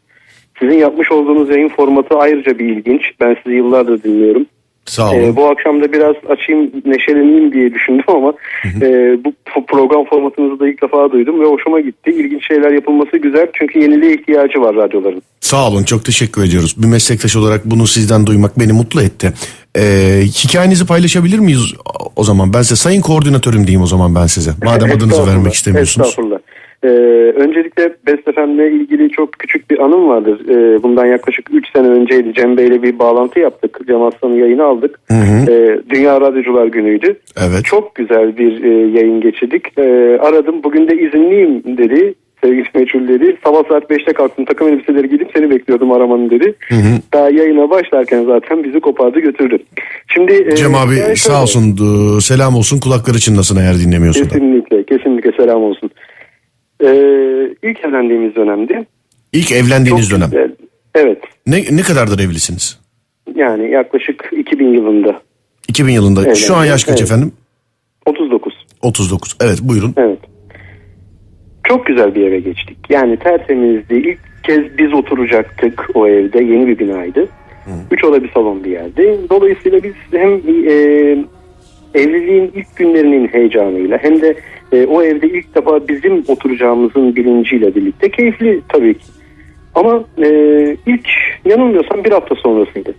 Sizin 0.60 0.78
yapmış 0.78 1.12
olduğunuz 1.12 1.50
yayın 1.50 1.70
formatı 1.70 2.18
ayrıca 2.18 2.60
bir 2.60 2.66
ilginç. 2.66 3.02
Ben 3.20 3.38
sizi 3.44 3.56
yıllardır 3.56 4.04
dinliyorum. 4.04 4.46
Sağ 4.88 5.12
olun. 5.12 5.24
Ee, 5.24 5.36
bu 5.36 5.50
akşam 5.50 5.82
da 5.82 5.94
biraz 5.94 6.16
açayım 6.30 6.72
neşeleneyim 6.86 7.54
diye 7.54 7.74
düşündüm 7.74 8.04
ama 8.08 8.34
e, 8.82 9.18
bu 9.26 9.34
program 9.68 10.06
formatınızı 10.06 10.60
da 10.60 10.70
ilk 10.70 10.84
defa 10.84 11.12
duydum 11.12 11.42
ve 11.42 11.46
hoşuma 11.46 11.80
gitti. 11.80 12.12
İlginç 12.12 12.48
şeyler 12.48 12.72
yapılması 12.72 13.18
güzel 13.18 13.48
çünkü 13.54 13.80
yeniliğe 13.80 14.14
ihtiyacı 14.14 14.62
var 14.62 14.76
radyoların. 14.76 15.22
Sağ 15.40 15.68
olun 15.68 15.84
çok 15.84 16.06
teşekkür 16.06 16.44
ediyoruz. 16.44 16.76
Bir 16.78 16.88
meslektaş 16.88 17.36
olarak 17.36 17.66
bunu 17.66 17.88
sizden 17.88 18.26
duymak 18.26 18.60
beni 18.60 18.74
mutlu 18.74 19.02
etti. 19.02 19.34
Ee, 19.78 20.22
hikayenizi 20.26 20.88
paylaşabilir 20.88 21.40
miyiz 21.40 21.74
o 22.16 22.24
zaman? 22.24 22.54
Ben 22.54 22.62
size 22.62 22.76
sayın 22.76 23.02
koordinatörüm 23.02 23.68
diyeyim 23.68 23.82
o 23.82 23.88
zaman 23.88 24.16
ben 24.16 24.26
size. 24.26 24.52
Madem 24.64 24.92
adınızı 24.98 25.28
vermek 25.28 25.54
istemiyorsunuz. 25.54 26.08
Estağfurullah. 26.08 26.38
Ee, 26.84 26.88
öncelikle 27.36 27.96
Best 28.08 28.36
FM'le 28.36 28.72
ilgili 28.72 29.10
çok 29.10 29.34
küçük 29.34 29.72
bir 29.72 29.80
anım 29.80 30.08
vardır. 30.08 30.42
Ee, 30.50 30.84
bundan 30.84 31.06
yaklaşık 31.06 31.50
3 31.54 31.66
sene 31.76 31.88
önceydi. 31.88 32.34
Cem 32.34 32.58
Bey'le 32.58 32.84
bir 32.84 33.00
bağlantı 33.00 33.40
yaptık. 33.40 33.80
Cem 33.88 34.02
Aslan'ın 34.02 34.36
yayını 34.36 34.64
aldık. 34.64 35.00
Ee, 35.12 35.80
Dünya 35.90 36.22
Radyocular 36.22 36.66
Günü'ydü. 36.68 37.16
Evet. 37.48 37.66
Çok 37.66 37.96
güzel 37.96 38.38
bir 38.38 38.64
e, 38.64 38.70
yayın 39.00 39.22
geçirdik. 39.22 39.68
Ee, 39.78 40.18
aradım 40.22 40.64
bugün 40.64 40.88
de 40.88 40.96
izinliyim 40.96 41.78
dedi. 41.78 42.14
Sevgili 42.44 42.64
meçhul 42.76 43.08
dedi. 43.08 43.38
Sabah 43.44 43.64
saat 43.70 43.84
5'te 43.84 44.14
kalktım 44.14 44.46
takım 44.46 44.68
elbiseleri 44.68 45.10
giydim 45.10 45.28
seni 45.36 45.50
bekliyordum 45.50 45.92
aramanı 45.92 46.30
dedi. 46.30 46.54
Daha 47.14 47.30
yayına 47.30 47.70
başlarken 47.70 48.26
zaten 48.26 48.64
bizi 48.64 48.80
kopardı 48.80 49.20
götürdü. 49.20 49.58
Şimdi 50.08 50.34
e, 50.34 50.56
Cem 50.56 50.76
abi 50.76 50.92
yani 50.92 51.02
şöyle- 51.02 51.16
sağ 51.16 51.42
olsun 51.42 51.62
e, 52.18 52.22
selam 52.22 52.56
olsun 52.56 52.80
kulakları 52.80 53.18
çınlasın 53.20 53.58
eğer 53.60 53.74
dinlemiyorsa 53.86 54.26
da. 54.26 54.28
Kesinlikle 54.30 54.84
kesinlikle 54.84 55.32
selam 55.32 55.64
olsun. 55.64 55.90
Ee, 56.84 56.88
ilk 57.64 57.86
evlendiğimiz 57.86 58.36
dönemdi. 58.36 58.86
İlk 59.34 59.52
evlendiğiniz 59.52 60.10
Çok 60.10 60.18
dönem. 60.20 60.30
güzel. 60.30 60.52
Evet 60.96 61.18
Ne, 61.48 61.64
ne 61.72 61.82
kadardır 61.82 62.20
evlisiniz? 62.20 62.80
yani 63.36 63.72
yaklaşık 63.72 64.30
2000 64.38 64.74
yılında 64.74 65.22
2000 65.70 65.94
yılında. 65.94 66.22
Evet, 66.26 66.38
Şu 66.38 66.56
an 66.56 66.66
yaş 66.66 66.84
kaç 66.84 67.00
evet. 67.02 67.12
efendim? 67.12 67.32
39 68.06 68.54
39. 68.82 69.38
Evet 69.42 69.60
buyurun. 69.62 69.94
evet. 69.98 70.20
Çok 71.64 71.86
güzel 71.86 72.16
bir 72.16 72.22
eve 72.28 72.40
geçtik. 72.40 72.78
Yani 72.90 73.18
tertemizdi. 73.18 73.94
İlk 73.94 74.20
kez 74.44 74.78
biz 74.78 74.94
oturacaktık 74.94 75.86
o 75.94 76.08
evde. 76.08 76.44
Yeni 76.44 76.68
bir 76.68 76.80
binaydı. 76.80 77.28
Üç 77.92 78.04
oda 78.04 78.24
bir 78.24 78.32
salon 78.32 78.64
bir 78.64 78.72
yerdi. 78.72 79.18
Dolayısıyla 79.30 79.84
biz 79.84 79.94
hem 80.12 80.30
e, 80.70 80.74
evliliğin 81.96 82.52
ilk 82.56 82.76
günlerinin 82.76 83.28
heyecanıyla 83.28 83.98
hem 83.98 84.22
de 84.22 84.36
e, 84.72 84.86
o 84.86 85.04
evde 85.04 85.28
ilk 85.28 85.56
defa 85.56 85.88
bizim 85.88 86.24
oturacağımızın 86.28 87.16
bilinciyle 87.16 87.76
birlikte 87.76 88.12
keyifli 88.12 88.62
tabii 88.70 88.94
ki. 88.94 89.06
Ama 89.76 90.04
e, 90.18 90.30
ilk 90.86 91.10
yanılmıyorsam 91.46 92.04
bir 92.04 92.12
hafta 92.12 92.36
sonrasıydı. 92.36 92.94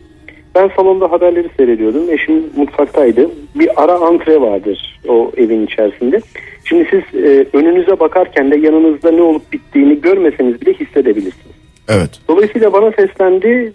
Ben 0.55 0.71
salonda 0.77 1.13
haberleri 1.13 1.49
seyrediyordum. 1.57 2.11
Eşim 2.11 2.45
mutfaktaydı. 2.57 3.31
Bir 3.55 3.83
ara 3.83 3.93
antre 3.93 4.41
vardır 4.41 5.01
o 5.09 5.33
evin 5.37 5.67
içerisinde. 5.67 6.21
Şimdi 6.65 6.89
siz 6.91 7.23
e, 7.23 7.47
önünüze 7.53 8.01
bakarken 8.01 8.51
de 8.51 8.57
yanınızda 8.57 9.11
ne 9.11 9.23
olup 9.23 9.53
bittiğini 9.53 10.01
görmeseniz 10.01 10.61
bile 10.61 10.73
hissedebilirsiniz. 10.73 11.57
Evet. 11.89 12.11
Dolayısıyla 12.29 12.73
bana 12.73 12.93
seslendi. 12.93 13.73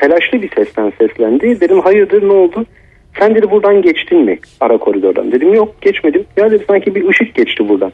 Telaşlı 0.00 0.42
bir 0.42 0.50
sesten 0.56 0.92
seslendi. 0.98 1.60
Dedim 1.60 1.80
hayırdır 1.80 2.28
ne 2.28 2.32
oldu? 2.32 2.66
Sen 3.18 3.34
dedi 3.34 3.50
buradan 3.50 3.82
geçtin 3.82 4.18
mi 4.18 4.38
ara 4.60 4.78
koridordan? 4.78 5.32
Dedim 5.32 5.54
yok 5.54 5.80
geçmedim. 5.80 6.24
Ya 6.36 6.50
dedi 6.50 6.64
sanki 6.68 6.94
bir 6.94 7.08
ışık 7.08 7.34
geçti 7.34 7.68
buradan. 7.68 7.92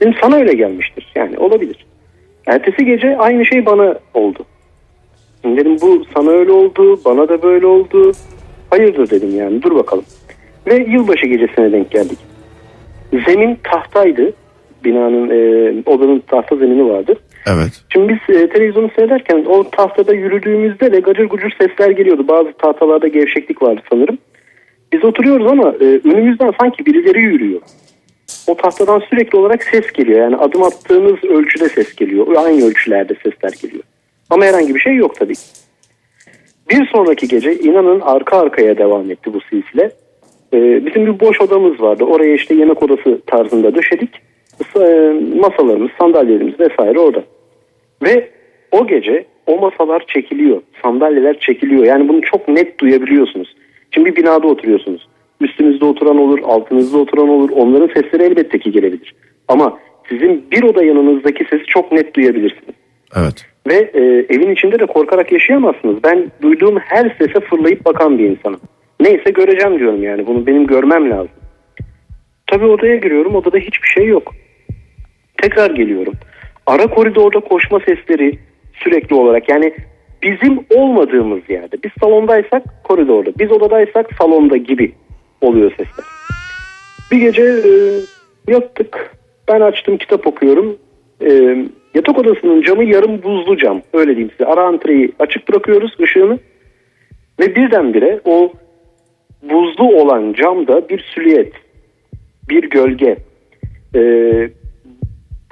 Dedim 0.00 0.14
sana 0.20 0.36
öyle 0.36 0.52
gelmiştir. 0.54 1.12
Yani 1.14 1.38
olabilir. 1.38 1.86
Ertesi 2.46 2.84
gece 2.84 3.16
aynı 3.18 3.46
şey 3.46 3.66
bana 3.66 3.98
oldu. 4.14 4.38
Dedim 5.44 5.76
bu 5.80 6.04
sana 6.14 6.30
öyle 6.30 6.52
oldu, 6.52 7.00
bana 7.04 7.28
da 7.28 7.42
böyle 7.42 7.66
oldu. 7.66 8.12
Hayırdır 8.70 9.10
dedim 9.10 9.36
yani 9.36 9.62
dur 9.62 9.74
bakalım. 9.74 10.04
Ve 10.66 10.74
yılbaşı 10.74 11.26
gecesine 11.26 11.72
denk 11.72 11.90
geldik. 11.90 12.18
Zemin 13.26 13.58
tahtaydı. 13.62 14.32
Binanın, 14.84 15.30
e, 15.30 15.72
odanın 15.86 16.22
tahta 16.26 16.56
zemini 16.56 16.88
vardı. 16.88 17.16
Evet. 17.46 17.82
Şimdi 17.92 18.08
biz 18.28 18.36
e, 18.36 18.48
televizyonu 18.48 18.90
seyrederken 18.96 19.44
o 19.48 19.70
tahtada 19.70 20.14
yürüdüğümüzde 20.14 20.92
de 20.92 21.00
gacır 21.00 21.24
gucur 21.24 21.50
sesler 21.58 21.90
geliyordu. 21.90 22.28
Bazı 22.28 22.52
tahtalarda 22.52 23.08
gevşeklik 23.08 23.62
vardı 23.62 23.80
sanırım. 23.90 24.18
Biz 24.94 25.04
oturuyoruz 25.04 25.46
ama 25.46 25.74
e, 25.80 25.84
önümüzden 25.84 26.52
sanki 26.60 26.86
birileri 26.86 27.20
yürüyor. 27.20 27.60
O 28.46 28.54
tahtadan 28.56 29.02
sürekli 29.10 29.38
olarak 29.38 29.62
ses 29.62 29.92
geliyor. 29.92 30.18
Yani 30.20 30.36
adım 30.36 30.62
attığımız 30.62 31.24
ölçüde 31.24 31.68
ses 31.68 31.94
geliyor. 31.94 32.26
Aynı 32.36 32.66
ölçülerde 32.66 33.14
sesler 33.14 33.52
geliyor. 33.62 33.82
Ama 34.30 34.44
herhangi 34.44 34.74
bir 34.74 34.80
şey 34.80 34.96
yok 34.96 35.14
tabii. 35.16 35.34
Bir 36.70 36.86
sonraki 36.86 37.28
gece 37.28 37.54
inanın 37.54 38.00
arka 38.00 38.38
arkaya 38.38 38.78
devam 38.78 39.10
etti 39.10 39.34
bu 39.34 39.40
silsile. 39.40 39.90
Ee, 40.54 40.86
bizim 40.86 41.06
bir 41.06 41.20
boş 41.20 41.40
odamız 41.40 41.80
vardı. 41.80 42.04
Oraya 42.04 42.34
işte 42.34 42.54
yemek 42.54 42.82
odası 42.82 43.20
tarzında 43.26 43.74
döşedik. 43.74 44.10
Sa- 44.74 45.40
Masalarımız, 45.40 45.90
sandalyelerimiz 46.00 46.60
vesaire 46.60 46.98
orada. 46.98 47.24
Ve 48.02 48.30
o 48.72 48.86
gece 48.86 49.24
o 49.46 49.58
masalar 49.58 50.04
çekiliyor. 50.06 50.62
Sandalyeler 50.82 51.38
çekiliyor. 51.40 51.84
Yani 51.84 52.08
bunu 52.08 52.20
çok 52.22 52.48
net 52.48 52.78
duyabiliyorsunuz. 52.78 53.54
Şimdi 53.94 54.10
bir 54.10 54.22
binada 54.22 54.46
oturuyorsunuz. 54.46 55.08
Üstünüzde 55.40 55.84
oturan 55.84 56.18
olur, 56.18 56.38
altınızda 56.44 56.98
oturan 56.98 57.28
olur. 57.28 57.50
Onların 57.50 57.94
sesleri 57.94 58.22
elbette 58.22 58.58
ki 58.58 58.72
gelebilir. 58.72 59.14
Ama 59.48 59.78
sizin 60.08 60.50
bir 60.50 60.62
oda 60.62 60.84
yanınızdaki 60.84 61.44
sesi 61.50 61.64
çok 61.64 61.92
net 61.92 62.14
duyabilirsiniz. 62.14 62.74
Evet. 63.16 63.46
Ve 63.66 63.90
e, 63.94 64.00
evin 64.34 64.52
içinde 64.52 64.78
de 64.78 64.86
korkarak 64.86 65.32
yaşayamazsınız. 65.32 65.96
Ben 66.04 66.30
duyduğum 66.42 66.78
her 66.78 67.16
sese 67.18 67.40
fırlayıp 67.40 67.84
bakan 67.84 68.18
bir 68.18 68.24
insanım. 68.24 68.60
Neyse 69.00 69.30
göreceğim 69.30 69.78
diyorum 69.78 70.02
yani. 70.02 70.26
Bunu 70.26 70.46
benim 70.46 70.66
görmem 70.66 71.10
lazım. 71.10 71.32
Tabii 72.46 72.66
odaya 72.66 72.96
giriyorum. 72.96 73.34
Odada 73.34 73.58
hiçbir 73.58 73.88
şey 73.88 74.06
yok. 74.06 74.34
Tekrar 75.42 75.70
geliyorum. 75.70 76.14
Ara 76.66 76.86
koridorda 76.86 77.40
koşma 77.40 77.80
sesleri 77.80 78.38
sürekli 78.72 79.14
olarak 79.14 79.48
yani 79.48 79.74
bizim 80.24 80.66
olmadığımız 80.70 81.40
yerde. 81.48 81.76
Biz 81.84 81.90
salondaysak 82.00 82.62
koridorda. 82.84 83.30
Biz 83.38 83.52
odadaysak 83.52 84.10
salonda 84.18 84.56
gibi 84.56 84.92
oluyor 85.40 85.70
sesler. 85.70 86.06
Bir 87.12 87.18
gece 87.18 87.42
e, 87.42 87.72
yattık. 88.52 89.16
Ben 89.48 89.60
açtım 89.60 89.96
kitap 89.96 90.26
okuyorum. 90.26 90.76
E, 91.22 91.56
yatak 91.94 92.18
odasının 92.18 92.62
camı 92.62 92.84
yarım 92.84 93.22
buzlu 93.22 93.56
cam. 93.56 93.82
Öyle 93.92 94.10
diyeyim 94.10 94.30
size. 94.30 94.50
Ara 94.50 94.62
antreyi 94.66 95.12
açık 95.18 95.48
bırakıyoruz 95.48 95.96
ışığını. 96.00 96.38
Ve 97.40 97.56
birdenbire 97.56 98.20
o 98.24 98.52
buzlu 99.42 100.00
olan 100.02 100.32
camda 100.32 100.88
bir 100.88 101.04
silüet, 101.14 101.52
bir 102.48 102.70
gölge. 102.70 103.16
E, 103.94 104.00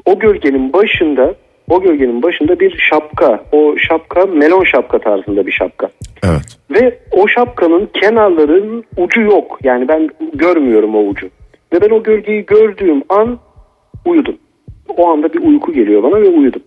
o 0.05 0.19
gölgenin 0.19 0.73
başında 0.73 1.35
o 1.73 1.83
gölgenin 1.83 2.23
başında 2.23 2.61
bir 2.61 2.79
şapka. 2.91 3.45
O 3.53 3.75
şapka 3.79 4.27
melon 4.27 4.65
şapka 4.65 4.99
tarzında 4.99 5.47
bir 5.47 5.53
şapka. 5.53 5.89
Evet. 6.25 6.59
Ve 6.71 6.99
o 7.13 7.29
şapkanın 7.29 7.89
kenarlarının 8.01 8.85
ucu 8.97 9.21
yok. 9.21 9.59
Yani 9.63 9.89
ben 9.89 10.11
görmüyorum 10.35 10.95
o 10.95 11.01
ucu. 11.09 11.29
Ve 11.73 11.81
ben 11.81 11.91
o 11.91 12.03
gölgeyi 12.03 12.47
gördüğüm 12.47 13.03
an 13.09 13.39
uyudum. 14.05 14.37
O 14.97 15.09
anda 15.09 15.33
bir 15.33 15.39
uyku 15.39 15.73
geliyor 15.73 16.03
bana 16.03 16.23
ve 16.23 16.29
uyudum. 16.29 16.63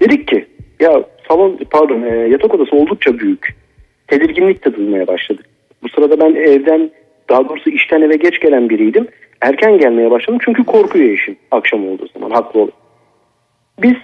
Dedik 0.00 0.28
ki 0.28 0.46
ya 0.80 1.02
salon 1.28 1.58
pardon 1.70 2.02
e, 2.02 2.28
yatak 2.28 2.54
odası 2.54 2.76
oldukça 2.76 3.18
büyük. 3.18 3.56
Tedirginlik 4.06 4.64
de 4.64 4.76
duymaya 4.76 5.06
başladık. 5.06 5.46
Bu 5.82 5.88
sırada 5.88 6.20
ben 6.20 6.34
evden 6.34 6.90
daha 7.28 7.48
doğrusu 7.48 7.70
işten 7.70 8.02
eve 8.02 8.16
geç 8.16 8.40
gelen 8.40 8.70
biriydim. 8.70 9.06
Erken 9.40 9.78
gelmeye 9.78 10.10
başladım 10.10 10.38
çünkü 10.44 10.64
korkuyor 10.64 11.10
eşim 11.10 11.36
akşam 11.50 11.88
olduğu 11.88 12.08
zaman 12.08 12.30
haklı 12.30 12.60
olarak. 12.60 12.83
Biz 13.82 13.94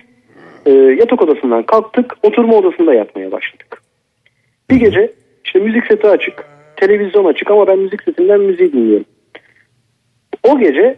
e, 0.67 0.71
yatak 0.71 1.23
odasından 1.23 1.63
kalktık 1.63 2.17
oturma 2.23 2.57
odasında 2.57 2.95
yatmaya 2.95 3.33
başladık. 3.33 3.83
Bir 4.71 4.77
gece 4.77 5.13
işte 5.45 5.59
müzik 5.59 5.87
seti 5.87 6.09
açık, 6.09 6.45
televizyon 6.77 7.25
açık 7.25 7.51
ama 7.51 7.67
ben 7.67 7.79
müzik 7.79 8.03
setinden 8.03 8.41
müziği 8.41 8.73
dinliyorum. 8.73 9.07
O 10.43 10.59
gece 10.59 10.97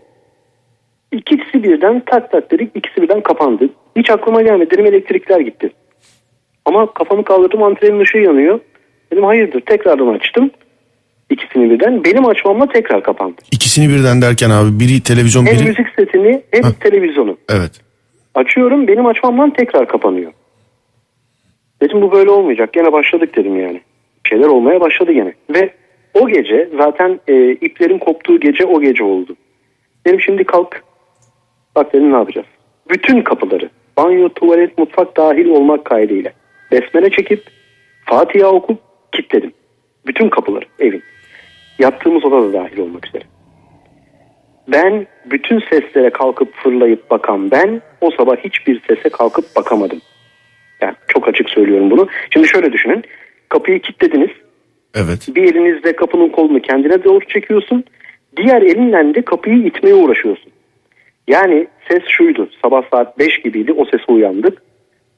ikisi 1.12 1.62
birden 1.62 2.02
tak 2.06 2.32
tak 2.32 2.50
dedik, 2.50 2.76
ikisi 2.76 3.02
birden 3.02 3.20
kapandı. 3.20 3.68
Hiç 3.96 4.10
aklıma 4.10 4.42
gelmedi. 4.42 4.70
Dedim 4.70 4.86
elektrikler 4.86 5.40
gitti. 5.40 5.70
Ama 6.64 6.94
kafamı 6.94 7.24
kaldırdım 7.24 7.62
antrenin 7.62 8.00
ışığı 8.00 8.18
yanıyor. 8.18 8.60
Dedim 9.12 9.24
hayırdır 9.24 9.60
tekrardan 9.60 10.06
açtım. 10.06 10.50
İkisini 11.30 11.70
birden. 11.70 12.04
Benim 12.04 12.26
açmamla 12.26 12.68
tekrar 12.68 13.02
kapandı. 13.02 13.34
İkisini 13.52 13.88
birden 13.88 14.22
derken 14.22 14.50
abi 14.50 14.80
biri 14.80 15.02
televizyon 15.02 15.46
Hem 15.46 15.54
biri... 15.54 15.64
müzik 15.64 15.86
setini 15.96 16.42
hem 16.50 16.62
Heh. 16.64 16.72
televizyonu. 16.80 17.36
Evet. 17.48 17.80
Açıyorum 18.35 18.89
benim 18.89 19.07
açmamdan 19.07 19.51
tekrar 19.51 19.89
kapanıyor. 19.89 20.33
Dedim 21.83 22.03
bu 22.03 22.12
böyle 22.12 22.30
olmayacak. 22.30 22.72
Gene 22.72 22.93
başladık 22.93 23.37
dedim 23.37 23.61
yani. 23.61 23.80
Şeyler 24.28 24.47
olmaya 24.47 24.80
başladı 24.80 25.12
gene. 25.12 25.35
Ve 25.51 25.70
o 26.14 26.28
gece 26.28 26.68
zaten 26.78 27.20
e, 27.28 27.53
iplerin 27.53 27.99
koptuğu 27.99 28.41
gece 28.41 28.64
o 28.66 28.80
gece 28.80 29.05
oldu. 29.05 29.37
Dedim 30.07 30.20
şimdi 30.20 30.45
kalk. 30.45 30.85
Bak 31.76 31.93
dedim 31.93 32.12
ne 32.12 32.16
yapacağız? 32.16 32.47
Bütün 32.91 33.22
kapıları 33.22 33.70
banyo, 33.97 34.28
tuvalet, 34.28 34.78
mutfak 34.78 35.16
dahil 35.16 35.47
olmak 35.47 35.85
kaydıyla 35.85 36.33
besmele 36.72 37.11
çekip 37.11 37.43
Fatiha 38.07 38.49
okup 38.49 38.78
kilitledim. 39.12 39.53
Bütün 40.07 40.28
kapıları 40.28 40.64
evin. 40.78 41.03
Yattığımız 41.78 42.24
oda 42.24 42.43
da 42.43 42.53
dahil 42.53 42.78
olmak 42.78 43.07
üzere. 43.07 43.24
Ben 44.68 45.06
bütün 45.30 45.60
seslere 45.60 46.10
kalkıp 46.10 46.54
fırlayıp 46.54 47.10
bakan 47.10 47.50
ben 47.50 47.82
o 48.00 48.10
sabah 48.10 48.36
hiçbir 48.36 48.82
sese 48.88 49.08
kalkıp 49.08 49.44
bakamadım. 49.56 50.00
Yani 50.80 50.94
çok 51.08 51.28
açık 51.28 51.50
söylüyorum 51.50 51.90
bunu. 51.90 52.08
Şimdi 52.30 52.48
şöyle 52.48 52.72
düşünün. 52.72 53.04
Kapıyı 53.48 53.80
kilitlediniz. 53.80 54.30
Evet. 54.94 55.28
Bir 55.34 55.42
elinizle 55.42 55.96
kapının 55.96 56.28
kolunu 56.28 56.62
kendine 56.62 57.04
doğru 57.04 57.24
çekiyorsun. 57.24 57.84
Diğer 58.36 58.62
elinle 58.62 59.14
de 59.14 59.22
kapıyı 59.22 59.66
itmeye 59.66 59.94
uğraşıyorsun. 59.94 60.52
Yani 61.28 61.66
ses 61.88 62.02
şuydu. 62.08 62.50
Sabah 62.62 62.82
saat 62.90 63.18
5 63.18 63.42
gibiydi. 63.42 63.72
O 63.72 63.84
sese 63.84 64.12
uyandık. 64.12 64.62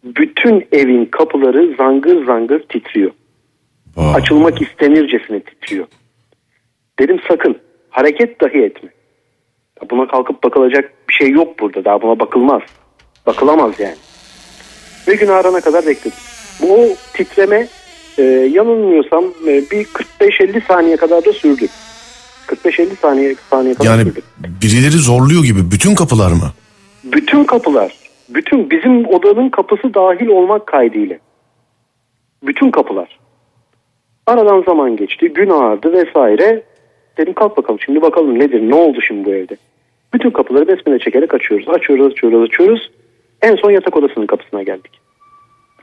Bütün 0.05 0.67
evin 0.73 1.05
kapıları 1.05 1.75
zangır 1.79 2.27
zangır 2.27 2.61
titriyor. 2.61 3.11
Vay. 3.97 4.15
Açılmak 4.15 4.63
istenircesine 4.63 5.41
titriyor. 5.41 5.87
Dedim 6.99 7.21
sakın 7.29 7.59
hareket 7.91 8.41
dahi 8.41 8.59
etme. 8.59 8.91
Buna 9.91 10.09
kalkıp 10.09 10.45
bakılacak 10.45 10.93
bir 11.09 11.15
şey 11.15 11.31
yok 11.31 11.59
burada. 11.59 11.85
Daha 11.85 12.03
buna 12.03 12.21
bakılmaz. 12.21 12.63
Bakılamaz 13.27 13.81
yani. 13.81 13.97
Ve 15.09 15.15
gün 15.15 15.29
ağarana 15.29 15.61
kadar 15.61 15.87
bekledim. 15.87 16.19
Bu 16.63 16.75
o 16.75 16.89
titreme 17.13 17.69
e, 18.19 18.23
yanılmıyorsam 18.53 19.25
e, 19.47 19.63
bir 19.71 19.85
45-50 19.85 20.67
saniye 20.67 20.97
kadar 20.97 21.25
da 21.25 21.33
sürdü. 21.33 21.67
45-50 22.47 22.97
saniye, 22.97 23.35
saniye 23.51 23.75
kadar 23.75 23.91
Yani 23.91 24.03
sürdü. 24.03 24.21
birileri 24.63 24.99
zorluyor 24.99 25.45
gibi 25.45 25.71
bütün 25.71 25.95
kapılar 25.95 26.31
mı? 26.33 26.51
Bütün 27.05 27.45
kapılar, 27.45 27.95
bütün 28.29 28.71
bizim 28.71 29.07
odanın 29.07 29.49
kapısı 29.49 29.95
dahil 29.95 30.27
olmak 30.27 30.67
kaydıyla. 30.67 31.17
Bütün 32.43 32.71
kapılar. 32.71 33.19
Aradan 34.27 34.63
zaman 34.63 34.97
geçti, 34.97 35.29
gün 35.35 35.51
ağardı 35.51 35.93
vesaire. 35.93 36.63
Dedim 37.19 37.33
kalk 37.33 37.57
bakalım 37.57 37.81
şimdi 37.81 38.03
bakalım 38.03 38.39
nedir, 38.39 38.71
ne 38.71 38.75
oldu 38.75 39.01
şimdi 39.01 39.25
bu 39.25 39.35
evde. 39.35 39.57
Bütün 40.15 40.31
kapıları 40.31 40.69
besmele 40.69 40.99
çekerek 40.99 41.35
açıyoruz. 41.35 41.69
Açıyoruz, 41.69 42.07
açıyoruz, 42.07 42.43
açıyoruz. 42.43 42.91
En 43.43 43.57
son 43.57 43.71
yatak 43.71 43.97
odasının 43.97 44.27
kapısına 44.27 44.63
geldik. 44.63 45.01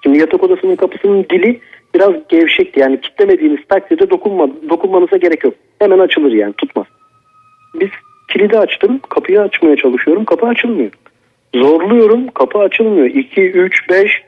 Şimdi 0.03 0.19
yatak 0.19 0.43
odasının 0.43 0.75
kapısının 0.75 1.25
dili 1.29 1.59
biraz 1.95 2.13
gevşekti. 2.29 2.79
Yani 2.79 3.01
kitlemediğiniz 3.01 3.59
takdirde 3.69 4.09
dokunma, 4.09 4.49
dokunmanıza 4.69 5.17
gerek 5.17 5.43
yok. 5.43 5.53
Hemen 5.79 5.99
açılır 5.99 6.31
yani 6.31 6.53
tutmaz. 6.53 6.85
Biz 7.75 7.89
kilidi 8.29 8.57
açtım. 8.57 8.99
Kapıyı 9.09 9.41
açmaya 9.41 9.75
çalışıyorum. 9.75 10.25
Kapı 10.25 10.47
açılmıyor. 10.47 10.91
Zorluyorum. 11.55 12.27
Kapı 12.27 12.59
açılmıyor. 12.59 13.05
2, 13.05 13.41
3, 13.41 13.89
5. 13.89 14.23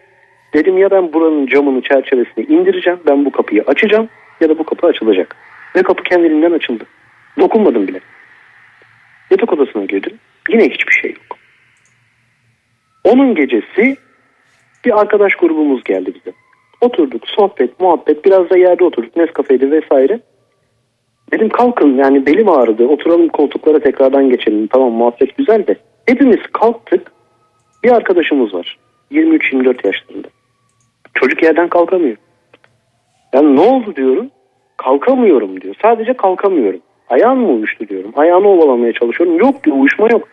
Dedim 0.54 0.78
ya 0.78 0.92
ben 0.92 1.14
buranın 1.14 1.48
camını 1.48 1.82
çerçevesini 1.82 2.46
indireceğim. 2.46 3.00
Ben 3.08 3.26
bu 3.26 3.32
kapıyı 3.32 3.64
açacağım. 3.68 4.10
Ya 4.42 4.50
da 4.50 4.58
bu 4.60 4.64
kapı 4.64 4.88
açılacak. 4.88 5.36
Ve 5.76 5.84
kapı 5.84 6.04
kendiliğinden 6.04 6.52
açıldı. 6.52 6.84
Dokunmadım 7.40 7.88
bile. 7.88 8.00
Yatak 9.32 9.54
odasına 9.54 9.86
girdim. 9.86 10.20
Yine 10.50 10.70
hiçbir 10.70 10.94
şey 10.94 11.12
yok. 11.12 11.38
Onun 13.04 13.36
gecesi 13.36 13.98
bir 14.86 15.00
arkadaş 15.02 15.36
grubumuz 15.36 15.84
geldi 15.84 16.14
bize. 16.16 16.36
Oturduk 16.82 17.28
sohbet 17.28 17.80
muhabbet 17.80 18.26
biraz 18.26 18.50
da 18.50 18.58
yerde 18.58 18.84
oturduk 18.84 19.16
Nescafe'de 19.16 19.72
vesaire. 19.72 20.20
Dedim 21.32 21.50
kalkın 21.50 21.98
yani 21.98 22.26
belim 22.26 22.50
ağrıdı 22.50 22.88
oturalım 22.88 23.30
koltuklara 23.30 23.80
tekrardan 23.80 24.30
geçelim 24.30 24.68
tamam 24.68 24.92
muhabbet 24.92 25.38
güzel 25.38 25.68
de. 25.68 25.76
Hepimiz 26.06 26.40
kalktık 26.54 27.12
bir 27.84 27.92
arkadaşımız 27.92 28.54
var 28.54 28.78
23-24 29.12 29.88
yaşlarında. 29.88 30.28
Çocuk 31.14 31.44
yerden 31.44 31.70
kalkamıyor. 31.70 32.18
Yani 33.34 33.56
ne 33.56 33.62
oldu 33.62 33.96
diyorum 33.96 34.30
kalkamıyorum 34.78 35.62
diyor 35.62 35.76
sadece 35.82 36.14
kalkamıyorum. 36.14 36.82
Ayağın 37.14 37.38
mı 37.38 37.48
uyuştu 37.48 37.88
diyorum 37.88 38.12
ayağını 38.16 38.48
ovalamaya 38.48 38.94
çalışıyorum 38.94 39.38
yok 39.38 39.64
diyor 39.64 39.78
uyuşma 39.78 40.08
yok. 40.12 40.28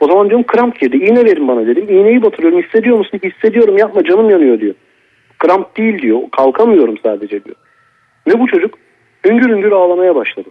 O 0.00 0.06
zaman 0.06 0.28
diyorum 0.28 0.46
kramp 0.46 0.80
girdi 0.80 0.96
iğne 0.96 1.24
verin 1.24 1.48
bana 1.48 1.66
dedim 1.66 1.86
iğneyi 1.88 2.22
batırıyorum 2.22 2.62
hissediyor 2.62 2.98
musun 2.98 3.20
hissediyorum 3.24 3.78
yapma 3.78 4.04
canım 4.04 4.30
yanıyor 4.30 4.60
diyor. 4.60 4.74
Kramp 5.38 5.76
değil 5.76 6.02
diyor 6.02 6.20
kalkamıyorum 6.32 6.98
sadece 7.02 7.44
diyor. 7.44 7.56
Ve 8.26 8.40
bu 8.40 8.46
çocuk 8.46 8.78
hüngür 9.24 9.48
hüngür 9.48 9.72
ağlamaya 9.72 10.14
başladı. 10.14 10.48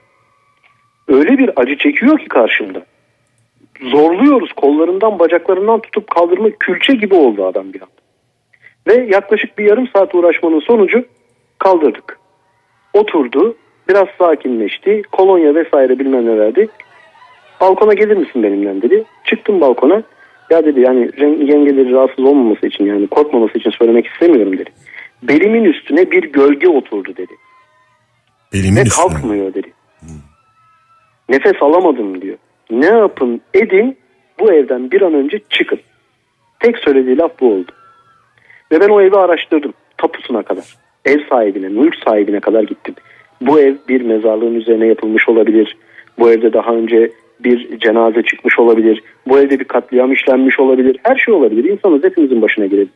Öyle 1.08 1.38
bir 1.38 1.52
acı 1.56 1.78
çekiyor 1.78 2.20
ki 2.20 2.28
karşımda. 2.28 2.86
Zorluyoruz 3.82 4.54
kollarından 4.54 5.20
bacaklarından 5.20 5.80
tutup 5.80 6.12
kaldırma 6.12 6.50
külçe 6.60 6.94
gibi 6.94 7.16
oldu 7.16 7.46
adam 7.46 7.74
bir 7.74 7.82
anda. 7.82 7.94
Ve 8.88 9.08
yaklaşık 9.14 9.58
bir 9.58 9.66
yarım 9.66 9.88
saat 9.88 10.16
uğraşmanın 10.16 10.60
sonucu 10.60 11.06
kaldırdık. 11.60 12.20
Oturdu 12.94 13.56
biraz 13.90 14.08
sakinleşti 14.18 15.02
kolonya 15.12 15.56
vesaire 15.56 16.00
bilmem 16.00 16.26
ne 16.26 16.40
verdi. 16.40 16.68
Balkona 17.62 17.94
gelir 17.94 18.18
misin 18.18 18.44
benimle 18.44 18.82
dedi. 18.82 19.04
Çıktım 19.24 19.62
balkona. 19.62 20.04
Ya 20.50 20.66
dedi 20.66 20.80
yani 20.80 21.00
yengeleri 21.52 21.92
rahatsız 21.94 22.26
olmaması 22.26 22.68
için 22.68 22.86
yani 22.86 23.08
korkmaması 23.08 23.58
için 23.58 23.70
söylemek 23.70 24.08
istemiyorum 24.08 24.58
dedi. 24.58 24.70
Belimin 25.24 25.64
üstüne 25.64 26.12
bir 26.12 26.24
gölge 26.24 26.68
oturdu 26.68 27.14
dedi. 27.18 27.34
Elimin 28.54 28.76
Ve 28.76 28.82
üstüne. 28.82 29.08
kalkmıyor 29.08 29.54
dedi. 29.54 29.74
Nefes 31.30 31.62
alamadım 31.62 32.22
diyor. 32.22 32.38
Ne 32.72 32.86
yapın 32.86 33.42
edin 33.54 33.98
bu 34.40 34.52
evden 34.54 34.92
bir 34.92 35.02
an 35.02 35.14
önce 35.14 35.40
çıkın. 35.50 35.80
Tek 36.60 36.78
söylediği 36.78 37.18
laf 37.18 37.32
bu 37.40 37.54
oldu. 37.54 37.72
Ve 38.72 38.80
ben 38.82 38.90
o 38.90 39.02
evi 39.02 39.16
araştırdım 39.16 39.74
tapusuna 39.98 40.44
kadar. 40.44 40.66
Ev 41.06 41.20
sahibine, 41.30 41.68
mülk 41.68 41.96
sahibine 42.06 42.40
kadar 42.40 42.64
gittim. 42.64 42.96
Bu 43.48 43.60
ev 43.60 43.76
bir 43.90 44.02
mezarlığın 44.02 44.56
üzerine 44.56 44.88
yapılmış 44.88 45.30
olabilir. 45.30 45.78
Bu 46.20 46.32
evde 46.32 46.54
daha 46.54 46.72
önce 46.76 47.12
bir 47.40 47.80
cenaze 47.80 48.24
çıkmış 48.24 48.60
olabilir. 48.60 49.04
Bu 49.28 49.40
evde 49.40 49.60
bir 49.60 49.66
katliam 49.66 50.12
işlenmiş 50.12 50.60
olabilir. 50.60 50.98
Her 51.04 51.16
şey 51.16 51.34
olabilir. 51.34 51.64
İnsanız 51.64 52.04
hepimizin 52.04 52.42
başına 52.42 52.66
gelebilir. 52.66 52.94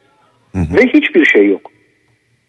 Ve 0.56 0.88
hiçbir 0.94 1.26
şey 1.26 1.50
yok. 1.50 1.72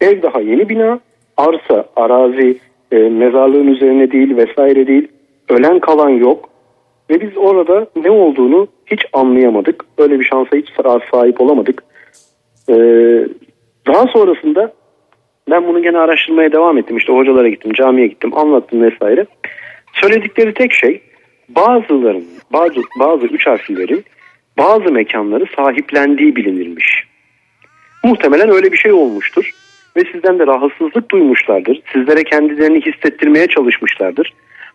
Ev 0.01 0.23
daha 0.23 0.41
yeni 0.41 0.69
bina, 0.69 1.01
arsa, 1.37 1.89
arazi, 1.97 2.59
e, 2.93 2.97
mezarlığın 2.97 3.67
üzerine 3.67 4.13
değil 4.13 4.37
vesaire 4.37 4.87
değil. 4.87 5.09
Ölen 5.49 5.79
kalan 5.81 6.11
yok. 6.11 6.49
Ve 7.11 7.21
biz 7.21 7.37
orada 7.37 7.87
ne 7.97 8.11
olduğunu 8.11 8.69
hiç 8.87 9.07
anlayamadık. 9.13 9.85
Öyle 9.99 10.21
bir 10.21 10.25
şansa 10.25 10.57
hiç 10.57 10.69
sa- 10.69 11.11
sahip 11.11 11.41
olamadık. 11.41 11.83
Ee, 12.69 12.75
daha 13.87 14.07
sonrasında 14.07 14.73
ben 15.51 15.67
bunu 15.67 15.83
gene 15.83 15.99
araştırmaya 15.99 16.53
devam 16.53 16.79
ettim. 16.79 16.97
İşte 16.97 17.13
hocalara 17.13 17.49
gittim, 17.49 17.73
camiye 17.73 18.07
gittim, 18.07 18.39
anlattım 18.39 18.83
vesaire. 18.83 19.27
Söyledikleri 19.93 20.55
tek 20.55 20.73
şey 20.73 21.01
bazıların, 21.49 22.25
bazı, 22.53 22.81
bazı 23.01 23.27
üç 23.27 23.47
harflilerin 23.47 24.05
bazı 24.59 24.93
mekanları 24.93 25.45
sahiplendiği 25.57 26.37
bilinirmiş. 26.37 27.05
Muhtemelen 28.05 28.51
öyle 28.51 28.73
bir 28.73 28.77
şey 28.77 28.93
olmuştur. 28.93 29.51
Ve 29.97 30.05
sizden 30.13 30.39
de 30.39 30.47
rahatsızlık 30.47 31.11
duymuşlardır. 31.11 31.83
Sizlere 31.93 32.25
kendilerini 32.25 32.81
hissettirmeye 32.81 33.47
çalışmışlardır. 33.47 34.33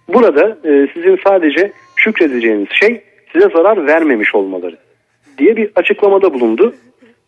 Burada 0.07 0.57
e, 0.63 0.87
sizin 0.93 1.19
sadece 1.27 1.71
şükredeceğiniz 1.95 2.67
şey 2.71 3.03
size 3.33 3.49
zarar 3.49 3.87
vermemiş 3.87 4.35
olmaları 4.35 4.77
diye 5.37 5.57
bir 5.57 5.71
açıklamada 5.75 6.33
bulundu. 6.33 6.75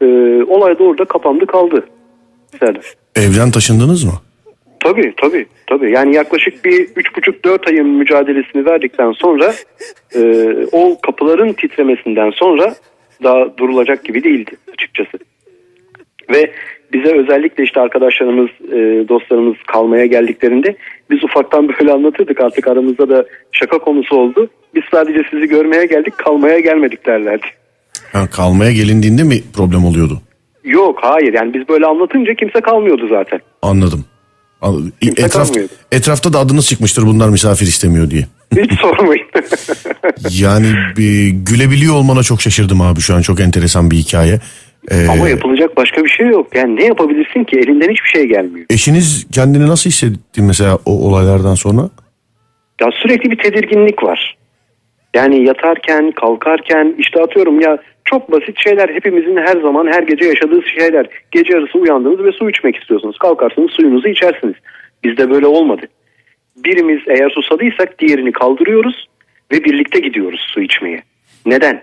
E, 0.02 0.06
olay 0.44 0.80
da 0.80 0.84
orada 0.84 1.06
kapandı 1.06 1.46
kaldı. 1.46 1.88
Serdar. 2.60 3.05
Evden 3.16 3.52
taşındınız 3.52 4.04
mı? 4.04 4.14
Tabii 4.80 5.14
tabii 5.18 5.46
tabii. 5.68 5.92
Yani 5.92 6.16
yaklaşık 6.16 6.66
bir 6.66 6.88
üç 6.96 7.16
buçuk 7.16 7.46
dört 7.46 7.68
ayın 7.68 7.88
mücadelesini 7.88 8.66
verdikten 8.66 9.12
sonra 9.12 9.54
e, 10.16 10.22
o 10.72 10.98
kapıların 11.02 11.54
titremesinden 11.54 12.30
sonra 12.30 12.76
daha 13.24 13.58
durulacak 13.58 14.06
gibi 14.06 14.24
değildi 14.24 14.52
açıkçası. 14.74 15.18
Ve 16.34 16.52
bize 16.94 17.16
özellikle 17.16 17.64
işte 17.64 17.80
arkadaşlarımız, 17.82 18.50
e, 18.72 19.08
dostlarımız 19.10 19.56
kalmaya 19.68 20.06
geldiklerinde 20.06 20.76
biz 21.10 21.24
ufaktan 21.24 21.70
böyle 21.70 21.92
anlatırdık 21.92 22.42
artık 22.42 22.68
aramızda 22.68 23.10
da 23.10 23.26
şaka 23.52 23.80
konusu 23.80 24.16
oldu. 24.16 24.50
Biz 24.76 24.84
sadece 24.92 25.20
sizi 25.32 25.48
görmeye 25.48 25.86
geldik 25.86 26.18
kalmaya 26.18 26.60
gelmedik 26.60 27.06
derlerdi. 27.06 27.48
Ha, 28.14 28.28
kalmaya 28.32 28.72
gelindiğinde 28.72 29.24
mi 29.24 29.36
problem 29.56 29.86
oluyordu? 29.86 30.22
Yok 30.66 31.00
hayır 31.02 31.34
yani 31.34 31.54
biz 31.54 31.70
böyle 31.70 31.86
anlatınca 31.86 32.34
kimse 32.34 32.62
kalmıyordu 32.62 33.08
zaten. 33.10 33.40
Anladım. 33.62 34.06
An- 34.62 34.92
Kimse 35.02 35.22
Etraf, 35.24 35.48
kalmıyordu. 35.48 35.74
etrafta 35.92 36.34
da 36.34 36.40
adınız 36.40 36.68
çıkmıştır 36.70 37.04
bunlar 37.06 37.30
misafir 37.30 37.66
istemiyor 37.66 38.10
diye. 38.10 38.26
Hiç 38.58 38.72
sormayın. 38.82 39.26
Yani 40.32 40.68
e, 41.00 41.30
gülebiliyor 41.30 41.94
olmana 41.96 42.24
çok 42.24 42.42
şaşırdım 42.42 42.82
abi 42.82 43.00
şu 43.00 43.16
an 43.16 43.22
çok 43.22 43.40
enteresan 43.40 43.92
bir 43.92 43.96
hikaye. 43.98 44.40
Ee, 44.92 45.08
Ama 45.08 45.30
yapılacak 45.30 45.78
başka 45.78 46.04
bir 46.04 46.10
şey 46.10 46.28
yok. 46.28 46.56
Yani 46.56 46.76
ne 46.76 46.86
yapabilirsin 46.86 47.44
ki? 47.44 47.56
Elinden 47.60 47.90
hiçbir 47.90 48.10
şey 48.10 48.26
gelmiyor. 48.28 48.66
eşiniz 48.70 49.28
kendini 49.32 49.68
nasıl 49.68 49.90
hissetti 49.90 50.42
mesela 50.42 50.78
o 50.86 50.92
olaylardan 51.08 51.56
sonra? 51.56 51.82
Ya 52.82 52.88
sürekli 53.02 53.32
bir 53.32 53.38
tedirginlik 53.38 54.04
var. 54.04 54.38
Yani 55.16 55.44
yatarken, 55.48 56.12
kalkarken 56.12 56.96
işte 57.00 57.22
atıyorum 57.22 57.62
ya 57.62 57.78
çok 58.06 58.32
basit 58.32 58.64
şeyler 58.64 58.90
hepimizin 58.90 59.38
her 59.38 59.62
zaman 59.62 59.88
her 59.88 60.04
gece 60.04 60.26
yaşadığı 60.26 60.62
şeyler. 60.64 61.08
Gece 61.32 61.54
yarısı 61.54 61.78
uyandınız 61.78 62.24
ve 62.24 62.32
su 62.32 62.50
içmek 62.50 62.76
istiyorsunuz. 62.76 63.18
Kalkarsınız 63.18 63.72
suyunuzu 63.72 64.08
içersiniz. 64.08 64.56
Bizde 65.04 65.30
böyle 65.30 65.48
olmadı. 65.48 65.86
Birimiz 66.56 67.00
eğer 67.08 67.30
susadıysak 67.30 68.00
diğerini 68.00 68.32
kaldırıyoruz 68.32 69.08
ve 69.52 69.64
birlikte 69.64 70.00
gidiyoruz 70.00 70.48
su 70.54 70.62
içmeye. 70.62 71.04
Neden? 71.46 71.82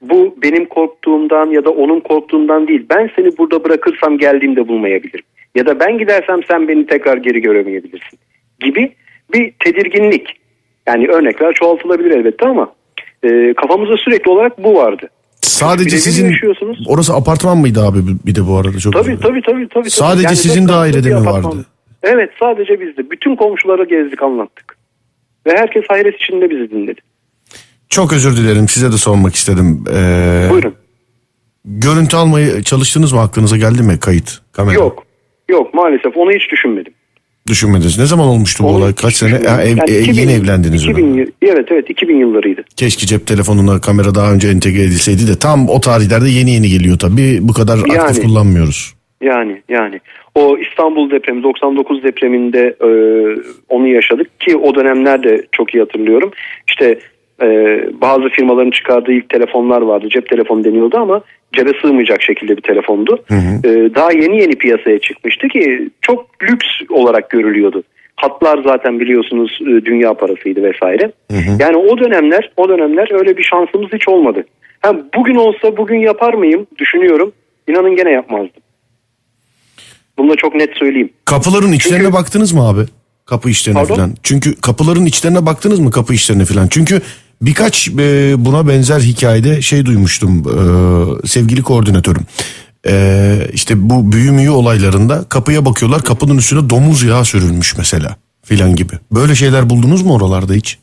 Bu 0.00 0.34
benim 0.42 0.64
korktuğumdan 0.64 1.50
ya 1.50 1.64
da 1.64 1.70
onun 1.70 2.00
korktuğundan 2.00 2.68
değil. 2.68 2.86
Ben 2.90 3.10
seni 3.16 3.38
burada 3.38 3.64
bırakırsam 3.64 4.18
geldiğimde 4.18 4.68
bulmayabilirim. 4.68 5.24
Ya 5.54 5.66
da 5.66 5.80
ben 5.80 5.98
gidersem 5.98 6.40
sen 6.48 6.68
beni 6.68 6.86
tekrar 6.86 7.16
geri 7.16 7.40
göremeyebilirsin. 7.40 8.18
Gibi 8.60 8.92
bir 9.34 9.52
tedirginlik. 9.64 10.40
Yani 10.88 11.08
örnekler 11.08 11.54
çoğaltılabilir 11.54 12.10
elbette 12.10 12.46
ama 12.46 12.72
e, 13.22 13.54
kafamızda 13.54 13.96
sürekli 13.96 14.30
olarak 14.30 14.64
bu 14.64 14.74
vardı. 14.74 15.08
Sadece 15.42 15.86
Birebir 15.86 15.98
sizin 16.00 16.26
yaşıyorsunuz. 16.30 16.78
orası 16.88 17.14
apartman 17.14 17.58
mıydı 17.58 17.82
abi 17.84 17.98
bir 18.26 18.34
de 18.34 18.46
bu 18.46 18.56
arada 18.56 18.78
çok 18.78 18.92
Tabii 18.92 19.04
dilerim. 19.04 19.20
tabii 19.22 19.42
tabii. 19.46 19.68
tabii. 19.68 19.90
Sadece 19.90 20.26
Yani 20.26 20.36
sizin 20.36 20.68
dört 20.68 20.72
dairede 20.76 21.04
bir 21.08 21.14
mi 21.14 21.20
apartman. 21.20 21.44
vardı? 21.52 21.66
Evet 22.02 22.30
sadece 22.40 22.80
bizde. 22.80 23.10
Bütün 23.10 23.36
komşulara 23.36 23.84
gezdik 23.84 24.22
anlattık. 24.22 24.78
Ve 25.46 25.50
herkes 25.56 25.82
hayret 25.88 26.14
içinde 26.22 26.50
bizi 26.50 26.70
dinledi. 26.70 27.00
Çok 27.88 28.12
özür 28.12 28.36
dilerim 28.36 28.68
size 28.68 28.92
de 28.92 28.96
sormak 28.96 29.34
istedim. 29.34 29.84
Ee, 29.94 30.46
Buyurun. 30.50 30.74
Görüntü 31.64 32.16
almayı 32.16 32.62
çalıştınız 32.62 33.12
mı 33.12 33.20
aklınıza 33.20 33.56
geldi 33.56 33.82
mi 33.82 34.00
kayıt 34.00 34.38
kamera? 34.52 34.74
Yok. 34.74 35.04
Yok 35.48 35.74
maalesef 35.74 36.16
onu 36.16 36.30
hiç 36.32 36.50
düşünmedim. 36.52 36.92
Düşünmediniz. 37.48 37.98
Ne 37.98 38.06
zaman 38.06 38.26
olmuştu 38.26 38.64
bu 38.64 38.68
Onu 38.68 38.76
olay? 38.76 38.90
hiç 38.92 39.00
Kaç 39.00 39.14
sene? 39.14 39.28
düşünmedim. 39.30 39.50
Ha, 39.54 39.62
ev- 39.62 39.68
Yani 39.76 39.90
e, 39.90 40.00
2000 40.00 40.14
yeni 40.20 40.32
evlendiniz 40.32 40.82
2000, 40.84 41.06
mi? 41.06 41.20
yıl- 41.20 41.26
Evet 41.42 41.66
evet 41.70 41.90
2000 41.90 42.16
yıllarıydı. 42.16 42.62
Keşke 42.76 43.06
cep 43.06 43.26
telefonuna 43.26 43.80
kamera 43.80 44.14
daha 44.14 44.32
önce 44.32 44.48
entegre 44.48 44.82
edilseydi 44.82 45.28
de 45.28 45.38
tam 45.38 45.68
o 45.68 45.80
tarihlerde 45.80 46.28
yeni 46.30 46.50
yeni 46.50 46.68
geliyor 46.68 46.98
tabii. 46.98 47.38
Bu 47.42 47.52
kadar 47.52 47.78
aktif 47.78 47.94
Yani. 47.96 48.20
kullanmıyoruz. 48.22 48.94
Yani 49.22 49.62
yani 49.68 50.00
o 50.34 50.58
İstanbul 50.58 51.10
depremi 51.10 51.42
99 51.42 52.02
depreminde 52.02 52.76
e, 52.80 52.88
onu 53.68 53.86
yaşadık 53.88 54.40
ki 54.40 54.56
o 54.56 54.74
dönemlerde 54.74 55.46
çok 55.52 55.74
iyi 55.74 55.80
hatırlıyorum. 55.80 56.30
İşte 56.68 56.98
e, 57.42 57.46
bazı 58.00 58.28
firmaların 58.28 58.70
çıkardığı 58.70 59.12
ilk 59.12 59.28
telefonlar 59.28 59.82
vardı. 59.82 60.08
Cep 60.10 60.28
telefonu 60.28 60.64
deniyordu 60.64 60.96
ama 60.98 61.20
cebe 61.52 61.70
sığmayacak 61.82 62.22
şekilde 62.22 62.56
bir 62.56 62.62
telefondu. 62.62 63.24
E, 63.64 63.68
daha 63.94 64.12
yeni 64.12 64.40
yeni 64.40 64.52
piyasaya 64.54 64.98
çıkmıştı 64.98 65.48
ki 65.48 65.88
çok 66.00 66.26
lüks 66.42 66.66
olarak 66.90 67.30
görülüyordu. 67.30 67.82
Hatlar 68.16 68.60
zaten 68.64 69.00
biliyorsunuz 69.00 69.58
e, 69.62 69.84
dünya 69.84 70.14
parasıydı 70.14 70.62
vesaire. 70.62 71.12
Yani 71.60 71.76
o 71.76 71.98
dönemler 71.98 72.50
o 72.56 72.68
dönemler 72.68 73.18
öyle 73.20 73.36
bir 73.36 73.42
şansımız 73.42 73.92
hiç 73.92 74.08
olmadı. 74.08 74.44
Ha, 74.80 74.96
bugün 75.16 75.34
olsa 75.34 75.76
bugün 75.76 75.98
yapar 75.98 76.34
mıyım 76.34 76.66
düşünüyorum. 76.78 77.32
İnanın 77.68 77.96
gene 77.96 78.10
yapmazdım. 78.10 78.62
Bunu 80.18 80.30
da 80.30 80.36
çok 80.36 80.54
net 80.54 80.76
söyleyeyim. 80.76 81.10
Kapıların 81.24 81.72
içlerine 81.72 82.02
Çünkü- 82.04 82.12
baktınız 82.16 82.52
mı 82.52 82.68
abi? 82.68 82.80
Kapı 83.26 83.50
içlerine 83.50 83.80
Pardon? 83.80 83.94
falan. 83.94 84.10
Çünkü 84.22 84.60
kapıların 84.60 85.06
içlerine 85.06 85.46
baktınız 85.46 85.80
mı 85.80 85.90
kapı 85.90 86.14
içlerine 86.14 86.44
falan? 86.44 86.68
Çünkü 86.70 87.00
birkaç 87.42 87.88
e, 87.88 88.34
buna 88.44 88.68
benzer 88.68 89.00
hikayede 89.00 89.62
şey 89.62 89.86
duymuştum 89.86 90.30
e, 90.30 91.26
sevgili 91.26 91.62
koordinatörüm. 91.62 92.22
E, 92.88 92.94
işte 93.52 93.74
bu 93.76 94.12
büyümüyü 94.12 94.50
olaylarında 94.50 95.24
kapıya 95.28 95.64
bakıyorlar 95.64 96.02
kapının 96.02 96.38
üstüne 96.38 96.70
domuz 96.70 97.02
yağı 97.02 97.24
sürülmüş 97.24 97.78
mesela 97.78 98.16
filan 98.44 98.76
gibi. 98.76 98.92
Böyle 99.12 99.34
şeyler 99.34 99.70
buldunuz 99.70 100.02
mu 100.02 100.14
oralarda 100.16 100.52
hiç? 100.52 100.78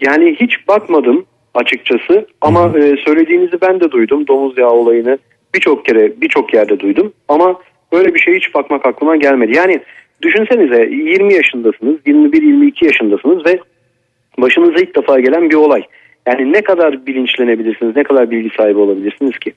Yani 0.00 0.36
hiç 0.40 0.68
bakmadım 0.68 1.24
açıkçası 1.54 2.26
ama 2.40 2.78
e, 2.78 2.96
söylediğinizi 3.04 3.60
ben 3.60 3.80
de 3.80 3.90
duydum. 3.90 4.26
Domuz 4.26 4.58
yağı 4.58 4.72
olayını 4.72 5.18
birçok 5.54 5.84
kere 5.84 6.20
birçok 6.20 6.54
yerde 6.54 6.80
duydum 6.80 7.12
ama 7.28 7.60
böyle 7.92 8.14
bir 8.14 8.20
şey 8.20 8.36
hiç 8.36 8.54
bakmak 8.54 8.86
aklıma 8.86 9.16
gelmedi. 9.16 9.56
Yani 9.56 9.80
düşünsenize 10.22 10.82
20 10.82 11.34
yaşındasınız, 11.34 11.96
21-22 12.06 12.84
yaşındasınız 12.84 13.46
ve 13.46 13.58
başınıza 14.38 14.80
ilk 14.80 14.96
defa 14.96 15.20
gelen 15.20 15.50
bir 15.50 15.54
olay. 15.54 15.82
Yani 16.28 16.52
ne 16.52 16.60
kadar 16.62 17.06
bilinçlenebilirsiniz, 17.06 17.96
ne 17.96 18.02
kadar 18.02 18.30
bilgi 18.30 18.56
sahibi 18.56 18.78
olabilirsiniz 18.78 19.38
ki? 19.38 19.52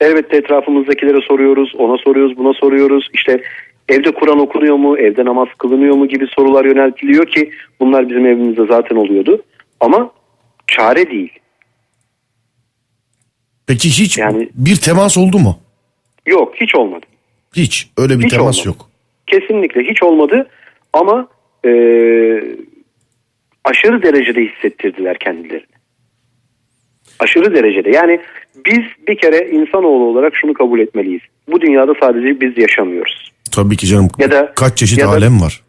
Elbette 0.00 0.36
etrafımızdakilere 0.36 1.20
soruyoruz, 1.20 1.72
ona 1.78 1.98
soruyoruz, 1.98 2.36
buna 2.36 2.52
soruyoruz. 2.52 3.08
İşte 3.12 3.42
evde 3.88 4.10
Kur'an 4.14 4.38
okunuyor 4.38 4.76
mu, 4.76 4.98
evde 4.98 5.24
namaz 5.24 5.48
kılınıyor 5.58 5.94
mu 5.96 6.08
gibi 6.08 6.26
sorular 6.26 6.64
yöneltiliyor 6.64 7.26
ki 7.26 7.50
bunlar 7.80 8.08
bizim 8.08 8.26
evimizde 8.26 8.66
zaten 8.66 8.96
oluyordu. 8.96 9.42
Ama 9.80 10.10
çare 10.66 11.10
değil. 11.10 11.32
Peki 13.66 13.88
hiç 13.88 14.18
Yani- 14.18 14.48
bir 14.54 14.76
temas 14.76 15.18
oldu 15.18 15.38
mu? 15.38 15.58
Yok 16.26 16.54
hiç 16.60 16.74
olmadı. 16.74 17.06
Hiç 17.56 17.88
öyle 17.98 18.18
bir 18.18 18.24
Hiç 18.24 18.30
temas 18.32 18.56
olmadı. 18.66 18.68
yok. 18.68 18.90
Kesinlikle 19.26 19.82
hiç 19.82 20.02
olmadı 20.02 20.48
ama 20.92 21.28
e, 21.64 21.70
aşırı 23.64 24.02
derecede 24.02 24.40
hissettirdiler 24.44 25.18
kendilerini. 25.18 25.66
Aşırı 27.18 27.54
derecede. 27.54 27.90
Yani 27.90 28.20
biz 28.66 28.80
bir 29.08 29.18
kere 29.18 29.50
insanoğlu 29.50 30.04
olarak 30.04 30.36
şunu 30.36 30.54
kabul 30.54 30.80
etmeliyiz. 30.80 31.20
Bu 31.48 31.60
dünyada 31.60 31.92
sadece 32.00 32.40
biz 32.40 32.58
yaşamıyoruz. 32.58 33.32
Tabii 33.52 33.76
ki 33.76 33.86
canım. 33.86 34.08
Ya 34.18 34.30
da- 34.30 34.52
Kaç 34.56 34.78
çeşit 34.78 34.98
ya 34.98 35.06
da- 35.06 35.10
alem 35.10 35.40
var. 35.40 35.60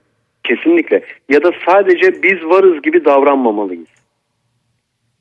Kesinlikle. 0.43 1.01
Ya 1.29 1.43
da 1.43 1.51
sadece 1.65 2.23
biz 2.23 2.43
varız 2.45 2.81
gibi 2.81 3.05
davranmamalıyız. 3.05 3.87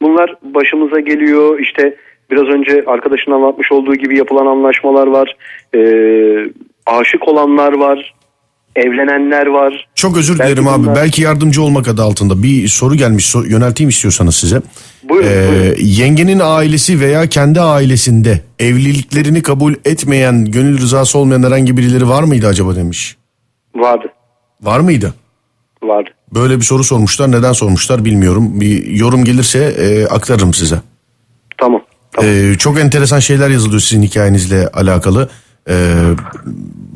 Bunlar 0.03 0.35
başımıza 0.43 1.01
geliyor. 1.01 1.59
İşte 1.61 1.97
biraz 2.31 2.45
önce 2.45 2.85
arkadaşın 2.87 3.31
anlatmış 3.31 3.73
olduğu 3.73 3.95
gibi 3.95 4.19
yapılan 4.19 4.47
anlaşmalar 4.47 5.07
var. 5.07 5.37
Ee, 5.75 6.45
aşık 6.87 7.29
olanlar 7.29 7.73
var. 7.73 8.15
Evlenenler 8.77 9.47
var. 9.47 9.89
Çok 9.95 10.17
özür 10.17 10.39
Belki 10.39 10.51
dilerim 10.53 10.69
abi. 10.69 10.83
bunlar- 10.83 10.97
Belki 10.97 11.23
yardımcı 11.23 11.63
olmak 11.63 11.89
adı 11.89 12.03
altında 12.03 12.43
bir 12.43 12.69
soru 12.69 12.95
gelmiş. 12.95 13.27
sor- 13.27 13.45
yönelteyim 13.47 13.89
istiyorsanız 13.89 14.35
size. 14.37 14.63
Buyurun, 15.09 15.29
Ee, 15.29 15.49
buyurun. 15.51 15.77
yengenin 15.81 16.41
ailesi 16.43 17.01
veya 17.01 17.27
kendi 17.27 17.61
ailesinde 17.61 18.41
evliliklerini 18.59 19.43
kabul 19.43 19.75
etmeyen, 19.85 20.45
gönül 20.45 20.79
rızası 20.79 21.19
olmayan 21.19 21.43
herhangi 21.43 21.77
birileri 21.77 22.09
var 22.09 22.23
mıydı 22.23 22.47
acaba 22.47 22.77
demiş. 22.77 23.17
Vardı. 23.77 24.05
Var 24.63 24.81
mıydı? 24.81 25.15
Vardı. 25.83 26.11
Böyle 26.35 26.57
bir 26.57 26.65
soru 26.65 26.85
sormuşlar. 26.85 27.33
Neden 27.33 27.53
sormuşlar 27.53 28.05
bilmiyorum. 28.05 28.61
Bir 28.61 28.87
yorum 28.87 29.25
gelirse 29.25 29.59
e, 29.65 30.07
aktarırım 30.07 30.55
size. 30.55 30.77
Tamam. 31.59 31.81
tamam. 32.13 32.31
Ee, 32.31 32.55
çok 32.59 32.81
enteresan 32.81 33.19
şeyler 33.19 33.49
yazılıyor 33.51 33.81
sizin 33.81 34.03
hikayenizle 34.03 34.69
alakalı. 34.69 35.29
Ee, 35.69 35.75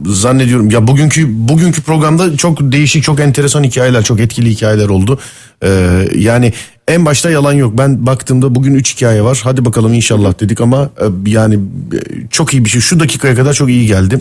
zannediyorum 0.06 0.70
ya 0.70 0.86
bugünkü 0.86 1.26
bugünkü 1.48 1.82
programda 1.82 2.36
çok 2.36 2.58
değişik 2.60 3.02
çok 3.02 3.20
enteresan 3.20 3.64
hikayeler 3.64 4.02
çok 4.02 4.20
etkili 4.20 4.50
hikayeler 4.50 4.88
oldu. 4.88 5.18
Ee, 5.62 6.08
yani 6.14 6.52
en 6.88 7.06
başta 7.06 7.30
yalan 7.30 7.52
yok. 7.52 7.78
Ben 7.78 8.06
baktığımda 8.06 8.54
bugün 8.54 8.74
3 8.74 8.96
hikaye 8.96 9.22
var. 9.22 9.40
Hadi 9.44 9.64
bakalım 9.64 9.92
inşallah 9.94 10.40
dedik 10.40 10.60
ama 10.60 10.90
e, 11.00 11.30
yani 11.30 11.54
e, 11.54 11.98
çok 12.30 12.52
iyi 12.54 12.64
bir 12.64 12.70
şey. 12.70 12.80
Şu 12.80 13.00
dakikaya 13.00 13.34
kadar 13.34 13.52
çok 13.52 13.68
iyi 13.68 13.86
geldi. 13.86 14.20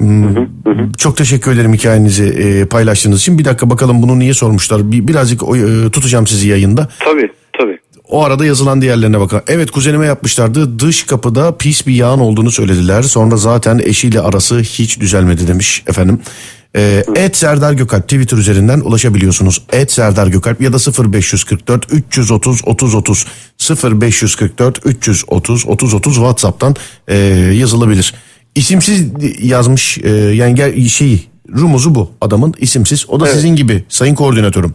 Hmm, 0.00 0.34
Çok 0.98 1.16
teşekkür 1.16 1.52
ederim 1.52 1.72
hikayenizi 1.74 2.24
e, 2.24 2.64
paylaştığınız 2.66 3.20
için. 3.20 3.38
Bir 3.38 3.44
dakika 3.44 3.70
bakalım 3.70 4.02
bunu 4.02 4.18
niye 4.18 4.34
sormuşlar. 4.34 4.92
Bir, 4.92 5.08
birazcık 5.08 5.48
o, 5.48 5.56
e, 5.56 5.90
tutacağım 5.90 6.26
sizi 6.26 6.48
yayında. 6.48 6.88
Tabii. 6.98 7.30
O 8.08 8.24
arada 8.24 8.44
yazılan 8.44 8.82
diğerlerine 8.82 9.20
bakın. 9.20 9.42
Evet 9.48 9.70
kuzenime 9.70 10.06
yapmışlardı. 10.06 10.78
Dış 10.78 11.02
kapıda 11.06 11.56
pis 11.56 11.86
bir 11.86 11.94
yağın 11.94 12.18
olduğunu 12.18 12.50
söylediler. 12.50 13.02
Sonra 13.02 13.36
zaten 13.36 13.78
eşiyle 13.78 14.20
arası 14.20 14.58
hiç 14.58 15.00
düzelmedi 15.00 15.48
demiş 15.48 15.82
efendim. 15.86 16.20
Ee, 16.76 17.04
et 17.16 17.36
Serdar 17.36 17.72
Gökalp 17.72 18.02
Twitter 18.02 18.36
üzerinden 18.36 18.80
ulaşabiliyorsunuz. 18.80 19.62
Et 19.72 19.92
Serdar 19.92 20.26
Gökalp 20.26 20.60
ya 20.60 20.72
da 20.72 21.10
0544 21.12 21.92
330 21.92 22.60
30 22.66 22.94
30 22.94 23.26
0544 24.00 24.86
330 24.86 25.66
30 25.66 25.94
30 25.94 26.14
WhatsApp'tan 26.14 26.76
e, 27.08 27.16
yazılabilir. 27.54 28.14
İsimsiz 28.54 29.06
yazmış 29.42 29.98
e, 29.98 30.10
yani 30.10 30.88
şeyi 30.88 31.26
rumuzu 31.56 31.94
bu 31.94 32.10
adamın 32.20 32.54
isimsiz. 32.58 33.04
O 33.08 33.20
da 33.20 33.26
Evet. 33.26 33.36
sizin 33.36 33.56
gibi 33.56 33.84
sayın 33.88 34.14
koordinatörüm. 34.14 34.74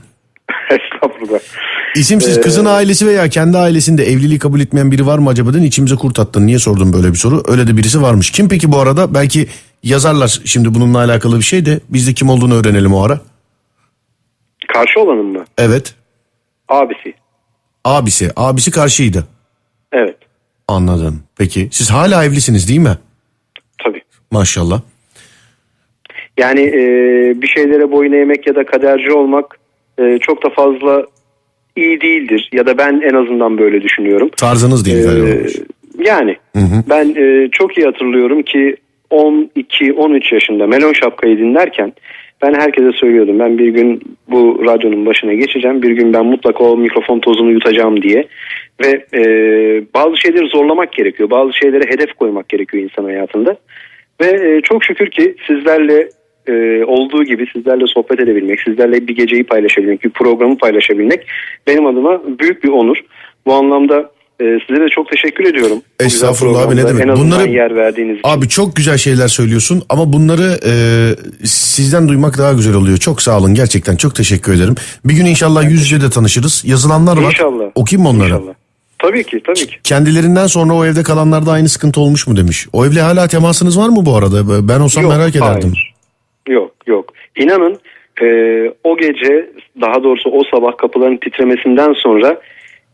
Estağfurullah. 1.03 1.39
İsimsiz 1.95 2.37
Ee, 2.37 2.41
kızın 2.41 2.65
ailesi 2.65 3.07
veya 3.07 3.29
kendi 3.29 3.57
ailesinde 3.57 4.03
evliliği 4.03 4.39
kabul 4.39 4.59
etmeyen 4.59 4.91
biri 4.91 5.05
var 5.05 5.17
mı 5.17 5.29
acaba 5.29 5.53
dedin 5.53 5.63
içimize 5.63 5.95
kurt 5.95 6.19
attın. 6.19 6.47
Niye 6.47 6.59
sordun 6.59 6.93
böyle 6.93 7.09
bir 7.09 7.15
soru? 7.15 7.43
Öyle 7.47 7.67
de 7.67 7.77
birisi 7.77 8.01
varmış. 8.01 8.31
Kim 8.31 8.49
peki 8.49 8.71
bu 8.71 8.79
arada? 8.79 9.13
Belki 9.13 9.47
yazarlar 9.83 10.39
şimdi 10.45 10.73
bununla 10.73 10.97
alakalı 10.97 11.37
bir 11.37 11.43
şey 11.43 11.65
de 11.65 11.79
biz 11.89 12.07
de 12.07 12.13
kim 12.13 12.29
olduğunu 12.29 12.59
öğrenelim 12.59 12.93
o 12.93 13.03
ara. 13.03 13.19
Karşı 14.73 14.99
olanın 14.99 15.25
mı? 15.25 15.45
Evet. 15.57 15.95
Abisi. 16.69 17.13
Abisi. 17.85 18.31
Abisi 18.35 18.71
karşıydı. 18.71 19.27
Evet. 19.91 20.17
Anladım. 20.67 21.23
Peki 21.37 21.69
siz 21.71 21.91
hala 21.91 22.25
evlisiniz 22.25 22.69
değil 22.69 22.79
mi? 22.79 22.97
Tabii. 23.83 24.01
Maşallah. 24.31 24.81
Yani 26.37 26.61
e, 26.61 26.81
bir 27.41 27.47
şeylere 27.47 27.91
boyun 27.91 28.13
eğmek 28.13 28.47
ya 28.47 28.55
da 28.55 28.65
kaderci 28.65 29.11
olmak 29.11 29.57
e, 29.99 30.17
çok 30.17 30.43
da 30.43 30.49
fazla 30.49 31.05
iyi 31.75 32.01
değildir. 32.01 32.49
Ya 32.53 32.65
da 32.65 32.77
ben 32.77 33.01
en 33.01 33.13
azından 33.13 33.57
böyle 33.57 33.81
düşünüyorum. 33.81 34.29
Tarzınız 34.37 34.85
değil. 34.85 35.05
Ee, 35.05 35.47
yani 36.05 36.37
ben 36.89 37.15
e, 37.15 37.49
çok 37.51 37.77
iyi 37.77 37.85
hatırlıyorum 37.85 38.43
ki 38.43 38.75
12-13 39.11 40.33
yaşında 40.33 40.67
Melon 40.67 40.93
Şapka'yı 40.93 41.37
dinlerken 41.37 41.93
ben 42.41 42.53
herkese 42.53 42.91
söylüyordum. 42.91 43.39
Ben 43.39 43.57
bir 43.57 43.67
gün 43.67 44.01
bu 44.27 44.63
radyonun 44.65 45.05
başına 45.05 45.33
geçeceğim. 45.33 45.81
Bir 45.81 45.91
gün 45.91 46.13
ben 46.13 46.25
mutlaka 46.25 46.63
o 46.63 46.77
mikrofon 46.77 47.19
tozunu 47.19 47.51
yutacağım 47.51 48.01
diye. 48.01 48.27
Ve 48.83 49.05
e, 49.13 49.23
bazı 49.93 50.17
şeyleri 50.17 50.47
zorlamak 50.47 50.93
gerekiyor. 50.93 51.29
Bazı 51.29 51.53
şeylere 51.53 51.83
hedef 51.89 52.13
koymak 52.13 52.49
gerekiyor 52.49 52.83
insan 52.83 53.03
hayatında. 53.03 53.57
Ve 54.21 54.25
e, 54.27 54.61
çok 54.61 54.83
şükür 54.83 55.11
ki 55.11 55.35
sizlerle 55.47 56.09
e, 56.47 56.83
olduğu 56.85 57.23
gibi 57.23 57.45
sizlerle 57.53 57.83
sohbet 57.87 58.19
edebilmek, 58.19 58.59
sizlerle 58.61 59.07
bir 59.07 59.15
geceyi 59.15 59.43
paylaşabilmek, 59.43 60.03
bir 60.03 60.09
programı 60.09 60.57
paylaşabilmek 60.57 61.27
benim 61.67 61.85
adıma 61.85 62.21
büyük 62.39 62.63
bir 62.63 62.69
onur. 62.69 62.97
Bu 63.45 63.53
anlamda 63.53 64.11
e, 64.41 64.45
size 64.67 64.81
de 64.81 64.89
çok 64.89 65.11
teşekkür 65.11 65.45
ediyorum. 65.45 65.81
Estağfurullah 65.99 66.61
abi, 66.61 66.75
ne 66.75 66.87
demek. 66.87 67.07
En 67.07 67.15
Bunları- 67.15 67.49
yer 67.49 67.75
verdiğiniz 67.75 68.19
için. 68.19 68.29
Abi 68.29 68.47
çok 68.49 68.75
güzel 68.75 68.97
şeyler 68.97 69.27
söylüyorsun 69.27 69.81
ama 69.89 70.13
bunları 70.13 70.59
e, 70.65 70.73
sizden 71.45 72.07
duymak 72.07 72.37
daha 72.37 72.53
güzel 72.53 72.73
oluyor. 72.75 72.97
Çok 72.97 73.21
sağ 73.21 73.37
olun 73.39 73.53
gerçekten 73.53 73.95
çok 73.95 74.15
teşekkür 74.15 74.53
ederim. 74.53 74.75
Bir 75.05 75.13
gün 75.13 75.25
inşallah 75.25 75.63
yüz 75.63 75.91
yüze 75.91 76.05
de 76.05 76.09
tanışırız. 76.09 76.63
Yazılanlar 76.65 77.17
var. 77.17 77.23
İnşallah. 77.23 77.65
Okuyayım 77.75 78.03
mı 78.03 78.09
onları? 78.09 78.27
İnşallah. 78.29 78.53
Tabii 78.99 79.23
ki 79.23 79.41
tabii 79.45 79.67
ki. 79.67 79.75
Kendilerinden 79.83 80.47
sonra 80.47 80.73
o 80.73 80.85
evde 80.85 81.03
kalanlarda 81.03 81.51
aynı 81.51 81.69
sıkıntı 81.69 82.01
olmuş 82.01 82.27
mu 82.27 82.37
demiş. 82.37 82.67
O 82.73 82.85
evle 82.85 83.01
hala 83.01 83.27
temasınız 83.27 83.79
var 83.79 83.89
mı 83.89 84.05
bu 84.05 84.15
arada? 84.15 84.67
Ben 84.69 84.79
olsam 84.79 85.03
Yok, 85.03 85.11
merak 85.13 85.35
ederdim. 85.35 85.71
hayır. 85.73 85.92
Yok 86.47 86.71
yok. 86.87 87.13
İnanın 87.37 87.77
e, 88.21 88.27
o 88.83 88.97
gece 88.97 89.49
daha 89.81 90.03
doğrusu 90.03 90.29
o 90.29 90.43
sabah 90.43 90.77
kapıların 90.77 91.17
titremesinden 91.17 91.93
sonra 91.93 92.41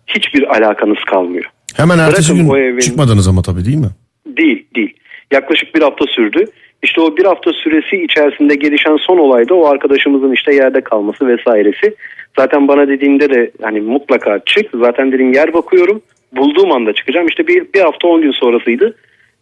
hiçbir 0.08 0.58
alakanız 0.58 1.04
kalmıyor. 1.08 1.45
Hemen 1.78 2.00
ertesi 2.00 2.34
Bırakın 2.34 2.47
gün 2.47 2.54
o 2.54 2.58
evin- 2.58 2.80
çıkmadınız 2.80 3.28
ama 3.28 3.41
tabii 3.41 3.66
değil 3.66 3.78
mi? 3.78 3.89
Değil 4.26 4.66
değil. 4.76 4.93
Yaklaşık 5.32 5.76
bir 5.76 5.82
hafta 5.82 6.06
sürdü. 6.06 6.45
İşte 6.84 7.02
o 7.02 7.18
bir 7.18 7.26
hafta 7.26 7.54
süresi 7.54 8.04
içerisinde 8.04 8.56
gelişen 8.56 8.97
son 8.97 9.18
olayda 9.18 9.56
o 9.56 9.66
arkadaşımızın 9.66 10.34
işte 10.34 10.54
yerde 10.54 10.82
kalması 10.82 11.28
vesairesi. 11.28 11.95
Zaten 12.38 12.68
bana 12.68 12.88
dediğinde 12.88 13.30
de 13.30 13.52
hani 13.62 13.82
mutlaka 13.82 14.39
çık. 14.45 14.70
Zaten 14.74 15.12
dedim 15.12 15.34
yer 15.34 15.54
bakıyorum. 15.54 16.02
Bulduğum 16.36 16.72
anda 16.72 16.93
çıkacağım. 16.93 17.28
İşte 17.28 17.47
bir, 17.47 17.74
bir 17.74 17.82
hafta 17.82 18.08
on 18.08 18.22
gün 18.22 18.32
sonrasıydı. 18.32 18.95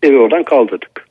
Evi 0.04 0.18
oradan 0.18 0.44
kaldırdık. 0.44 1.07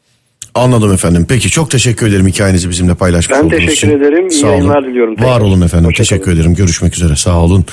Anladım 0.57 0.93
efendim. 0.93 1.27
Peki 1.29 1.51
çok 1.51 1.71
teşekkür 1.71 2.07
ederim 2.07 2.27
hikayenizi 2.27 2.71
bizimle 2.71 2.95
paylaşmış 2.95 3.31
Ben 3.39 3.45
olduğunuz 3.45 3.53
teşekkür 3.59 3.73
için. 3.73 3.91
ederim. 3.91 4.29
İyi 4.29 4.41
Sağ 4.41 4.47
olun. 4.47 4.53
yayınlar 4.57 4.85
diliyorum 4.85 5.17
tekrar. 5.17 5.31
Var 5.31 5.41
olun 5.41 5.61
efendim. 5.61 5.87
Hoşça 5.87 6.03
teşekkür 6.03 6.25
kalın. 6.25 6.37
ederim. 6.37 6.55
Görüşmek 6.55 6.95
üzere. 6.97 7.17
Sağ 7.17 7.37
olun. 7.39 7.65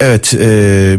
Evet. 0.00 0.34
e, 0.40 0.96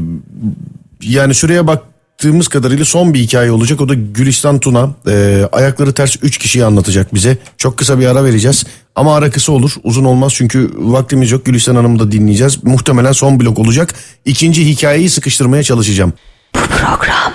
yani 1.01 1.35
şuraya 1.35 1.67
baktığımız 1.67 2.47
kadarıyla 2.47 2.85
son 2.85 3.13
bir 3.13 3.19
hikaye 3.19 3.51
olacak. 3.51 3.81
O 3.81 3.89
da 3.89 3.93
Gülistan 3.93 4.59
Tuna. 4.59 4.89
E, 5.07 5.43
ayakları 5.51 5.93
ters 5.93 6.15
3 6.21 6.37
kişiyi 6.37 6.65
anlatacak 6.65 7.13
bize. 7.13 7.37
Çok 7.57 7.77
kısa 7.77 7.99
bir 7.99 8.05
ara 8.05 8.23
vereceğiz. 8.23 8.63
Ama 8.95 9.15
ara 9.15 9.29
kısa 9.31 9.51
olur. 9.51 9.75
Uzun 9.83 10.03
olmaz 10.05 10.33
çünkü 10.35 10.69
vaktimiz 10.77 11.31
yok. 11.31 11.45
Gülistan 11.45 11.75
Hanım'ı 11.75 11.99
da 11.99 12.11
dinleyeceğiz. 12.11 12.63
Muhtemelen 12.63 13.11
son 13.11 13.39
blok 13.39 13.59
olacak. 13.59 13.93
İkinci 14.25 14.65
hikayeyi 14.65 15.09
sıkıştırmaya 15.09 15.63
çalışacağım. 15.63 16.13
Bu 16.55 16.59
program 16.59 17.33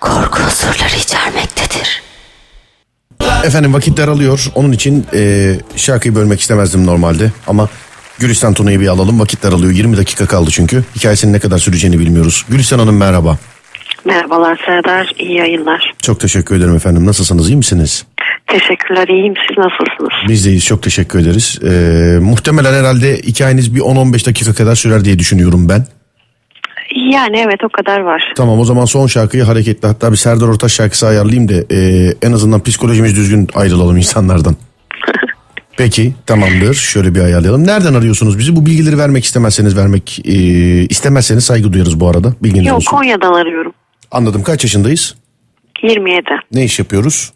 korku 0.00 0.42
unsurları 0.42 0.96
içermektedir. 1.00 2.02
Efendim 3.44 3.74
vakit 3.74 3.96
daralıyor. 3.96 4.46
Onun 4.54 4.72
için 4.72 5.06
e, 5.14 5.54
şarkıyı 5.76 6.14
bölmek 6.14 6.40
istemezdim 6.40 6.86
normalde. 6.86 7.32
Ama 7.46 7.68
Gülistan 8.18 8.54
Tuna'yı 8.54 8.80
bir 8.80 8.88
alalım. 8.88 9.20
Vakit 9.20 9.42
daralıyor. 9.42 9.72
20 9.72 9.96
dakika 9.96 10.26
kaldı 10.26 10.50
çünkü. 10.50 10.84
Hikayesinin 10.96 11.32
ne 11.32 11.38
kadar 11.38 11.58
süreceğini 11.58 11.98
bilmiyoruz. 11.98 12.44
Gülistan 12.48 12.78
Hanım 12.78 12.96
merhaba. 12.96 13.38
Merhabalar 14.04 14.60
Serdar, 14.66 15.12
iyi 15.18 15.36
yayınlar. 15.38 15.92
Çok 16.02 16.20
teşekkür 16.20 16.56
ederim 16.56 16.76
efendim. 16.76 17.06
Nasılsınız? 17.06 17.48
iyi 17.50 17.56
misiniz? 17.56 18.04
Teşekkürler, 18.46 19.08
iyiyim. 19.08 19.34
Siz 19.48 19.58
nasılsınız? 19.58 20.28
Biz 20.28 20.46
deyiz. 20.46 20.64
Çok 20.64 20.82
teşekkür 20.82 21.18
ederiz. 21.18 21.58
E, 21.64 21.70
muhtemelen 22.20 22.74
herhalde 22.74 23.16
hikayeniz 23.16 23.74
bir 23.74 23.80
10-15 23.80 24.26
dakika 24.26 24.54
kadar 24.54 24.74
sürer 24.74 25.04
diye 25.04 25.18
düşünüyorum 25.18 25.68
ben. 25.68 25.86
Yani 27.08 27.38
evet 27.38 27.64
o 27.64 27.68
kadar 27.68 28.00
var. 28.00 28.32
Tamam 28.36 28.58
o 28.60 28.64
zaman 28.64 28.84
son 28.84 29.06
şarkıyı 29.06 29.42
hareketli. 29.42 29.88
Hatta 29.88 30.12
bir 30.12 30.16
Serdar 30.16 30.48
Ortaç 30.48 30.72
şarkısı 30.72 31.06
ayarlayayım 31.06 31.48
da 31.48 31.74
e, 31.74 31.78
en 32.22 32.32
azından 32.32 32.62
psikolojimiz 32.62 33.16
düzgün 33.16 33.48
ayrılalım 33.54 33.96
insanlardan. 33.96 34.56
Peki 35.76 36.14
tamamdır. 36.26 36.74
Şöyle 36.74 37.14
bir 37.14 37.20
ayarlayalım. 37.20 37.66
Nereden 37.66 37.94
arıyorsunuz 37.94 38.38
bizi? 38.38 38.56
Bu 38.56 38.66
bilgileri 38.66 38.98
vermek 38.98 39.24
istemezseniz 39.24 39.76
vermek 39.76 40.18
e, 40.24 40.32
istemezseniz 40.84 41.44
saygı 41.44 41.72
duyarız 41.72 42.00
bu 42.00 42.08
arada. 42.08 42.34
Bilginiz 42.42 42.66
Yok 42.66 42.76
olsun. 42.76 42.90
Konya'dan 42.90 43.32
arıyorum. 43.32 43.72
Anladım. 44.10 44.42
Kaç 44.42 44.64
yaşındayız? 44.64 45.14
27. 45.82 46.22
Ne 46.52 46.64
iş 46.64 46.78
yapıyoruz? 46.78 47.32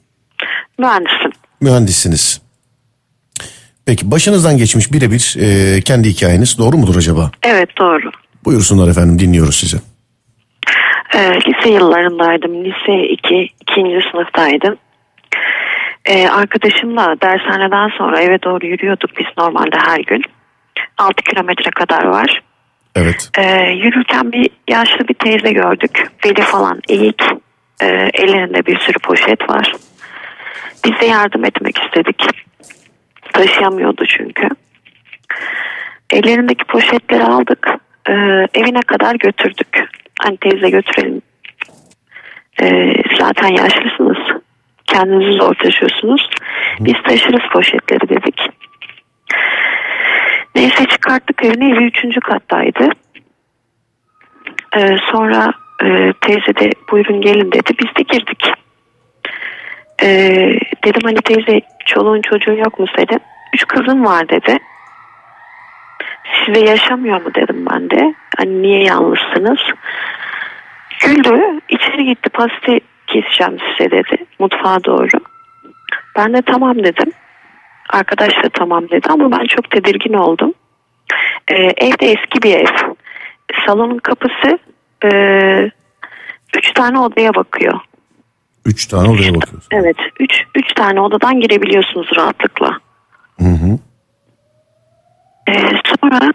Mühendisim. 0.78 1.30
Mühendissiniz. 1.60 2.40
Peki 3.86 4.10
başınızdan 4.10 4.56
geçmiş 4.56 4.92
birebir 4.92 5.36
e, 5.40 5.80
kendi 5.80 6.08
hikayeniz 6.08 6.58
doğru 6.58 6.76
mudur 6.76 6.96
acaba? 6.96 7.30
Evet 7.42 7.68
doğru. 7.78 8.10
Buyursunlar 8.44 8.88
efendim 8.90 9.18
dinliyoruz 9.18 9.56
sizi. 9.56 9.76
Ee, 11.14 11.18
lise 11.18 11.68
yıllarındaydım. 11.68 12.64
Lise 12.64 13.08
2, 13.08 13.48
ikinci 13.60 14.10
sınıftaydım. 14.10 14.76
Ee, 16.04 16.28
arkadaşımla 16.28 17.16
dershaneden 17.22 17.88
sonra 17.98 18.20
eve 18.20 18.42
doğru 18.42 18.66
yürüyorduk 18.66 19.10
biz 19.18 19.26
normalde 19.38 19.76
her 19.86 20.00
gün. 20.00 20.22
6 20.98 21.22
kilometre 21.22 21.70
kadar 21.70 22.04
var. 22.04 22.42
Evet. 22.96 23.30
Ee, 23.38 23.70
yürürken 23.70 24.32
bir 24.32 24.50
yaşlı 24.68 25.08
bir 25.08 25.14
teyze 25.14 25.52
gördük. 25.52 26.10
Beli 26.24 26.42
falan 26.42 26.80
eğik. 26.88 27.22
Ee, 27.82 28.10
ellerinde 28.14 28.66
bir 28.66 28.78
sürü 28.78 28.98
poşet 28.98 29.50
var. 29.50 29.72
Biz 30.84 31.00
de 31.00 31.06
yardım 31.06 31.44
etmek 31.44 31.78
istedik. 31.78 32.24
Taşıyamıyordu 33.32 34.04
çünkü. 34.06 34.48
Ellerindeki 36.10 36.64
poşetleri 36.64 37.24
aldık. 37.24 37.68
Ee, 38.08 38.12
evine 38.54 38.80
kadar 38.80 39.14
götürdük. 39.14 39.90
Hani 40.22 40.36
teyze 40.36 40.70
götürelim. 40.70 41.22
Ee, 42.62 42.94
zaten 43.18 43.48
yaşlısınız. 43.48 44.18
Kendinizi 44.86 45.32
zor 45.32 45.54
taşıyorsunuz. 45.54 46.30
Biz 46.80 46.94
taşırız 47.02 47.50
poşetleri 47.52 48.08
dedik. 48.08 48.40
Neyse 50.54 50.84
çıkarttık 50.84 51.44
evine 51.44 51.70
evi 51.70 51.84
üçüncü 51.84 52.20
kattaydı. 52.20 52.88
Ee, 54.76 54.96
sonra 55.12 55.52
e, 55.84 56.12
teyze 56.20 56.56
de 56.56 56.70
buyurun 56.90 57.20
gelin 57.20 57.52
dedi. 57.52 57.72
Biz 57.78 57.96
de 57.96 58.02
girdik. 58.02 58.52
Ee, 60.02 60.58
dedim 60.84 61.00
hani 61.04 61.18
teyze 61.24 61.60
çoluğun 61.86 62.22
çocuğun 62.22 62.56
yok 62.56 62.78
mu 62.78 62.86
dedim. 62.98 63.18
Üç 63.54 63.66
kızım 63.66 64.04
var 64.04 64.28
dedi. 64.28 64.58
Size 66.24 66.60
yaşamıyor 66.60 67.22
mu 67.22 67.34
dedim 67.34 67.66
ben 67.70 67.90
de. 67.90 68.14
Hani 68.36 68.62
niye 68.62 68.84
yalnızsınız? 68.84 69.58
Güldü. 71.00 71.60
içeri 71.68 72.04
gitti 72.04 72.30
pasta 72.30 72.80
keseceğim 73.06 73.58
size 73.58 73.90
dedi. 73.90 74.16
Mutfağa 74.38 74.84
doğru. 74.84 75.20
Ben 76.16 76.32
de 76.32 76.42
tamam 76.42 76.78
dedim. 76.78 77.12
Arkadaş 77.90 78.30
da 78.44 78.48
tamam 78.52 78.90
dedi 78.90 79.08
ama 79.08 79.38
ben 79.38 79.44
çok 79.44 79.70
tedirgin 79.70 80.12
oldum. 80.12 80.52
Ee, 81.48 81.54
evde 81.56 82.06
eski 82.06 82.42
bir 82.42 82.54
ev. 82.54 82.92
Salonun 83.66 83.98
kapısı 83.98 84.58
e, 85.04 85.10
üç 86.56 86.72
tane 86.74 86.98
odaya 86.98 87.34
bakıyor. 87.34 87.80
Üç 88.66 88.86
tane 88.86 89.08
odaya 89.08 89.34
bakıyoruz. 89.34 89.68
Evet, 89.70 89.96
üç, 90.20 90.44
üç 90.54 90.72
tane 90.74 91.00
odadan 91.00 91.40
girebiliyorsunuz 91.40 92.08
rahatlıkla. 92.16 92.78
Hı 93.38 93.48
hı. 93.48 93.78
Ee, 95.48 95.70
sonra 95.86 96.32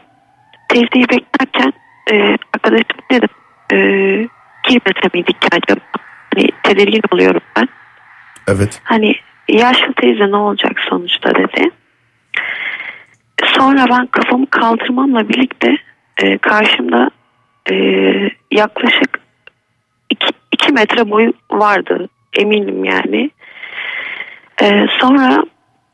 teyzeyi 0.67 1.09
beklerken 1.09 1.73
e, 2.11 2.37
arkadaşım 2.53 2.99
dedim 3.11 3.29
e, 3.73 3.77
girmese 4.63 5.09
miydik 5.13 5.41
ki 5.41 5.47
acaba? 5.51 5.81
Hani 6.35 6.49
tedirgin 6.63 7.01
oluyorum 7.11 7.41
ben. 7.55 7.67
Evet. 8.47 8.81
Hani 8.83 9.15
yaşlı 9.49 9.93
teyze 9.93 10.31
ne 10.31 10.35
olacak 10.35 10.71
sonuçta 10.89 11.35
dedi. 11.35 11.69
Sonra 13.45 13.85
ben 13.89 14.05
kafamı 14.07 14.49
kaldırmamla 14.49 15.29
birlikte 15.29 15.77
e, 16.23 16.37
karşımda 16.37 17.09
e, 17.71 17.75
yaklaşık 18.51 19.19
2 20.51 20.73
metre 20.73 21.09
boyu 21.09 21.33
vardı 21.51 22.09
eminim 22.33 22.83
yani. 22.83 23.31
E, 24.61 24.87
sonra 24.99 25.43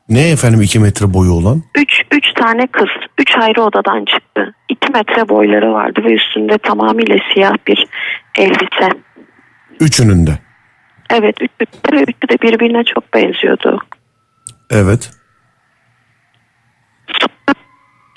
Ne 0.10 0.30
efendim 0.30 0.62
2 0.62 0.80
metre 0.80 1.14
boyu 1.14 1.32
olan? 1.32 1.64
3 1.78 2.02
3 2.12 2.24
tane 2.34 2.68
kız 2.68 2.90
3 3.20 3.38
ayrı 3.38 3.62
odadan 3.62 4.06
çıktı. 4.06 4.56
2 4.70 4.92
metre 4.92 5.30
boyları 5.30 5.74
vardı 5.74 6.02
ve 6.04 6.14
üstünde 6.14 6.58
tamamıyla 6.58 7.16
siyah 7.34 7.54
bir 7.68 7.88
elbise. 8.38 8.90
Üçünün 9.80 10.28
de. 10.28 10.40
Evet 11.10 11.36
üçü 11.42 11.66
de, 11.92 12.02
üçü 12.04 12.30
de 12.30 12.42
birbirine 12.42 12.84
çok 12.84 13.14
benziyordu. 13.14 13.80
Evet. 14.70 15.12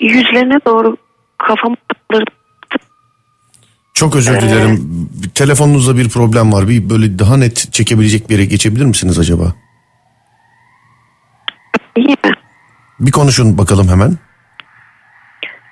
Yüzlerine 0.01 0.57
doğru 0.65 0.97
kafamı. 1.37 1.75
Çok 3.93 4.15
özür 4.15 4.35
Ee, 4.35 4.41
dilerim. 4.41 5.09
Telefonunuzda 5.35 5.97
bir 5.97 6.09
problem 6.09 6.53
var. 6.53 6.67
Bir 6.67 6.89
böyle 6.89 7.19
daha 7.19 7.37
net 7.37 7.73
çekebilecek 7.73 8.29
bir 8.29 8.33
yere 8.33 8.45
geçebilir 8.45 8.85
misiniz 8.85 9.19
acaba? 9.19 9.53
İyi 11.95 12.07
mi? 12.07 12.31
Bir 12.99 13.11
konuşun 13.11 13.57
bakalım 13.57 13.87
hemen. 13.87 14.17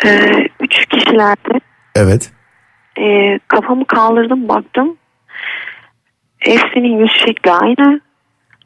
Ee, 0.05 0.47
üç 0.59 0.85
kişilerdi. 0.85 1.59
Evet. 1.95 2.31
Ee, 2.99 3.39
kafamı 3.47 3.85
kaldırdım 3.87 4.47
baktım. 4.47 4.97
Hepsinin 6.37 6.99
yüz 6.99 7.11
şekli 7.25 7.51
aynı. 7.51 8.01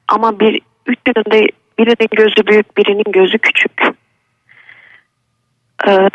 Ama 0.07 0.39
bir 0.39 0.61
üçünün 0.85 1.31
de 1.31 1.47
birinin 1.79 2.07
gözü 2.15 2.47
büyük 2.47 2.77
birinin 2.77 3.11
gözü 3.11 3.37
küçük. 3.37 3.81
Ee, 5.87 6.09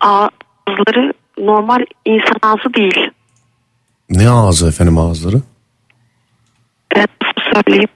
ağızları 0.00 1.12
normal 1.38 1.84
insan 2.04 2.36
ağzı 2.42 2.74
değil. 2.74 3.10
Ne 4.10 4.30
ağzı 4.30 4.68
efendim 4.68 4.98
ağızları? 4.98 5.36
Ben 6.96 7.06
nasıl 7.22 7.62
söyleyeyim? 7.62 7.88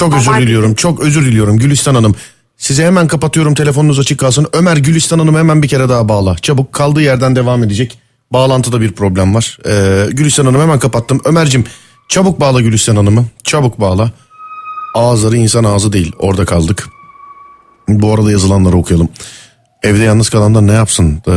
Çok 0.00 0.16
özür 0.16 0.30
Normal- 0.30 0.42
diliyorum. 0.42 0.74
Çok 0.74 1.00
özür 1.00 1.24
diliyorum 1.26 1.58
Gülistan 1.58 1.94
Hanım. 1.94 2.14
Size 2.56 2.86
hemen 2.86 3.06
kapatıyorum 3.06 3.54
telefonunuz 3.54 3.98
açık 3.98 4.20
kalsın. 4.20 4.46
Ömer 4.52 4.76
Gülistan 4.76 5.18
Hanım 5.18 5.36
hemen 5.36 5.62
bir 5.62 5.68
kere 5.68 5.88
daha 5.88 6.08
bağla. 6.08 6.36
Çabuk 6.36 6.72
kaldığı 6.72 7.02
yerden 7.02 7.36
devam 7.36 7.62
edecek. 7.64 7.98
Bağlantıda 8.32 8.80
bir 8.80 8.92
problem 8.92 9.34
var. 9.34 9.58
Ee, 9.66 10.06
Gülistan 10.12 10.44
Hanım 10.44 10.60
hemen 10.60 10.78
kapattım. 10.78 11.20
Ömer'cim 11.24 11.64
çabuk 12.08 12.40
bağla 12.40 12.60
Gülistan 12.60 12.96
Hanım'ı. 12.96 13.24
Çabuk 13.44 13.80
bağla. 13.80 14.10
Ağızları 14.94 15.36
insan 15.36 15.64
ağzı 15.64 15.92
değil. 15.92 16.12
Orada 16.18 16.44
kaldık. 16.44 16.88
Bu 17.88 18.14
arada 18.14 18.30
yazılanları 18.30 18.76
okuyalım. 18.76 19.08
Evde 19.82 20.02
yalnız 20.02 20.28
kalanlar 20.30 20.66
ne 20.66 20.72
yapsın 20.72 21.22
ee, 21.28 21.32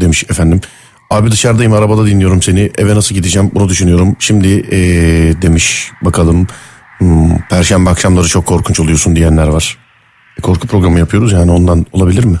demiş 0.00 0.24
efendim. 0.30 0.60
Abi 1.10 1.30
dışarıdayım 1.30 1.72
arabada 1.72 2.06
dinliyorum 2.06 2.42
seni. 2.42 2.70
Eve 2.78 2.94
nasıl 2.94 3.14
gideceğim 3.14 3.50
bunu 3.54 3.68
düşünüyorum. 3.68 4.16
Şimdi 4.18 4.66
ee, 4.72 5.42
demiş 5.42 5.90
bakalım. 6.02 6.46
Hmm, 7.04 7.38
Perşembe 7.50 7.90
akşamları 7.90 8.28
çok 8.28 8.46
korkunç 8.46 8.80
oluyorsun 8.80 9.16
diyenler 9.16 9.48
var. 9.48 9.78
E, 10.38 10.42
korku 10.42 10.66
programı 10.66 10.98
yapıyoruz 10.98 11.32
yani 11.32 11.50
ondan 11.50 11.86
olabilir 11.92 12.24
mi? 12.24 12.36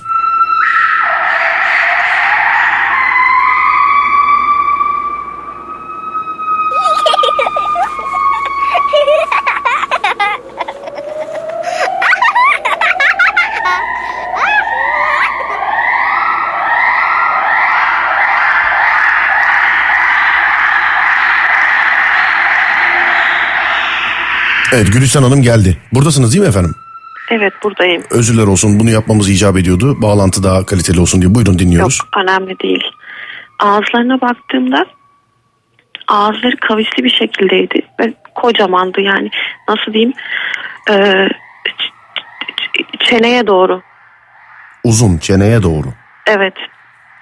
Evet 24.74 24.92
Gülistan 24.92 25.22
Hanım 25.22 25.42
geldi. 25.42 25.76
Buradasınız 25.92 26.32
değil 26.32 26.42
mi 26.42 26.48
efendim? 26.48 26.74
Evet 27.30 27.52
buradayım. 27.62 28.02
Özürler 28.10 28.46
olsun 28.46 28.80
bunu 28.80 28.90
yapmamız 28.90 29.30
icap 29.30 29.56
ediyordu. 29.56 30.02
Bağlantı 30.02 30.42
daha 30.42 30.66
kaliteli 30.66 31.00
olsun 31.00 31.22
diye 31.22 31.34
buyurun 31.34 31.58
dinliyoruz. 31.58 31.98
Yok 32.02 32.24
önemli 32.24 32.58
değil. 32.58 32.84
Ağızlarına 33.58 34.20
baktığımda 34.20 34.86
ağızları 36.08 36.56
kavisli 36.56 37.04
bir 37.04 37.10
şekildeydi 37.10 37.82
ve 38.00 38.14
kocamandı 38.34 39.00
yani 39.00 39.30
nasıl 39.68 39.92
diyeyim 39.92 40.12
e, 40.90 41.26
çeneye 43.10 43.46
doğru. 43.46 43.82
Uzun 44.84 45.18
çeneye 45.18 45.62
doğru. 45.62 45.88
Evet 46.26 46.54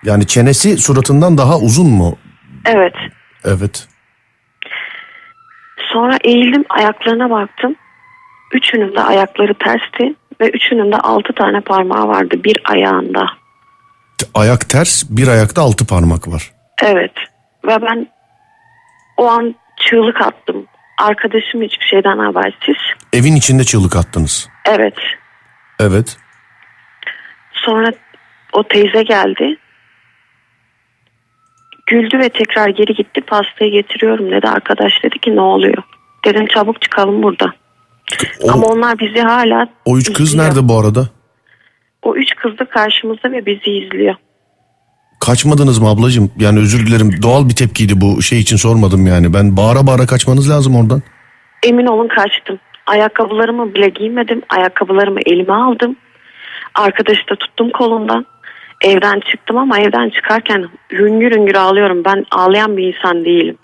Yani 0.05 0.26
çenesi 0.26 0.76
suratından 0.78 1.38
daha 1.38 1.59
uzun 1.59 1.90
mu? 1.90 2.18
evet. 2.66 2.94
Evet. 3.44 3.88
Sonra 5.93 6.16
eğildim 6.24 6.64
ayaklarına 6.68 7.30
baktım. 7.30 7.76
Üçünün 8.53 8.95
de 8.95 9.01
ayakları 9.01 9.55
tersti 9.55 10.14
ve 10.40 10.51
üçünün 10.51 10.93
de 10.93 10.97
altı 10.97 11.32
tane 11.32 11.61
parmağı 11.61 12.09
vardı 12.09 12.45
bir 12.45 12.57
ayağında. 12.64 13.26
Ayak 14.34 14.68
ters 14.68 15.05
bir 15.11 15.28
ayakta 15.28 15.62
altı 15.62 15.86
parmak 15.86 16.28
var. 16.28 16.53
Evet 16.82 17.12
ve 17.64 17.82
ben 17.82 18.07
o 19.16 19.28
an 19.28 19.55
çığlık 19.76 20.20
attım. 20.20 20.66
Arkadaşım 20.99 21.62
hiçbir 21.62 21.86
şeyden 21.86 22.18
habersiz. 22.18 22.76
Evin 23.12 23.36
içinde 23.36 23.64
çığlık 23.64 23.97
attınız. 23.97 24.49
Evet 24.68 24.95
Evet. 25.82 26.16
Sonra 27.53 27.93
o 28.53 28.68
teyze 28.68 29.03
geldi. 29.03 29.57
Güldü 31.87 32.18
ve 32.18 32.28
tekrar 32.28 32.68
geri 32.68 32.95
gitti. 32.95 33.20
Pastayı 33.20 33.72
getiriyorum 33.72 34.30
dedi. 34.30 34.49
Arkadaş 34.49 34.93
dedi 35.05 35.18
ki 35.18 35.37
ne 35.37 35.41
oluyor? 35.41 35.83
Dedim 36.24 36.47
çabuk 36.47 36.83
çıkalım 36.83 37.22
burada. 37.22 37.53
O, 38.43 38.51
Ama 38.53 38.66
onlar 38.66 38.99
bizi 38.99 39.20
hala 39.20 39.68
o 39.85 39.99
üç 39.99 40.12
kız 40.12 40.28
izliyor. 40.28 40.45
nerede 40.47 40.68
bu 40.68 40.78
arada? 40.78 41.09
O 42.03 42.14
üç 42.16 42.35
kız 42.37 42.59
da 42.59 42.64
karşımızda 42.64 43.33
ve 43.33 43.47
bizi 43.47 43.70
izliyor. 43.70 44.14
Kaçmadınız 45.20 45.78
mı 45.78 45.89
ablacığım? 45.89 46.33
Yani 46.39 46.59
özür 46.59 46.87
dilerim 46.87 47.11
doğal 47.22 47.49
bir 47.49 47.55
tepkiydi 47.55 48.01
bu 48.01 48.22
şey 48.22 48.39
için 48.41 48.57
sormadım 48.57 49.07
yani. 49.07 49.35
Ben 49.35 49.57
bağıra 49.57 49.87
bağıra 49.87 50.07
kaçmanız 50.07 50.51
lazım 50.51 50.76
oradan. 50.76 51.03
Emin 51.62 51.87
olun 51.87 52.09
kaçtım. 52.09 52.59
Ayakkabılarımı 52.87 53.74
bile 53.74 53.89
giymedim. 53.89 54.43
Ayakkabılarımı 54.49 55.20
elime 55.26 55.53
aldım. 55.53 55.97
Arkadaşı 56.74 57.20
da 57.30 57.37
tuttum 57.37 57.70
kolundan. 57.70 58.26
Evden 58.83 59.20
çıktım 59.20 59.57
ama 59.59 59.78
evden 59.78 60.11
çıkarken 60.11 60.68
hüngür 60.93 61.30
hüngür 61.37 61.55
ağlıyorum. 61.55 62.05
Ben 62.05 62.24
ağlayan 62.30 62.76
bir 62.76 62.95
insan 62.95 63.24
değilim. 63.24 63.59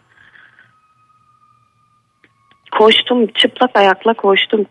Koştum 2.78 3.26
çıplak 3.26 3.70
ayakla 3.76 4.14
koştum. 4.14 4.66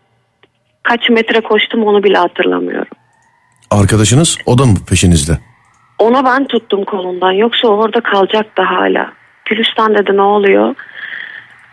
Kaç 0.82 1.10
metre 1.10 1.40
koştum 1.40 1.84
onu 1.84 2.02
bile 2.02 2.18
hatırlamıyorum. 2.18 2.96
Arkadaşınız 3.70 4.38
o 4.46 4.58
da 4.58 4.66
mı 4.66 4.74
peşinizde? 4.88 5.38
Ona 5.98 6.24
ben 6.24 6.46
tuttum 6.46 6.84
kolundan 6.84 7.32
yoksa 7.32 7.68
orada 7.68 8.00
kalacaktı 8.00 8.62
hala. 8.62 9.12
Gülistan 9.44 9.94
dedi 9.94 10.16
ne 10.16 10.22
oluyor? 10.22 10.74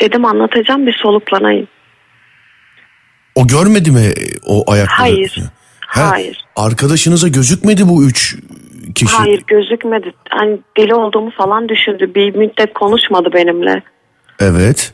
Dedim 0.02 0.26
anlatacağım 0.26 0.88
bir 0.88 0.94
soluklanayım. 1.04 1.68
O 3.36 3.48
görmedi 3.48 3.92
mi 3.92 4.14
o 4.48 4.72
ayakları? 4.72 4.98
Hayır. 5.00 5.40
Ha, 5.88 6.12
Hayır. 6.12 6.46
Arkadaşınıza 6.56 7.28
gözükmedi 7.28 7.88
bu 7.88 8.06
üç 8.06 8.36
kişi. 8.94 9.18
Hayır 9.18 9.44
gözükmedi. 9.48 10.14
Hani 10.30 10.60
deli 10.78 10.96
olduğumu 10.96 11.32
falan 11.32 11.70
düşündü. 11.70 12.16
Bir 12.16 12.36
müddet 12.36 12.74
konuşmadı 12.74 13.30
benimle. 13.34 13.82
Evet. 14.40 14.94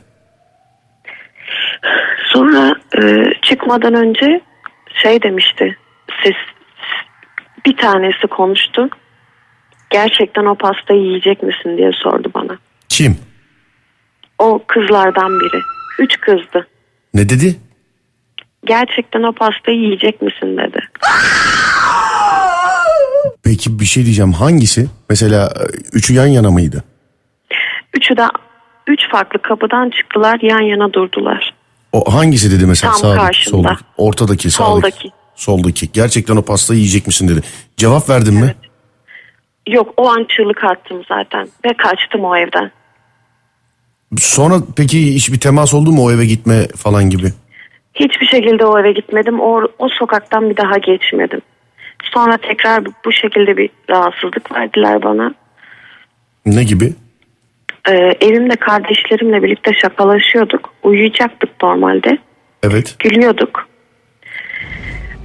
Sonra 2.32 2.74
e, 3.02 3.32
çıkmadan 3.42 3.94
önce 3.94 4.40
şey 5.02 5.22
demişti. 5.22 5.76
Siz 6.22 6.34
bir 7.66 7.76
tanesi 7.76 8.26
konuştu. 8.26 8.88
Gerçekten 9.90 10.44
o 10.44 10.54
pastayı 10.54 11.00
yiyecek 11.00 11.42
misin 11.42 11.76
diye 11.78 11.90
sordu 11.92 12.30
bana. 12.34 12.58
Kim? 12.88 13.16
O 14.38 14.62
kızlardan 14.66 15.40
biri. 15.40 15.62
Üç 15.98 16.20
kızdı. 16.20 16.66
Ne 17.14 17.28
dedi? 17.28 17.56
Gerçekten 18.64 19.22
o 19.22 19.32
pastayı 19.32 19.78
yiyecek 19.78 20.22
misin 20.22 20.56
dedi. 20.56 20.78
Peki 23.42 23.78
bir 23.80 23.84
şey 23.84 24.04
diyeceğim 24.04 24.32
hangisi? 24.32 24.86
Mesela 25.08 25.46
e, 25.46 25.62
üçü 25.92 26.14
yan 26.14 26.26
yana 26.26 26.50
mıydı? 26.50 26.84
Üçü 27.96 28.16
de 28.16 28.22
üç 28.86 29.00
farklı 29.10 29.42
kapıdan 29.42 29.90
çıktılar 29.90 30.38
yan 30.42 30.60
yana 30.62 30.92
durdular. 30.92 31.54
O 31.92 32.14
hangisi 32.14 32.50
dedi 32.50 32.66
mesela 32.66 32.92
Tam 32.92 33.00
sağdaki, 33.00 33.20
karşımda. 33.26 33.56
soldaki, 33.68 33.84
ortadaki, 33.96 34.50
sağdaki, 34.50 34.72
Soldaki. 34.72 35.10
soldaki. 35.34 35.92
Gerçekten 35.92 36.36
o 36.36 36.42
pastayı 36.42 36.80
yiyecek 36.80 37.06
misin 37.06 37.28
dedi. 37.28 37.40
Cevap 37.76 38.08
verdin 38.08 38.34
mi? 38.34 38.54
Yok 39.68 39.94
o 39.96 40.08
an 40.10 40.26
çığlık 40.36 40.64
attım 40.64 41.02
zaten 41.08 41.48
ve 41.64 41.74
kaçtım 41.76 42.24
o 42.24 42.36
evden. 42.36 42.70
Sonra 44.18 44.54
peki 44.76 45.14
hiçbir 45.14 45.40
temas 45.40 45.74
oldu 45.74 45.92
mu 45.92 46.04
o 46.04 46.10
eve 46.12 46.26
gitme 46.26 46.68
falan 46.76 47.10
gibi? 47.10 47.26
Hiçbir 47.94 48.26
şekilde 48.26 48.64
o 48.66 48.78
eve 48.80 48.92
gitmedim. 48.92 49.40
O, 49.40 49.62
o 49.78 49.88
sokaktan 49.88 50.50
bir 50.50 50.56
daha 50.56 50.78
geçmedim. 50.78 51.40
Sonra 52.02 52.36
tekrar 52.36 52.84
bu- 52.84 53.12
şekilde 53.12 53.56
bir 53.56 53.70
rahatsızlık 53.90 54.52
verdiler 54.52 55.02
bana. 55.02 55.34
Ne 56.46 56.64
gibi? 56.64 56.92
Ee, 57.88 57.92
evimde 58.20 58.56
kardeşlerimle 58.56 59.42
birlikte 59.42 59.74
şakalaşıyorduk. 59.74 60.74
Uyuyacaktık 60.82 61.62
normalde. 61.62 62.18
Evet. 62.62 62.96
Gülüyorduk. 62.98 63.68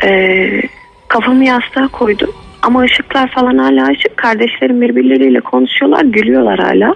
Ee, 0.04 0.62
kafamı 1.08 1.46
yastığa 1.46 1.88
koydum. 1.88 2.36
Ama 2.62 2.82
ışıklar 2.82 3.32
falan 3.32 3.58
hala 3.58 3.86
açık. 3.86 4.18
Kardeşlerim 4.18 4.82
birbirleriyle 4.82 5.40
konuşuyorlar. 5.40 6.04
Gülüyorlar 6.06 6.60
hala. 6.60 6.96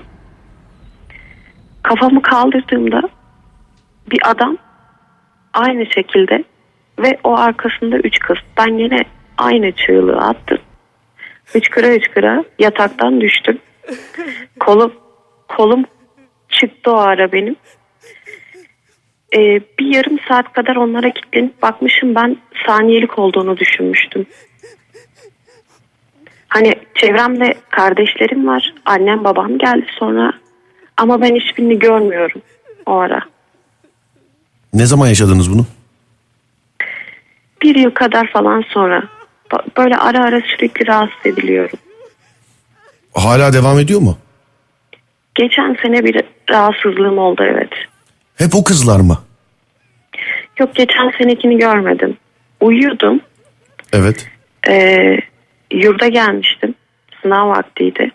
Kafamı 1.84 2.22
kaldırdığımda 2.22 3.02
bir 4.12 4.20
adam 4.26 4.58
aynı 5.54 5.86
şekilde 5.86 6.44
ve 7.00 7.18
o 7.24 7.38
arkasında 7.38 7.98
üç 7.98 8.20
kız. 8.20 8.38
Ben 8.58 8.78
yine 8.78 9.00
aynı 9.42 9.72
çığlığı 9.72 10.18
attım. 10.18 10.58
Hıçkıra 11.46 11.88
hıçkıra 11.88 12.44
yataktan 12.60 13.22
düştüm. 13.22 13.60
Kolum 14.60 14.94
kolum 15.48 15.86
çıktı 16.50 16.92
o 16.92 16.96
ara 16.96 17.32
benim. 17.32 17.56
Ee, 19.34 19.62
bir 19.80 19.96
yarım 19.96 20.20
saat 20.28 20.54
kadar 20.54 20.76
onlara 20.76 21.10
kilitlenip 21.10 21.62
bakmışım 21.62 22.16
ben 22.16 22.38
saniyelik 22.68 23.20
olduğunu 23.20 23.58
düşünmüştüm. 23.58 24.26
Hani 26.48 26.74
çevremde 26.96 27.56
kardeşlerim 27.70 28.48
var. 28.48 28.74
Annem 28.86 29.24
babam 29.24 29.58
geldi 29.58 29.86
sonra. 30.00 30.34
Ama 30.98 31.22
ben 31.22 31.36
hiçbirini 31.36 31.80
görmüyorum 31.80 32.42
o 32.86 32.96
ara. 32.96 33.22
Ne 34.74 34.86
zaman 34.86 35.08
yaşadınız 35.08 35.52
bunu? 35.52 35.66
Bir 37.62 37.76
yıl 37.76 37.92
kadar 37.92 38.28
falan 38.28 38.64
sonra. 38.70 39.04
Böyle 39.78 39.98
ara 39.98 40.24
ara 40.24 40.42
sürekli 40.42 40.88
rahatsız 40.88 41.26
ediliyorum. 41.26 41.80
Hala 43.14 43.54
devam 43.54 43.80
ediyor 43.80 44.02
mu? 44.02 44.18
Geçen 45.36 45.78
sene 45.82 46.04
bir 46.06 46.24
rahatsızlığım 46.50 47.18
oldu 47.18 47.44
evet. 47.44 47.70
Hep 48.36 48.56
o 48.56 48.64
kızlar 48.64 49.00
mı? 49.00 49.18
Yok 50.60 50.76
geçen 50.76 51.12
senekini 51.18 51.58
görmedim. 51.58 52.18
Uyuyordum. 52.60 53.20
Evet. 53.94 54.28
Ee, 54.68 55.18
yurda 55.72 56.08
gelmiştim. 56.08 56.76
Sınav 57.22 57.50
vaktiydi. 57.50 58.12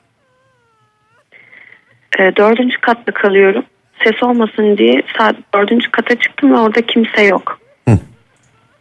Ee, 2.18 2.32
dördüncü 2.36 2.80
katta 2.80 3.12
kalıyorum. 3.12 3.64
Ses 4.04 4.22
olmasın 4.22 4.76
diye 4.78 5.02
saat 5.18 5.36
dördüncü 5.54 5.90
kata 5.90 6.14
çıktım 6.14 6.52
ve 6.52 6.56
orada 6.58 6.82
kimse 6.82 7.22
yok. 7.22 7.58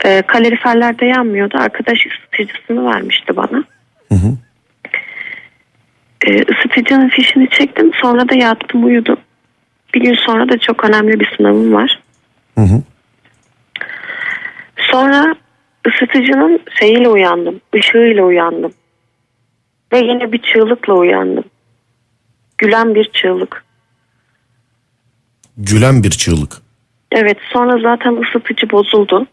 Hı. 0.05 0.09
Ee, 0.09 0.21
kaloriferler 0.21 0.99
de 0.99 1.05
yanmıyordu. 1.05 1.57
Arkadaş 1.57 1.99
ısıtıcısını 2.05 2.85
vermişti 2.85 3.35
bana. 3.35 3.63
Hı 4.09 4.15
hı. 4.15 4.37
Ee, 6.25 6.41
ısıtıcının 6.53 7.09
fişini 7.09 7.49
çektim. 7.49 7.91
Sonra 8.01 8.29
da 8.29 8.35
yattım 8.35 8.85
uyudum. 8.85 9.17
Bir 9.93 10.01
gün 10.01 10.15
sonra 10.25 10.49
da 10.49 10.57
çok 10.57 10.83
önemli 10.83 11.19
bir 11.19 11.35
sınavım 11.37 11.73
var. 11.73 11.99
Hı 12.55 12.61
hı. 12.61 12.81
Sonra 14.91 15.35
ısıtıcının 15.87 16.59
şeyiyle 16.79 17.09
uyandım. 17.09 17.61
ışığıyla 17.75 18.23
uyandım. 18.23 18.73
Ve 19.93 19.97
yine 19.97 20.31
bir 20.31 20.41
çığlıkla 20.41 20.93
uyandım. 20.93 21.43
Gülen 22.57 22.95
bir 22.95 23.11
çığlık. 23.13 23.65
Gülen 25.57 26.03
bir 26.03 26.11
çığlık. 26.11 26.53
Evet 27.11 27.37
sonra 27.53 27.81
zaten 27.81 28.23
ısıtıcı 28.23 28.69
bozuldu. 28.69 29.27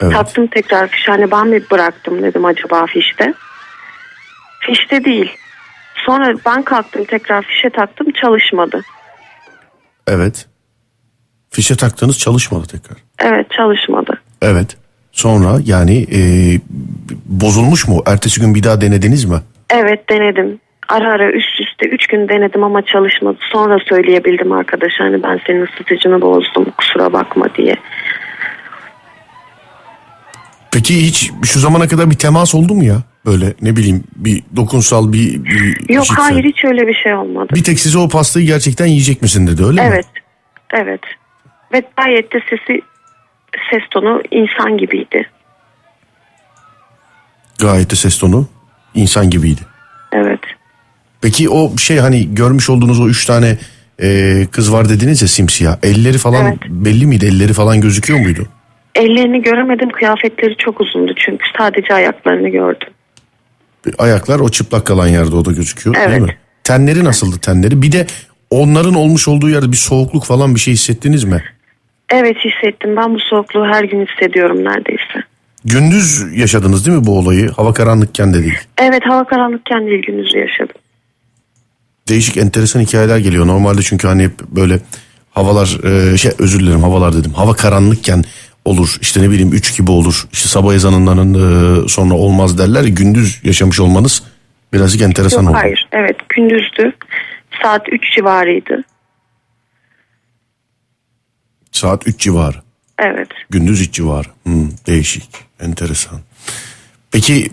Evet. 0.00 0.12
Taktım 0.12 0.46
tekrar 0.46 0.88
fiş. 0.88 1.08
Hani 1.08 1.30
ben 1.30 1.46
mi 1.46 1.60
bıraktım 1.70 2.22
dedim 2.22 2.44
acaba 2.44 2.86
fişte. 2.86 3.34
Fişte 4.60 5.04
değil. 5.04 5.36
Sonra 6.06 6.34
ben 6.46 6.62
kalktım 6.62 7.04
tekrar 7.04 7.42
fişe 7.42 7.70
taktım 7.70 8.06
çalışmadı. 8.10 8.80
Evet. 10.06 10.46
Fişe 11.50 11.76
taktığınız 11.76 12.18
çalışmadı 12.18 12.66
tekrar. 12.66 12.98
Evet 13.18 13.50
çalışmadı. 13.50 14.20
Evet. 14.42 14.76
Sonra 15.12 15.58
yani 15.64 16.06
e, 16.12 16.20
bozulmuş 17.26 17.88
mu? 17.88 18.02
Ertesi 18.06 18.40
gün 18.40 18.54
bir 18.54 18.62
daha 18.62 18.80
denediniz 18.80 19.24
mi? 19.24 19.36
Evet 19.70 20.08
denedim. 20.08 20.60
Ara 20.88 21.12
ara 21.12 21.30
üst 21.32 21.60
üste 21.60 21.88
üç 21.88 22.06
gün 22.06 22.28
denedim 22.28 22.64
ama 22.64 22.82
çalışmadı. 22.82 23.38
Sonra 23.52 23.78
söyleyebildim 23.88 24.52
arkadaşa 24.52 25.04
hani 25.04 25.22
ben 25.22 25.40
senin 25.46 25.66
ısıtıcını 25.66 26.20
bozdum 26.20 26.66
kusura 26.78 27.12
bakma 27.12 27.46
diye. 27.54 27.76
Peki 30.72 31.06
hiç 31.06 31.30
şu 31.44 31.60
zamana 31.60 31.88
kadar 31.88 32.10
bir 32.10 32.16
temas 32.16 32.54
oldu 32.54 32.74
mu 32.74 32.84
ya? 32.84 33.02
Böyle 33.26 33.54
ne 33.62 33.76
bileyim 33.76 34.04
bir 34.16 34.42
dokunsal 34.56 35.12
bir, 35.12 35.44
bir 35.44 35.94
Yok 35.94 36.04
işitsel. 36.04 36.24
hayır 36.24 36.44
hiç 36.44 36.64
öyle 36.64 36.86
bir 36.86 36.94
şey 36.94 37.14
olmadı. 37.14 37.48
Bir 37.54 37.64
tek 37.64 37.80
size 37.80 37.98
o 37.98 38.08
pastayı 38.08 38.46
gerçekten 38.46 38.86
yiyecek 38.86 39.22
misin 39.22 39.46
dedi 39.46 39.64
öyle 39.64 39.82
mi? 39.82 39.88
Evet. 39.92 40.06
Evet. 40.74 41.00
Ve 41.72 41.82
gayet 41.96 42.32
de 42.32 42.40
sesi 42.50 42.80
ses 43.70 43.82
tonu 43.90 44.22
insan 44.30 44.78
gibiydi. 44.78 45.30
Gayet 47.58 47.90
de 47.90 47.96
ses 47.96 48.18
tonu 48.18 48.48
insan 48.94 49.30
gibiydi. 49.30 49.60
Evet. 50.12 50.40
Peki 51.20 51.50
o 51.50 51.76
şey 51.76 51.98
hani 51.98 52.34
görmüş 52.34 52.70
olduğunuz 52.70 53.00
o 53.00 53.08
üç 53.08 53.24
tane 53.24 53.58
e, 54.02 54.46
kız 54.50 54.72
var 54.72 54.88
dediniz 54.88 55.22
ya 55.22 55.28
simsiyah. 55.28 55.76
Elleri 55.82 56.18
falan 56.18 56.46
Evet. 56.46 56.58
belli 56.68 57.06
miydi? 57.06 57.26
Elleri 57.26 57.52
falan 57.52 57.80
gözüküyor 57.80 58.20
muydu? 58.20 58.48
Ellerini 58.94 59.42
göremedim 59.42 59.90
kıyafetleri 59.90 60.56
çok 60.56 60.80
uzundu 60.80 61.14
çünkü 61.16 61.46
sadece 61.58 61.94
ayaklarını 61.94 62.48
gördüm. 62.48 62.88
Ayaklar 63.98 64.40
o 64.40 64.48
çıplak 64.48 64.86
kalan 64.86 65.08
yerde 65.08 65.36
o 65.36 65.44
da 65.44 65.52
gözüküyor 65.52 65.96
değil 65.96 66.06
Evet. 66.08 66.20
mi? 66.20 66.36
Tenleri 66.64 67.04
nasıldı 67.04 67.38
tenleri? 67.38 67.82
Bir 67.82 67.92
de 67.92 68.06
onların 68.50 68.94
olmuş 68.94 69.28
olduğu 69.28 69.50
yerde 69.50 69.72
bir 69.72 69.76
soğukluk 69.76 70.24
falan 70.24 70.54
bir 70.54 70.60
şey 70.60 70.74
hissettiniz 70.74 71.24
mi? 71.24 71.42
Evet 72.10 72.36
hissettim 72.36 72.96
ben 72.96 73.14
bu 73.14 73.18
soğukluğu 73.20 73.64
her 73.66 73.84
gün 73.84 74.06
hissediyorum 74.06 74.64
neredeyse. 74.64 75.26
Gündüz 75.64 76.24
yaşadınız 76.38 76.86
değil 76.86 76.98
mi 76.98 77.06
bu 77.06 77.18
olayı? 77.18 77.50
Hava 77.50 77.72
karanlıkken 77.72 78.34
de 78.34 78.42
değil. 78.42 78.58
Evet 78.78 79.02
hava 79.06 79.24
karanlıkken 79.24 79.86
değil 79.86 80.02
gündüzü 80.02 80.38
yaşadım. 80.38 80.76
Değişik 82.08 82.36
enteresan 82.36 82.80
hikayeler 82.80 83.18
geliyor. 83.18 83.46
Normalde 83.46 83.82
çünkü 83.82 84.08
hani 84.08 84.30
böyle 84.48 84.78
havalar 85.30 85.78
e, 86.12 86.16
şey 86.18 86.32
özür 86.38 86.60
dilerim 86.60 86.82
havalar 86.82 87.16
dedim. 87.16 87.32
Hava 87.32 87.52
karanlıkken 87.52 88.24
olur 88.64 88.96
işte 89.00 89.22
ne 89.22 89.30
bileyim 89.30 89.52
3 89.52 89.76
gibi 89.76 89.90
olur. 89.90 90.28
İşte 90.32 90.48
sabah 90.48 90.74
ezanından 90.74 91.34
e, 91.34 91.88
sonra 91.88 92.14
olmaz 92.14 92.58
derler. 92.58 92.84
Gündüz 92.84 93.40
yaşamış 93.44 93.80
olmanız 93.80 94.22
birazcık 94.72 95.02
enteresan 95.02 95.42
Yok 95.42 95.50
oldu. 95.50 95.58
hayır 95.62 95.88
evet 95.92 96.16
gündüzdü. 96.28 96.92
Saat 97.62 97.88
3 97.88 98.14
civarıydı. 98.16 98.84
Saat 101.72 102.06
3 102.08 102.18
civarı. 102.18 102.56
Evet. 102.98 103.28
Gündüz 103.50 103.80
3 103.80 103.92
civarı. 103.92 104.28
Hmm, 104.42 104.68
değişik. 104.86 105.28
Enteresan. 105.60 106.20
Peki 107.12 107.46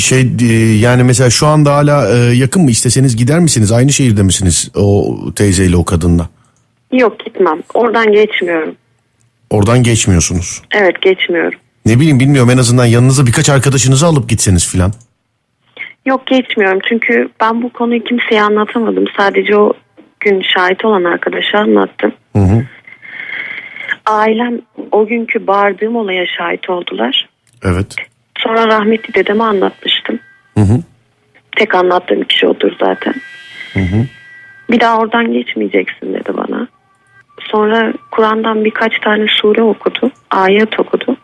şey 0.00 0.32
e, 0.40 0.54
yani 0.78 1.02
mesela 1.02 1.30
şu 1.30 1.46
anda 1.46 1.74
hala 1.74 2.08
e, 2.08 2.16
yakın 2.16 2.62
mı 2.62 2.70
isteseniz 2.70 3.16
gider 3.16 3.40
misiniz? 3.40 3.72
Aynı 3.72 3.92
şehirde 3.92 4.22
misiniz 4.22 4.70
o 4.74 5.16
teyzeyle 5.36 5.76
o 5.76 5.84
kadınla? 5.84 6.28
Yok 6.92 7.24
gitmem. 7.24 7.58
Oradan 7.74 8.12
geçmiyorum. 8.12 8.74
Oradan 9.50 9.82
geçmiyorsunuz. 9.82 10.62
Evet 10.74 11.02
geçmiyorum. 11.02 11.58
Ne 11.86 12.00
bileyim 12.00 12.20
bilmiyorum 12.20 12.50
en 12.50 12.58
azından 12.58 12.84
yanınıza 12.84 13.26
birkaç 13.26 13.50
arkadaşınızı 13.50 14.06
alıp 14.06 14.28
gitseniz 14.28 14.72
filan. 14.72 14.92
Yok 16.06 16.26
geçmiyorum 16.26 16.78
çünkü 16.88 17.28
ben 17.40 17.62
bu 17.62 17.72
konuyu 17.72 18.04
kimseye 18.04 18.42
anlatamadım. 18.42 19.04
Sadece 19.16 19.56
o 19.56 19.72
gün 20.20 20.42
şahit 20.54 20.84
olan 20.84 21.04
arkadaşa 21.04 21.58
anlattım. 21.58 22.12
Hı 22.36 22.42
hı. 22.42 22.66
Ailem 24.06 24.60
o 24.92 25.06
günkü 25.06 25.46
bağırdığım 25.46 25.96
olaya 25.96 26.26
şahit 26.26 26.70
oldular. 26.70 27.28
Evet. 27.64 27.96
Sonra 28.38 28.66
rahmetli 28.66 29.14
dedeme 29.14 29.44
anlatmıştım. 29.44 30.18
Hı 30.54 30.60
hı. 30.60 30.80
Tek 31.56 31.74
anlattığım 31.74 32.22
kişi 32.22 32.46
odur 32.46 32.72
zaten. 32.80 33.14
Bir 34.70 34.80
daha 34.80 34.98
oradan 34.98 35.32
geçmeyeceksin 35.32 36.14
dedi 36.14 36.36
bana. 36.36 36.68
Sonra 37.52 37.92
Kur'an'dan 38.10 38.64
birkaç 38.64 38.98
tane 39.00 39.26
sure 39.28 39.62
okudu. 39.62 40.10
Ayet 40.30 40.80
okudu. 40.80 41.16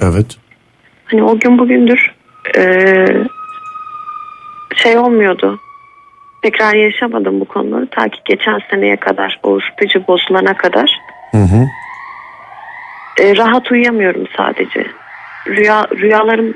Evet. 0.00 0.36
Hani 1.04 1.22
o 1.22 1.38
gün 1.38 1.58
bugündür 1.58 2.12
eee, 2.56 3.06
şey 4.76 4.98
olmuyordu. 4.98 5.60
Tekrar 6.42 6.74
yaşamadım 6.74 7.40
bu 7.40 7.44
konuları. 7.44 7.86
Ta 7.90 8.08
ki 8.08 8.20
geçen 8.24 8.58
seneye 8.70 8.96
kadar 8.96 9.40
o 9.42 9.56
ısıtıcı 9.58 10.06
bozulana 10.06 10.56
kadar. 10.56 10.90
Hı 11.30 11.38
hı. 11.38 11.66
E, 13.20 13.36
rahat 13.36 13.70
uyuyamıyorum 13.70 14.24
sadece. 14.36 14.86
Rüya 15.46 15.86
rüyalarım 15.96 16.54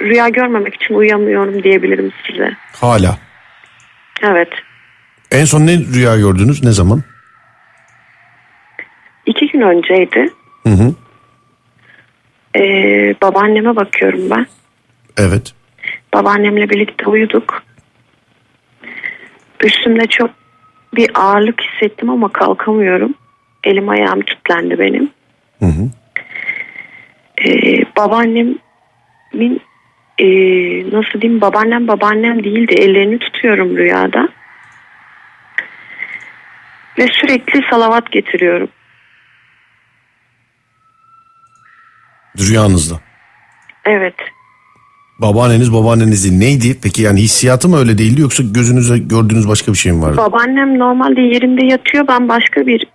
rüya 0.00 0.28
görmemek 0.28 0.74
için 0.74 0.94
uyuyamıyorum 0.94 1.62
diyebilirim 1.62 2.12
size. 2.26 2.56
Hala. 2.80 3.18
Evet. 4.22 4.48
En 5.30 5.44
son 5.44 5.66
ne 5.66 5.78
rüya 5.94 6.16
gördünüz? 6.16 6.64
Ne 6.64 6.72
zaman? 6.72 7.02
İki 9.26 9.46
gün 9.48 9.60
önceydi. 9.60 10.30
Hı 10.62 10.68
hı. 10.68 10.94
E, 12.56 12.64
babaanneme 13.22 13.76
bakıyorum 13.76 14.30
ben. 14.30 14.46
Evet. 15.18 15.52
Babaannemle 16.14 16.70
birlikte 16.70 17.06
uyuduk. 17.06 17.62
Üstümde 19.64 20.06
çok 20.06 20.30
bir 20.96 21.10
ağırlık 21.14 21.60
hissettim 21.60 22.10
ama 22.10 22.32
kalkamıyorum. 22.32 23.14
Elim 23.64 23.88
ayağım 23.88 24.20
kilitlendi 24.20 24.78
benim. 24.78 25.10
Hı 25.58 25.66
hı. 25.66 25.90
Ee, 27.44 27.84
babaannemin 27.96 29.60
ee, 30.18 30.26
nasıl 30.92 31.20
diyeyim 31.20 31.40
babaannem 31.40 31.88
babaannem 31.88 32.44
değildi. 32.44 32.74
Ellerini 32.74 33.18
tutuyorum 33.18 33.76
rüyada. 33.76 34.28
Ve 36.98 37.06
sürekli 37.06 37.60
salavat 37.70 38.12
getiriyorum. 38.12 38.68
Rüyanızda. 42.38 43.00
Evet. 43.84 44.14
Babaanneniz 45.18 45.72
babaanneniz 45.72 46.24
değil. 46.24 46.38
Neydi? 46.38 46.80
Peki 46.82 47.02
yani 47.02 47.20
hissiyatı 47.20 47.68
mı 47.68 47.78
öyle 47.78 47.98
değildi 47.98 48.20
yoksa 48.20 48.42
gözünüze 48.42 48.98
gördüğünüz 48.98 49.48
başka 49.48 49.72
bir 49.72 49.76
şey 49.76 49.92
mi 49.92 50.02
vardı? 50.02 50.16
Babaannem 50.16 50.78
normalde 50.78 51.20
yerinde 51.20 51.66
yatıyor. 51.66 52.08
Ben 52.08 52.28
başka 52.28 52.66
bir 52.66 52.86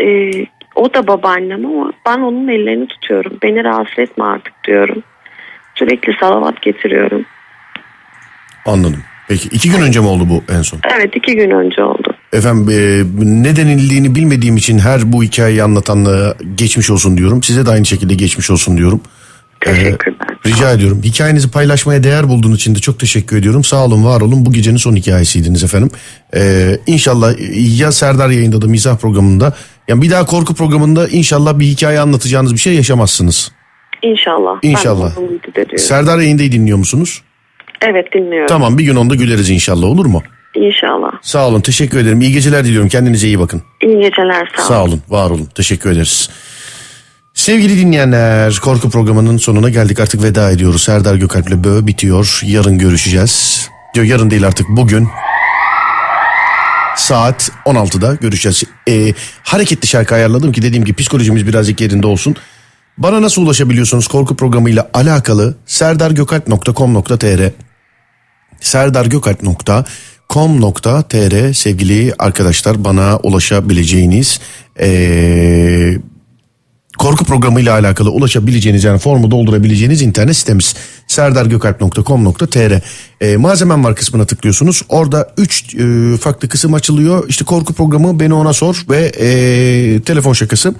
ee, 0.00 0.46
o 0.74 0.94
da 0.94 1.06
babaannem 1.06 1.66
ama 1.66 1.92
ben 2.06 2.20
onun 2.20 2.48
ellerini 2.48 2.86
tutuyorum. 2.88 3.38
Beni 3.42 3.64
rahatsız 3.64 3.98
etme 3.98 4.24
artık 4.24 4.54
diyorum. 4.66 5.02
Sürekli 5.74 6.12
salavat 6.20 6.62
getiriyorum. 6.62 7.24
Anladım. 8.66 9.02
Peki 9.28 9.48
iki 9.48 9.70
gün 9.70 9.82
önce 9.82 10.00
mi 10.00 10.06
oldu 10.06 10.28
bu 10.28 10.52
en 10.52 10.62
son? 10.62 10.80
Evet 10.96 11.16
iki 11.16 11.36
gün 11.36 11.50
önce 11.50 11.84
oldu. 11.84 12.09
Efendim 12.32 12.68
e, 12.70 13.04
ne 13.42 13.56
denildiğini 13.56 14.14
bilmediğim 14.14 14.56
için 14.56 14.78
her 14.78 15.12
bu 15.12 15.22
hikayeyi 15.22 15.62
anlatanlara 15.62 16.34
geçmiş 16.54 16.90
olsun 16.90 17.16
diyorum. 17.16 17.42
Size 17.42 17.66
de 17.66 17.70
aynı 17.70 17.86
şekilde 17.86 18.14
geçmiş 18.14 18.50
olsun 18.50 18.76
diyorum. 18.76 19.00
Teşekkürler. 19.60 20.28
Rica 20.46 20.72
ediyorum. 20.72 21.00
Hikayenizi 21.02 21.50
paylaşmaya 21.50 22.04
değer 22.04 22.28
bulduğun 22.28 22.54
için 22.54 22.74
de 22.74 22.78
çok 22.78 22.98
teşekkür 22.98 23.36
ediyorum. 23.36 23.64
Sağ 23.64 23.84
olun, 23.84 24.04
var 24.04 24.20
olun. 24.20 24.46
Bu 24.46 24.52
gecenin 24.52 24.76
son 24.76 24.96
hikayesiydiniz 24.96 25.64
efendim. 25.64 25.90
Ee, 26.36 26.78
inşallah 26.86 27.34
ya 27.78 27.92
Serdar 27.92 28.30
yayında 28.30 28.62
da 28.62 28.66
mizah 28.66 28.96
programında. 28.98 29.56
Yani 29.88 30.02
bir 30.02 30.10
daha 30.10 30.26
korku 30.26 30.54
programında 30.54 31.08
inşallah 31.08 31.58
bir 31.58 31.66
hikaye 31.66 32.00
anlatacağınız 32.00 32.54
bir 32.54 32.58
şey 32.58 32.74
yaşamazsınız. 32.74 33.52
İnşallah. 34.02 34.58
İnşallah. 34.62 35.16
Ben 35.16 35.22
umut 35.22 35.48
ediyorum. 35.48 35.78
Serdar 35.78 36.18
yayındayı 36.18 36.52
dinliyor 36.52 36.78
musunuz? 36.78 37.22
Evet 37.82 38.12
dinliyorum. 38.14 38.46
Tamam 38.48 38.78
bir 38.78 38.84
gün 38.84 38.96
onda 38.96 39.14
güleriz 39.14 39.50
inşallah 39.50 39.86
olur 39.86 40.06
mu? 40.06 40.22
İnşallah. 40.54 41.10
Sağ 41.22 41.48
olun 41.48 41.60
teşekkür 41.60 41.98
ederim. 41.98 42.20
İyi 42.20 42.32
geceler 42.32 42.64
diliyorum. 42.64 42.88
Kendinize 42.88 43.26
iyi 43.26 43.38
bakın. 43.38 43.62
İyi 43.82 44.00
geceler 44.00 44.52
sağ, 44.56 44.62
Sağ 44.62 44.84
olun, 44.84 45.02
var 45.08 45.30
olun. 45.30 45.48
Teşekkür 45.54 45.90
ederiz. 45.90 46.30
Sevgili 47.34 47.78
dinleyenler, 47.78 48.58
korku 48.62 48.90
programının 48.90 49.36
sonuna 49.36 49.68
geldik. 49.70 50.00
Artık 50.00 50.22
veda 50.22 50.50
ediyoruz. 50.50 50.82
Serdar 50.82 51.14
Gökalp'le 51.14 51.64
Bö 51.64 51.86
bitiyor. 51.86 52.40
Yarın 52.44 52.78
görüşeceğiz. 52.78 53.68
Diyor 53.94 54.06
yarın 54.06 54.30
değil 54.30 54.46
artık 54.46 54.66
bugün. 54.68 55.08
Saat 56.96 57.50
16'da 57.66 58.14
görüşeceğiz. 58.14 58.62
Ee, 58.88 59.14
hareketli 59.42 59.86
şarkı 59.88 60.14
ayarladım 60.14 60.52
ki 60.52 60.62
dediğim 60.62 60.84
gibi 60.84 60.96
psikolojimiz 60.96 61.46
birazcık 61.46 61.80
yerinde 61.80 62.06
olsun. 62.06 62.36
Bana 62.98 63.22
nasıl 63.22 63.42
ulaşabiliyorsunuz 63.42 64.08
korku 64.08 64.36
programıyla 64.36 64.90
alakalı 64.94 65.54
serdargökalp.com.tr 65.66 67.50
serdargökalp.com.tr 68.60 69.84
sevgili 71.54 72.14
arkadaşlar 72.18 72.84
bana 72.84 73.18
ulaşabileceğiniz 73.22 74.40
ee, 74.80 75.98
korku 76.98 77.24
programıyla 77.24 77.72
alakalı 77.72 78.10
ulaşabileceğiniz 78.10 78.84
yani 78.84 78.98
formu 78.98 79.30
doldurabileceğiniz 79.30 80.02
internet 80.02 80.36
sitemiz 80.36 80.74
serdargökalp.com.tr 81.10 82.80
e, 83.20 83.36
malzemem 83.36 83.84
var 83.84 83.96
kısmına 83.96 84.26
tıklıyorsunuz. 84.26 84.82
Orada 84.88 85.32
3 85.38 85.76
farklı 86.20 86.48
kısım 86.48 86.74
açılıyor. 86.74 87.28
İşte 87.28 87.44
korku 87.44 87.74
programı 87.74 88.20
beni 88.20 88.34
ona 88.34 88.52
sor 88.52 88.84
ve 88.90 89.12
e, 89.18 90.00
telefon 90.00 90.32
şakası. 90.32 90.74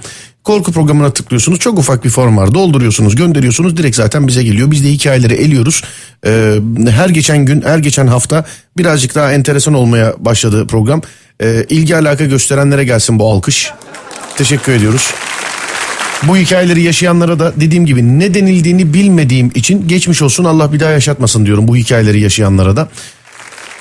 Korku 0.44 0.72
programına 0.72 1.12
tıklıyorsunuz. 1.12 1.58
Çok 1.58 1.78
ufak 1.78 2.04
bir 2.04 2.10
form 2.10 2.36
var. 2.36 2.54
Dolduruyorsunuz 2.54 3.14
gönderiyorsunuz. 3.14 3.76
Direkt 3.76 3.96
zaten 3.96 4.28
bize 4.28 4.42
geliyor. 4.42 4.70
Biz 4.70 4.84
de 4.84 4.88
hikayeleri 4.88 5.34
eliyoruz. 5.34 5.82
E, 6.26 6.54
her 6.90 7.08
geçen 7.08 7.44
gün 7.44 7.62
her 7.62 7.78
geçen 7.78 8.06
hafta 8.06 8.44
birazcık 8.76 9.14
daha 9.14 9.32
enteresan 9.32 9.74
olmaya 9.74 10.14
başladı 10.18 10.66
program. 10.66 11.02
E, 11.42 11.66
ilgi 11.68 11.96
alaka 11.96 12.24
gösterenlere 12.24 12.84
gelsin 12.84 13.18
bu 13.18 13.30
alkış. 13.30 13.72
Teşekkür 14.36 14.72
ediyoruz 14.72 15.10
bu 16.22 16.36
hikayeleri 16.36 16.82
yaşayanlara 16.82 17.38
da 17.38 17.52
dediğim 17.56 17.86
gibi 17.86 18.18
ne 18.18 18.34
denildiğini 18.34 18.94
bilmediğim 18.94 19.50
için 19.54 19.88
geçmiş 19.88 20.22
olsun 20.22 20.44
Allah 20.44 20.72
bir 20.72 20.80
daha 20.80 20.90
yaşatmasın 20.90 21.46
diyorum 21.46 21.68
bu 21.68 21.76
hikayeleri 21.76 22.20
yaşayanlara 22.20 22.76
da. 22.76 22.88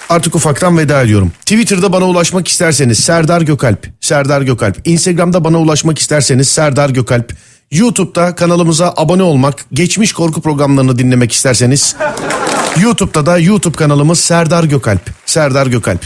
Artık 0.09 0.35
ufaktan 0.35 0.77
veda 0.77 1.01
ediyorum. 1.01 1.31
Twitter'da 1.39 1.93
bana 1.93 2.05
ulaşmak 2.05 2.47
isterseniz 2.47 2.99
Serdar 2.99 3.41
Gökalp, 3.41 3.87
Serdar 4.01 4.41
Gökalp. 4.41 4.87
Instagram'da 4.87 5.43
bana 5.43 5.57
ulaşmak 5.57 5.99
isterseniz 5.99 6.47
Serdar 6.47 6.89
Gökalp. 6.89 7.33
YouTube'da 7.71 8.35
kanalımıza 8.35 8.93
abone 8.97 9.23
olmak, 9.23 9.65
geçmiş 9.73 10.13
korku 10.13 10.41
programlarını 10.41 10.99
dinlemek 10.99 11.31
isterseniz 11.31 11.95
YouTube'da 12.81 13.25
da 13.25 13.39
YouTube 13.39 13.77
kanalımız 13.77 14.19
Serdar 14.19 14.63
Gökalp. 14.63 15.01
Serdar 15.25 15.67
Gökalp. 15.67 16.01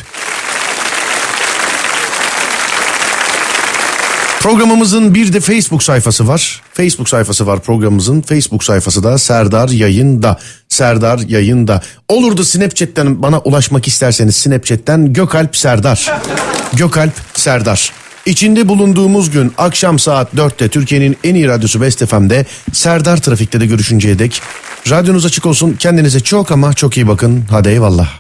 Programımızın 4.44 5.16
bir 5.16 5.34
de 5.34 5.40
Facebook 5.40 5.84
sayfası 5.84 6.28
var. 6.28 6.62
Facebook 6.74 7.10
sayfası 7.10 7.48
var 7.48 7.60
programımızın. 7.60 8.22
Facebook 8.22 8.64
sayfası 8.64 9.04
da 9.04 9.18
Serdar 9.18 9.70
Yayında. 9.70 10.40
Serdar 10.70 11.20
Yayında. 11.20 11.82
Olur 12.08 12.38
da 12.38 12.44
Snapchat'ten 12.44 13.22
bana 13.22 13.40
ulaşmak 13.40 13.88
isterseniz 13.88 14.36
Snapchat'ten 14.36 15.14
Gökalp 15.14 15.58
Serdar. 15.58 16.12
Gökalp 16.74 17.14
Serdar. 17.34 17.92
İçinde 18.26 18.68
bulunduğumuz 18.68 19.32
gün 19.32 19.54
akşam 19.58 20.00
saat 20.00 20.34
4'te 20.34 20.70
Türkiye'nin 20.70 21.18
en 21.24 21.36
iyi 21.36 21.48
radyosu 21.48 21.82
Best 21.82 22.06
FM'de 22.06 22.46
Serdar 22.74 23.18
Trafik'te 23.18 23.62
de 23.62 23.66
görüşünceye 23.66 24.20
dek. 24.20 24.42
Radyonuz 24.90 25.26
açık 25.26 25.46
olsun. 25.46 25.76
Kendinize 25.80 26.20
çok 26.20 26.52
ama 26.52 26.74
çok 26.74 26.98
iyi 26.98 27.08
bakın. 27.08 27.44
Hadi 27.50 27.70
eyvallah. 27.70 28.20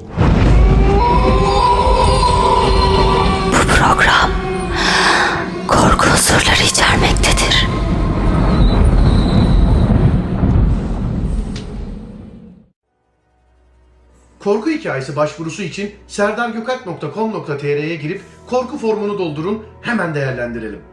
Unsurları 6.24 6.64
içermektedir. 6.64 7.68
Korku 14.40 14.70
hikayesi 14.70 15.16
başvurusu 15.16 15.64
için 15.64 15.92
serdargökalp.com.tr'ye 16.08 17.96
girip 17.96 18.22
korku 18.50 18.78
formunu 18.78 19.20
doldurun 19.20 19.66
hemen 19.82 20.16
değerlendirelim. 20.16 20.93